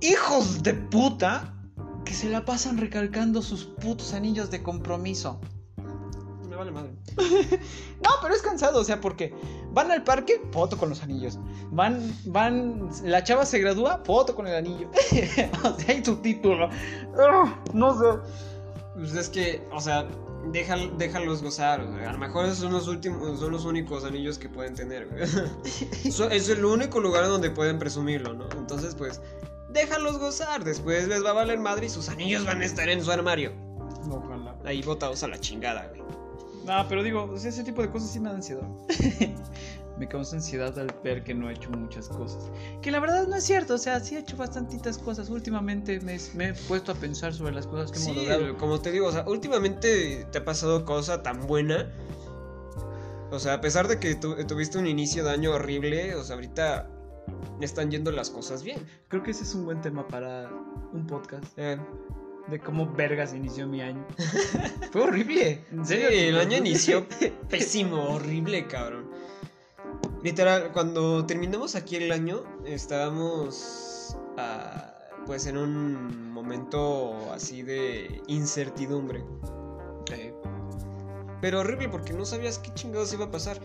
hijos 0.00 0.62
de 0.62 0.74
puta 0.74 1.54
que 2.04 2.14
se 2.14 2.28
la 2.28 2.44
pasan 2.44 2.78
recalcando 2.78 3.42
sus 3.42 3.64
putos 3.64 4.12
anillos 4.14 4.50
de 4.50 4.62
compromiso. 4.62 5.40
me 6.48 6.56
vale 6.56 6.70
madre. 6.70 6.92
No, 8.02 8.10
pero 8.20 8.34
es 8.34 8.42
cansado, 8.42 8.80
o 8.80 8.84
sea, 8.84 9.00
porque 9.00 9.32
van 9.70 9.90
al 9.92 10.02
parque, 10.02 10.40
foto 10.50 10.76
con 10.76 10.88
los 10.88 11.02
anillos. 11.02 11.38
Van, 11.70 12.12
van, 12.26 12.88
la 13.04 13.22
chava 13.22 13.46
se 13.46 13.60
gradúa, 13.60 14.02
foto 14.04 14.34
con 14.34 14.46
el 14.48 14.56
anillo. 14.56 14.90
o 15.64 15.78
sea, 15.78 15.94
hay 15.94 16.04
su 16.04 16.16
título. 16.16 16.68
Ah, 17.16 17.62
no 17.72 17.98
sé. 17.98 18.18
Pues 18.94 19.14
es 19.14 19.28
que, 19.30 19.66
o 19.72 19.80
sea, 19.80 20.06
deja- 20.52 20.76
déjalos 20.98 21.42
gozar. 21.42 21.80
o 21.80 21.92
sea, 21.96 22.10
a 22.10 22.12
lo 22.12 22.18
mejor 22.18 22.44
esos 22.46 22.58
son 22.58 22.72
los 22.72 22.88
últimos, 22.88 23.40
son 23.40 23.52
los 23.52 23.64
únicos 23.64 24.04
anillos 24.04 24.38
que 24.38 24.48
pueden 24.48 24.74
tener. 24.74 25.08
Eso- 26.04 26.28
es 26.30 26.48
el 26.48 26.64
único 26.64 27.00
lugar 27.00 27.26
donde 27.26 27.50
pueden 27.50 27.78
presumirlo, 27.78 28.34
¿no? 28.34 28.48
Entonces, 28.52 28.94
pues, 28.94 29.20
déjalos 29.70 30.18
gozar. 30.18 30.64
Después 30.64 31.08
les 31.08 31.24
va 31.24 31.30
a 31.30 31.34
valer 31.34 31.58
madre 31.58 31.86
y 31.86 31.88
sus 31.90 32.08
anillos 32.08 32.44
van 32.44 32.60
a 32.60 32.64
estar 32.64 32.88
en 32.88 33.02
su 33.02 33.10
armario. 33.10 33.52
Ojalá. 34.10 34.56
Ahí 34.64 34.82
botados 34.82 35.22
a 35.22 35.28
la 35.28 35.38
chingada, 35.40 35.88
güey. 35.88 36.02
No, 36.66 36.86
pero 36.88 37.02
digo, 37.02 37.34
ese 37.34 37.64
tipo 37.64 37.82
de 37.82 37.90
cosas 37.90 38.10
sí 38.10 38.20
me 38.20 38.26
dan 38.28 38.36
ansiedad. 38.36 38.62
me 40.02 40.08
causa 40.08 40.34
ansiedad 40.34 40.76
al 40.80 40.92
ver 41.04 41.22
que 41.22 41.32
no 41.32 41.48
he 41.48 41.52
hecho 41.52 41.70
muchas 41.70 42.08
cosas. 42.08 42.50
Que 42.82 42.90
la 42.90 42.98
verdad 42.98 43.28
no 43.28 43.36
es 43.36 43.44
cierto, 43.44 43.74
o 43.74 43.78
sea, 43.78 44.00
sí 44.00 44.16
he 44.16 44.18
hecho 44.18 44.36
bastantitas 44.36 44.98
cosas. 44.98 45.30
Últimamente 45.30 46.00
me, 46.00 46.18
me 46.34 46.48
he 46.48 46.54
puesto 46.54 46.90
a 46.90 46.96
pensar 46.96 47.32
sobre 47.32 47.52
las 47.52 47.68
cosas 47.68 47.92
que 47.92 47.98
hemos 48.02 48.12
Sí, 48.22 48.26
logrado. 48.28 48.56
como 48.58 48.80
te 48.80 48.90
digo, 48.90 49.06
o 49.06 49.12
sea, 49.12 49.24
últimamente 49.28 50.26
te 50.32 50.38
ha 50.38 50.44
pasado 50.44 50.84
cosa 50.84 51.22
tan 51.22 51.46
buena. 51.46 51.92
O 53.30 53.38
sea, 53.38 53.54
a 53.54 53.60
pesar 53.60 53.86
de 53.86 54.00
que 54.00 54.16
tu- 54.16 54.34
tuviste 54.44 54.76
un 54.78 54.88
inicio 54.88 55.22
de 55.24 55.30
año 55.30 55.52
horrible, 55.52 56.16
o 56.16 56.24
sea, 56.24 56.34
ahorita 56.34 56.90
están 57.60 57.92
yendo 57.92 58.10
las 58.10 58.28
cosas 58.30 58.64
bien. 58.64 58.78
Creo 59.06 59.22
que 59.22 59.30
ese 59.30 59.44
es 59.44 59.54
un 59.54 59.64
buen 59.64 59.80
tema 59.80 60.08
para 60.08 60.50
un 60.92 61.06
podcast. 61.06 61.44
Eh, 61.56 61.78
De 62.48 62.58
cómo 62.58 62.92
vergas 62.92 63.32
inició 63.34 63.68
mi 63.68 63.80
año. 63.82 64.04
Fue 64.92 65.02
horrible. 65.02 65.64
En 65.70 65.86
sí, 65.86 65.94
serio. 65.94 66.08
el 66.10 66.38
año 66.38 66.56
inició 66.56 67.06
pésimo, 67.48 68.02
horrible, 68.16 68.66
cabrón. 68.66 69.11
Literal, 70.22 70.70
cuando 70.72 71.26
terminamos 71.26 71.74
aquí 71.74 71.96
el 71.96 72.12
año, 72.12 72.44
estábamos 72.64 74.16
ah, 74.38 74.94
pues 75.26 75.46
en 75.46 75.56
un 75.56 76.30
momento 76.30 77.32
así 77.32 77.62
de 77.62 78.22
incertidumbre. 78.28 79.24
Eh, 80.12 80.34
Pero 81.40 81.60
horrible 81.60 81.88
porque 81.88 82.12
no 82.12 82.24
sabías 82.24 82.58
qué 82.58 82.72
chingados 82.74 83.12
iba 83.12 83.26
a 83.26 83.30
pasar. 83.30 83.58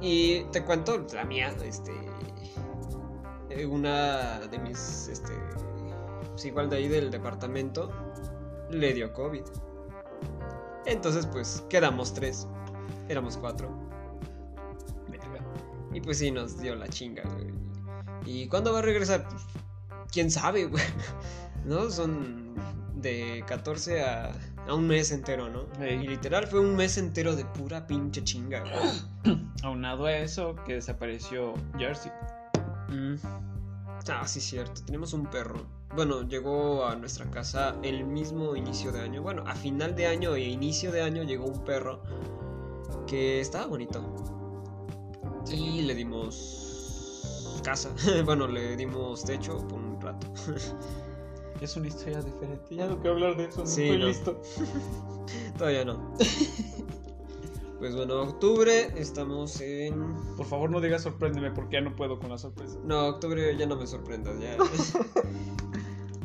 Y 0.00 0.44
te 0.52 0.64
cuento 0.64 1.04
la 1.12 1.24
mía, 1.24 1.54
este. 1.64 1.92
eh, 3.50 3.66
Una 3.66 4.40
de 4.40 4.58
mis. 4.58 5.08
Este. 5.08 5.32
Pues 6.30 6.44
igual 6.44 6.70
de 6.70 6.76
ahí 6.76 6.88
del 6.88 7.10
departamento. 7.10 7.90
Le 8.70 8.94
dio 8.94 9.12
COVID. 9.12 9.42
Entonces, 10.86 11.26
pues, 11.26 11.64
quedamos 11.68 12.14
tres. 12.14 12.46
Éramos 13.08 13.36
cuatro. 13.36 13.87
Y 15.92 16.00
pues 16.00 16.18
sí, 16.18 16.30
nos 16.30 16.60
dio 16.60 16.74
la 16.74 16.88
chinga, 16.88 17.22
güey. 17.22 17.52
¿Y 18.26 18.48
cuándo 18.48 18.72
va 18.72 18.80
a 18.80 18.82
regresar? 18.82 19.26
Pues, 19.28 19.42
quién 20.12 20.30
sabe, 20.30 20.66
güey. 20.66 20.84
¿No? 21.64 21.90
Son 21.90 22.54
de 22.96 23.44
14 23.46 24.02
a, 24.02 24.32
a 24.66 24.74
un 24.74 24.86
mes 24.86 25.12
entero, 25.12 25.48
¿no? 25.48 25.66
Y 25.84 26.06
literal 26.06 26.46
fue 26.46 26.60
un 26.60 26.76
mes 26.76 26.98
entero 26.98 27.36
de 27.36 27.44
pura 27.44 27.86
pinche 27.86 28.22
chinga, 28.22 28.60
güey. 28.60 29.38
Aunado 29.62 30.06
a 30.06 30.16
eso, 30.16 30.56
que 30.66 30.74
desapareció 30.74 31.54
Jersey. 31.78 32.12
Mm. 32.88 33.14
Ah, 34.10 34.26
sí, 34.26 34.40
cierto. 34.40 34.82
Tenemos 34.84 35.12
un 35.12 35.26
perro. 35.26 35.66
Bueno, 35.94 36.22
llegó 36.22 36.86
a 36.86 36.96
nuestra 36.96 37.30
casa 37.30 37.76
el 37.82 38.04
mismo 38.04 38.56
inicio 38.56 38.92
de 38.92 39.00
año. 39.00 39.22
Bueno, 39.22 39.44
a 39.46 39.54
final 39.54 39.94
de 39.94 40.06
año 40.06 40.34
e 40.34 40.42
inicio 40.42 40.92
de 40.92 41.02
año 41.02 41.22
llegó 41.22 41.46
un 41.46 41.64
perro 41.64 42.02
que 43.06 43.40
estaba 43.40 43.66
bonito. 43.66 44.37
Y 45.50 45.82
le 45.82 45.94
dimos 45.94 47.60
casa. 47.64 47.90
bueno, 48.24 48.46
le 48.46 48.76
dimos 48.76 49.24
techo 49.24 49.58
por 49.68 49.78
un 49.78 50.00
rato. 50.00 50.26
Es 51.60 51.76
una 51.76 51.88
historia 51.88 52.22
diferente. 52.22 52.76
Ya 52.76 52.86
no 52.86 53.00
quiero 53.00 53.14
hablar 53.14 53.36
de 53.36 53.46
eso, 53.46 53.62
no 53.62 53.66
Sí, 53.66 53.82
estoy 53.82 53.98
no. 53.98 54.06
listo. 54.06 54.40
Todavía 55.58 55.84
no. 55.84 56.14
Pues 57.80 57.96
bueno, 57.96 58.22
octubre 58.22 58.92
estamos 58.96 59.60
en... 59.60 60.14
Por 60.36 60.46
favor, 60.46 60.70
no 60.70 60.80
digas 60.80 61.02
sorpréndeme 61.02 61.50
porque 61.50 61.74
ya 61.74 61.80
no 61.80 61.96
puedo 61.96 62.20
con 62.20 62.30
la 62.30 62.38
sorpresa. 62.38 62.78
No, 62.84 63.06
octubre 63.08 63.56
ya 63.56 63.66
no 63.66 63.74
me 63.74 63.88
sorprendas, 63.88 64.38
ya. 64.38 64.56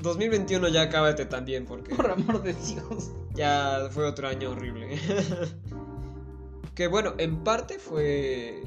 2021 0.03 0.67
ya 0.67 0.89
cábate 0.89 1.25
también 1.25 1.65
porque... 1.65 1.95
Por 1.95 2.11
amor 2.11 2.43
de 2.43 2.53
Dios. 2.53 3.11
Ya 3.33 3.87
fue 3.89 4.05
otro 4.05 4.27
año 4.27 4.51
horrible. 4.51 4.99
que 6.75 6.85
bueno, 6.85 7.13
en 7.17 7.43
parte 7.43 7.79
fue 7.79 8.61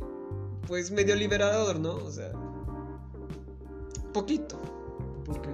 pues 0.66 0.90
medio 0.90 1.14
liberador, 1.14 1.78
¿no? 1.78 1.94
O 1.94 2.10
sea, 2.10 2.32
poquito. 4.12 4.60
¿Por 5.24 5.42
qué? 5.42 5.50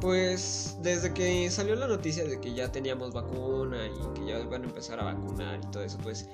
Pues 0.00 0.76
desde 0.82 1.14
que 1.14 1.48
salió 1.50 1.76
la 1.76 1.86
noticia 1.86 2.24
de 2.24 2.40
que 2.40 2.54
ya 2.54 2.72
teníamos 2.72 3.12
vacuna 3.12 3.86
y 3.86 4.18
que 4.18 4.26
ya 4.26 4.44
van 4.44 4.62
a 4.62 4.66
empezar 4.66 4.98
a 4.98 5.04
vacunar 5.04 5.60
y 5.62 5.70
todo 5.70 5.84
eso, 5.84 5.98
pues 6.02 6.28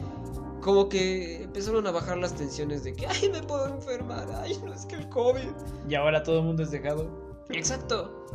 como 0.62 0.88
que 0.88 1.42
empezaron 1.42 1.86
a 1.86 1.90
bajar 1.90 2.16
las 2.18 2.34
tensiones 2.34 2.82
de 2.84 2.94
que, 2.94 3.06
ay, 3.06 3.28
me 3.30 3.42
puedo 3.42 3.66
enfermar, 3.68 4.26
ay, 4.42 4.58
no 4.64 4.72
es 4.72 4.86
que 4.86 4.96
el 4.96 5.08
COVID. 5.10 5.50
Y 5.88 5.94
ahora 5.94 6.22
todo 6.22 6.38
el 6.38 6.44
mundo 6.46 6.62
es 6.62 6.70
dejado. 6.70 7.08
Exacto. 7.50 8.26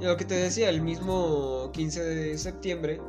Y 0.00 0.04
lo 0.04 0.16
que 0.16 0.24
te 0.24 0.34
decía, 0.34 0.68
el 0.68 0.80
mismo 0.80 1.70
15 1.72 2.02
de 2.02 2.38
septiembre 2.38 3.00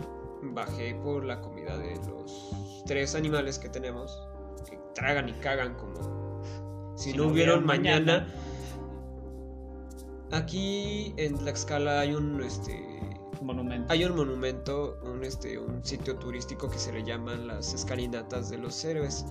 bajé 0.42 0.96
por 0.96 1.24
la 1.24 1.42
comida 1.42 1.78
de 1.78 1.96
los 2.08 2.52
tres 2.86 3.14
animales 3.14 3.60
que 3.60 3.70
tenemos, 3.70 4.20
tragan 5.00 5.30
y 5.30 5.34
cagan 5.34 5.76
como 5.76 6.44
si, 6.96 7.14
no 7.14 7.28
hubieran 7.28 7.66
mañana. 7.66 8.28
Aquí 10.32 11.14
en 11.18 11.38
Tlaxcala 11.38 12.02
hay 12.02 12.14
un 12.14 12.42
este 12.44 12.86
Monumento. 13.42 13.92
hay 13.94 14.04
un 14.04 14.18
monumento, 14.18 15.00
un 15.04 15.24
este 15.24 15.58
un 15.58 15.84
sitio 15.84 16.18
turístico 16.18 16.70
que 16.70 16.78
se 16.78 16.92
le 16.92 17.04
llaman 17.04 17.48
las 17.48 17.74
escalinatas 17.74 18.50
de 18.50 18.58
los 18.58 18.84
héroes. 18.84 19.26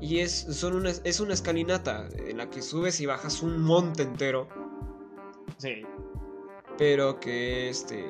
Y 0.00 0.18
es, 0.18 0.32
son 0.32 0.74
una, 0.74 0.90
es 0.90 1.20
una 1.20 1.34
escalinata 1.34 2.08
en 2.16 2.38
la 2.38 2.50
que 2.50 2.60
subes 2.60 3.00
y 3.00 3.06
bajas 3.06 3.42
un 3.42 3.62
monte 3.62 4.02
entero 4.02 4.48
Sí. 5.58 5.82
Pero 6.78 7.20
que 7.20 7.68
este 7.68 8.04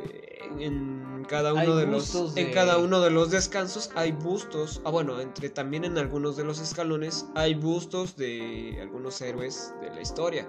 en 0.59 1.25
cada 1.29 1.53
uno 1.55 1.75
de 1.77 1.87
los 1.87 2.37
en 2.37 2.53
cada 2.53 2.79
uno 2.79 3.01
de 3.01 3.11
los 3.11 3.31
descansos 3.31 3.91
hay 3.95 4.13
bustos 4.13 4.81
ah 4.85 4.91
bueno 4.91 5.21
entre 5.21 5.49
también 5.49 5.85
en 5.85 5.97
algunos 5.99 6.37
de 6.37 6.45
los 6.45 6.61
escalones 6.61 7.27
hay 7.35 7.55
bustos 7.55 8.17
de 8.17 8.79
algunos 8.81 9.21
héroes 9.21 9.75
de 9.81 9.89
la 9.91 10.01
historia. 10.03 10.49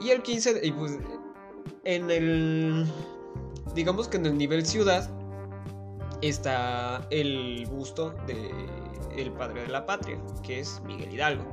Y 0.00 0.10
el 0.10 0.22
15 0.22 0.54
de- 0.54 0.66
y 0.66 0.72
pues 0.72 0.98
en 1.84 2.10
el 2.10 2.86
digamos 3.74 4.08
que 4.08 4.16
en 4.16 4.26
el 4.26 4.36
nivel 4.38 4.64
ciudad 4.66 5.08
está 6.22 7.06
el 7.10 7.66
busto 7.70 8.14
de 8.26 8.50
el 9.16 9.30
padre 9.32 9.62
de 9.62 9.68
la 9.68 9.84
patria 9.84 10.18
que 10.42 10.60
es 10.60 10.80
Miguel 10.86 11.12
Hidalgo. 11.12 11.44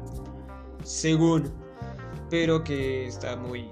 Según 0.84 1.52
pero 2.30 2.64
que 2.64 3.06
está 3.08 3.36
muy 3.36 3.68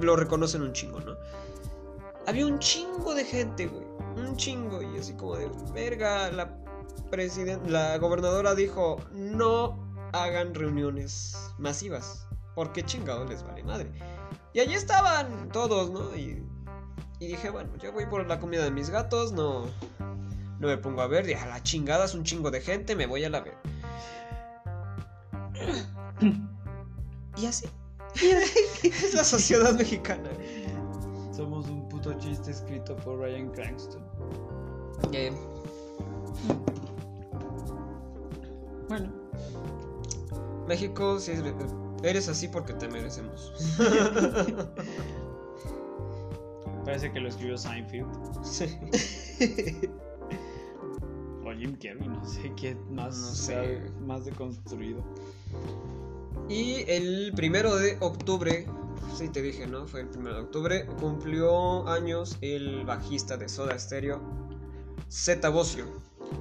lo 0.00 0.16
reconocen 0.16 0.62
un 0.62 0.72
chingo, 0.72 1.00
¿no? 1.00 1.16
Había 2.26 2.46
un 2.46 2.58
chingo 2.58 3.14
de 3.14 3.24
gente, 3.24 3.66
güey. 3.66 3.84
Un 4.16 4.36
chingo. 4.36 4.82
Y 4.82 4.98
así 4.98 5.14
como 5.14 5.36
de, 5.36 5.50
verga, 5.72 6.30
la 6.30 6.58
la 7.66 7.96
gobernadora 7.98 8.54
dijo, 8.54 8.96
no 9.12 9.78
hagan 10.12 10.54
reuniones 10.54 11.36
masivas. 11.58 12.26
Porque 12.54 12.84
chingado 12.84 13.24
les 13.24 13.42
vale 13.42 13.62
madre. 13.62 13.90
Y 14.52 14.60
allí 14.60 14.74
estaban 14.74 15.48
todos, 15.50 15.90
¿no? 15.90 16.14
Y, 16.16 16.44
y 17.18 17.26
dije, 17.26 17.50
bueno, 17.50 17.70
yo 17.76 17.92
voy 17.92 18.06
por 18.06 18.26
la 18.26 18.38
comida 18.38 18.62
de 18.64 18.70
mis 18.70 18.90
gatos, 18.90 19.32
no, 19.32 19.66
no 20.60 20.68
me 20.68 20.76
pongo 20.76 21.02
a 21.02 21.08
ver. 21.08 21.26
Dije, 21.26 21.40
a 21.40 21.46
la 21.46 21.62
chingada 21.62 22.04
es 22.04 22.14
un 22.14 22.24
chingo 22.24 22.50
de 22.50 22.60
gente, 22.60 22.94
me 22.94 23.06
voy 23.06 23.24
a 23.24 23.30
la 23.30 23.40
ver. 23.40 23.56
Y 27.36 27.46
así. 27.46 27.66
es 28.82 29.14
la 29.14 29.24
sociedad 29.24 29.74
mexicana. 29.74 30.30
Somos 31.34 31.68
un 31.68 31.88
puto 31.88 32.12
chiste 32.14 32.50
escrito 32.52 32.94
por 32.96 33.18
Ryan 33.18 33.50
Cranston. 33.50 34.02
Eh, 35.12 35.32
Bueno, 38.88 39.10
México, 40.68 41.18
si 41.18 41.32
eres, 41.32 41.54
eres 42.02 42.28
así 42.28 42.48
porque 42.48 42.74
te 42.74 42.86
merecemos. 42.88 43.52
parece 46.84 47.10
que 47.12 47.20
lo 47.20 47.28
escribió 47.28 47.56
Seinfeld. 47.58 48.06
Sí. 48.44 48.78
O 51.46 51.52
Jim 51.52 51.76
Carrey, 51.76 52.08
no 52.08 52.24
sé 52.26 52.50
qué 52.56 52.74
más, 52.90 53.18
No 53.18 53.34
sea 53.34 53.62
sé. 53.64 53.90
más 54.06 54.24
deconstruido. 54.24 55.04
Y 56.48 56.84
el 56.88 57.32
primero 57.34 57.76
de 57.76 57.96
octubre, 58.00 58.66
sí 59.16 59.28
te 59.28 59.40
dije, 59.42 59.66
¿no? 59.66 59.86
Fue 59.86 60.00
el 60.00 60.08
primero 60.08 60.36
de 60.36 60.42
octubre, 60.42 60.86
cumplió 61.00 61.88
años 61.88 62.36
el 62.40 62.84
bajista 62.84 63.36
de 63.36 63.48
Soda 63.48 63.78
Stereo, 63.78 64.20
Zeta 65.10 65.48
Bosio. 65.48 65.86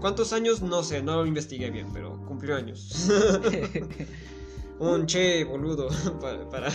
¿Cuántos 0.01 0.33
años? 0.33 0.61
No 0.61 0.83
sé, 0.83 1.01
no 1.01 1.15
lo 1.17 1.25
investigué 1.25 1.69
bien, 1.69 1.87
pero 1.93 2.17
cumplió 2.27 2.55
años. 2.55 3.09
un 4.79 5.05
che 5.05 5.43
boludo 5.45 5.87
para, 6.21 6.49
para- 6.49 6.71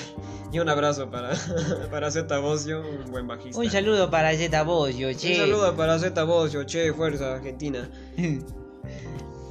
y 0.53 0.59
un 0.61 0.69
abrazo 0.69 1.11
para, 1.11 1.33
para 1.91 2.11
Zeta 2.11 2.39
Bosio, 2.39 2.81
un 2.81 3.11
buen 3.11 3.27
bajista. 3.27 3.59
Un 3.61 3.71
saludo 3.71 4.11
para 4.11 4.35
Zeta 4.37 4.63
Bocio, 4.63 5.13
che. 5.15 5.33
Un 5.33 5.37
saludo 5.49 5.77
para 5.77 5.99
Zeta 5.99 6.25
Bosio, 6.25 6.65
che, 6.65 6.93
fuerza 6.95 7.35
argentina. 7.35 7.91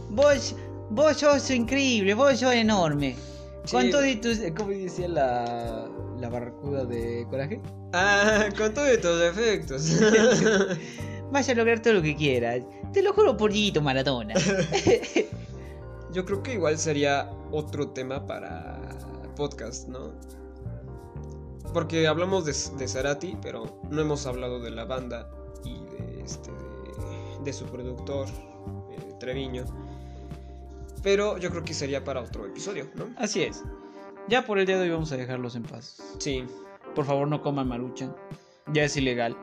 Vos, 0.10 0.56
vos 0.90 1.18
sos 1.18 1.49
increíble, 1.52 2.16
vos 2.16 2.40
sos 2.40 2.54
enorme. 2.54 3.16
Con 3.72 3.91
todo 3.91 4.06
y 4.06 4.15
tus. 4.15 4.39
¿Cómo 4.56 4.69
decía 4.69 5.07
la, 5.07 5.89
la 6.19 6.30
barracuda 6.30 6.85
de 6.85 7.26
coraje? 7.30 7.61
Ah, 7.94 8.49
con 8.57 8.73
todos 8.73 8.99
tus 9.02 9.22
efectos. 9.22 9.99
Vas 11.31 11.49
a 11.49 11.53
lograr 11.53 11.81
todo 11.81 11.95
lo 11.95 12.02
que 12.02 12.15
quieras. 12.15 12.64
Te 12.94 13.02
lo 13.02 13.14
juro 13.14 13.35
por 13.35 13.52
Dieguito 13.52 13.81
Maradona. 13.81 14.34
Yo 16.14 16.26
creo 16.26 16.41
que 16.41 16.53
igual 16.53 16.77
sería 16.77 17.30
otro 17.52 17.89
tema 17.89 18.26
para 18.26 18.80
podcast, 19.35 19.88
¿no? 19.88 20.14
Porque 21.73 22.07
hablamos 22.07 22.45
de, 22.45 22.53
de 22.77 22.88
Cerati, 22.88 23.38
pero 23.41 23.80
no 23.89 24.02
hemos 24.02 24.26
hablado 24.26 24.60
de 24.60 24.72
la 24.72 24.85
banda 24.85 25.30
y 25.65 25.73
de, 25.73 26.23
este, 26.23 26.49
de, 26.52 27.44
de 27.44 27.53
su 27.53 27.65
productor, 27.65 28.27
eh, 28.91 29.14
Treviño. 29.19 29.65
Pero 31.03 31.38
yo 31.38 31.49
creo 31.52 31.64
que 31.64 31.74
sería 31.74 32.03
para 32.03 32.22
otro 32.22 32.45
episodio, 32.45 32.88
¿no? 32.95 33.07
Así 33.18 33.44
es. 33.44 33.64
Ya 34.28 34.45
por 34.45 34.60
el 34.60 34.65
día 34.65 34.78
de 34.78 34.84
hoy 34.84 34.90
vamos 34.90 35.11
a 35.11 35.18
dejarlos 35.18 35.56
en 35.56 35.64
paz. 35.64 35.98
Sí. 36.18 36.45
Por 36.95 37.06
favor, 37.06 37.28
no 37.28 37.41
coman 37.41 37.68
maruchan. 37.68 38.15
Ya 38.74 38.84
es 38.84 38.98
ilegal. 38.98 39.38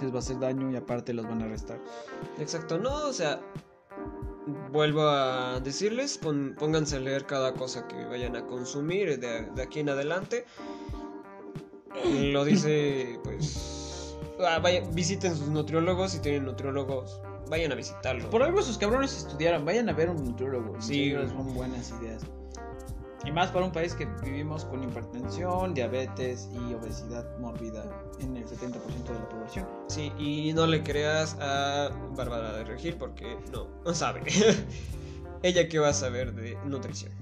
Les 0.00 0.10
va 0.12 0.16
a 0.16 0.18
hacer 0.18 0.38
daño 0.38 0.70
y 0.70 0.76
aparte 0.76 1.12
los 1.12 1.26
van 1.26 1.42
a 1.42 1.44
arrestar. 1.44 1.78
Exacto, 2.38 2.78
no, 2.78 2.94
o 3.08 3.12
sea, 3.12 3.40
vuelvo 4.72 5.02
a 5.02 5.60
decirles, 5.60 6.18
pon- 6.18 6.54
pónganse 6.58 6.96
a 6.96 7.00
leer 7.00 7.26
cada 7.26 7.52
cosa 7.54 7.86
que 7.86 8.04
vayan 8.06 8.34
a 8.36 8.46
consumir 8.46 9.18
de, 9.20 9.42
de 9.42 9.62
aquí 9.62 9.80
en 9.80 9.90
adelante. 9.90 10.44
Lo 12.20 12.44
dice, 12.44 13.18
pues, 13.24 14.16
ah, 14.46 14.58
vaya- 14.60 14.82
visiten 14.92 15.36
sus 15.36 15.48
nutriólogos, 15.48 16.12
si 16.12 16.20
tienen 16.20 16.44
nutriólogos, 16.44 17.20
vayan 17.48 17.72
a 17.72 17.74
visitarlos. 17.74 18.26
Por 18.26 18.42
algo 18.42 18.60
esos 18.60 18.78
cabrones 18.78 19.16
estudiaron. 19.16 19.64
Vayan 19.64 19.88
a 19.88 19.92
ver 19.92 20.10
un 20.10 20.24
nutriólogo. 20.24 20.80
Sí. 20.80 21.12
son 21.12 21.54
buenas 21.54 21.92
ideas. 22.00 22.22
Y 23.24 23.32
más 23.32 23.50
para 23.50 23.64
un 23.64 23.72
país 23.72 23.94
que 23.94 24.06
vivimos 24.22 24.64
con 24.64 24.82
hipertensión, 24.82 25.74
diabetes 25.74 26.48
y 26.52 26.72
obesidad 26.72 27.26
mórbida 27.38 27.84
en 28.20 28.36
el 28.36 28.46
70% 28.46 29.04
de 29.04 29.14
la 29.14 29.28
población. 29.28 29.66
Sí, 29.88 30.12
y 30.18 30.52
no 30.52 30.66
le 30.66 30.82
creas 30.82 31.36
a 31.40 31.90
Bárbara 32.16 32.52
de 32.52 32.64
Regil 32.64 32.94
porque 32.94 33.36
no, 33.52 33.66
no 33.84 33.92
sabe. 33.92 34.22
Ella 35.42 35.68
que 35.68 35.78
va 35.78 35.88
a 35.88 35.94
saber 35.94 36.32
de 36.32 36.56
nutrición. 36.64 37.12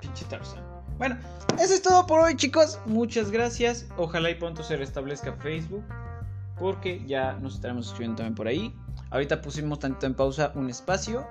Pinche 0.00 0.24
Tarzan. 0.26 0.64
Bueno, 0.98 1.18
eso 1.60 1.74
es 1.74 1.82
todo 1.82 2.06
por 2.06 2.20
hoy, 2.20 2.36
chicos. 2.36 2.78
Muchas 2.86 3.30
gracias. 3.30 3.86
Ojalá 3.96 4.30
y 4.30 4.34
pronto 4.34 4.62
se 4.62 4.76
restablezca 4.76 5.34
Facebook. 5.34 5.84
Porque 6.58 7.04
ya 7.06 7.34
nos 7.34 7.56
estaremos 7.56 7.86
escribiendo 7.86 8.16
también 8.18 8.34
por 8.34 8.46
ahí. 8.46 8.74
Ahorita 9.10 9.40
pusimos 9.42 9.78
tanto 9.78 10.06
en 10.06 10.14
pausa 10.14 10.52
un 10.54 10.70
espacio. 10.70 11.26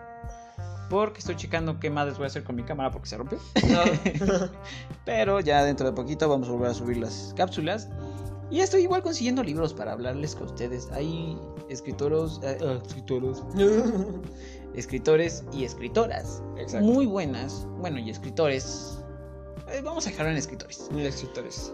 Porque 0.89 1.19
estoy 1.19 1.35
checando 1.35 1.79
qué 1.79 1.89
madres 1.89 2.17
voy 2.17 2.25
a 2.25 2.27
hacer 2.27 2.43
con 2.43 2.55
mi 2.55 2.63
cámara 2.63 2.91
porque 2.91 3.07
se 3.09 3.17
rompió. 3.17 3.39
No. 3.67 3.81
Pero 5.05 5.39
ya 5.39 5.63
dentro 5.63 5.87
de 5.87 5.93
poquito 5.93 6.27
vamos 6.29 6.49
a 6.49 6.51
volver 6.51 6.69
a 6.69 6.73
subir 6.73 6.97
las 6.97 7.33
cápsulas. 7.35 7.89
Y 8.51 8.59
estoy 8.59 8.81
igual 8.83 9.01
consiguiendo 9.01 9.41
libros 9.43 9.73
para 9.73 9.93
hablarles 9.93 10.35
con 10.35 10.47
ustedes. 10.47 10.91
Hay 10.91 11.37
escritoros, 11.69 12.39
eh, 12.43 12.57
eh, 12.61 12.79
escritoros, 12.85 13.43
escritores 14.75 15.43
y 15.53 15.63
escritoras 15.63 16.43
Exacto. 16.57 16.85
muy 16.85 17.05
buenas. 17.07 17.65
Bueno, 17.79 17.97
y 17.97 18.09
escritores. 18.11 18.99
eh, 19.71 19.81
vamos 19.83 20.05
a 20.05 20.11
dejarlo 20.11 20.31
en 20.31 20.37
escritores. 20.37 20.89
Mil 20.91 21.05
escritores. 21.05 21.73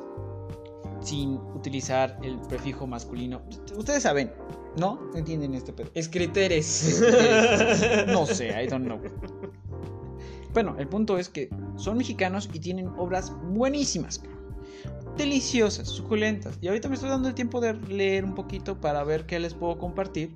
Sin 1.01 1.35
utilizar 1.55 2.19
el 2.23 2.39
prefijo 2.41 2.85
masculino. 2.85 3.41
Ustedes 3.77 4.03
saben, 4.03 4.31
¿no? 4.77 4.99
¿Entienden 5.15 5.53
este 5.55 5.73
pedo? 5.73 5.89
Escriteres. 5.93 7.01
No 8.07 8.26
sé, 8.26 8.49
I 8.61 8.67
don't 8.67 8.85
know. 8.85 8.99
Bueno, 10.53 10.76
el 10.80 10.88
punto 10.88 11.17
es 11.17 11.30
que 11.30 11.49
son 11.76 11.97
mexicanos 11.97 12.49
y 12.51 12.59
tienen 12.59 12.88
obras 12.97 13.31
buenísimas. 13.51 14.21
Deliciosas, 15.15 15.88
suculentas. 15.88 16.57
Y 16.61 16.67
ahorita 16.67 16.89
me 16.89 16.95
estoy 16.95 17.09
dando 17.09 17.27
el 17.27 17.35
tiempo 17.35 17.61
de 17.61 17.73
leer 17.73 18.26
un 18.26 18.34
poquito 18.34 18.80
para 18.80 19.03
ver 19.03 19.26
qué 19.26 19.39
les 19.39 19.53
puedo 19.53 19.77
compartir. 19.77 20.35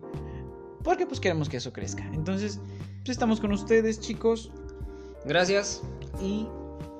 Porque 0.84 1.07
pues 1.07 1.19
queremos 1.19 1.49
que 1.49 1.57
eso 1.57 1.73
crezca. 1.73 2.06
Entonces, 2.14 2.60
pues 2.98 3.10
estamos 3.10 3.40
con 3.40 3.52
ustedes, 3.53 3.99
chicos. 4.02 4.52
Gracias. 5.26 5.81
Y 6.22 6.48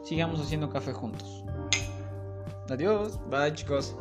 sigamos 0.04 0.40
haciendo 0.40 0.70
café 0.70 0.94
juntos. 0.94 1.43
Adiós. 2.70 3.18
Bye 3.30 3.52
chicos. 3.56 3.96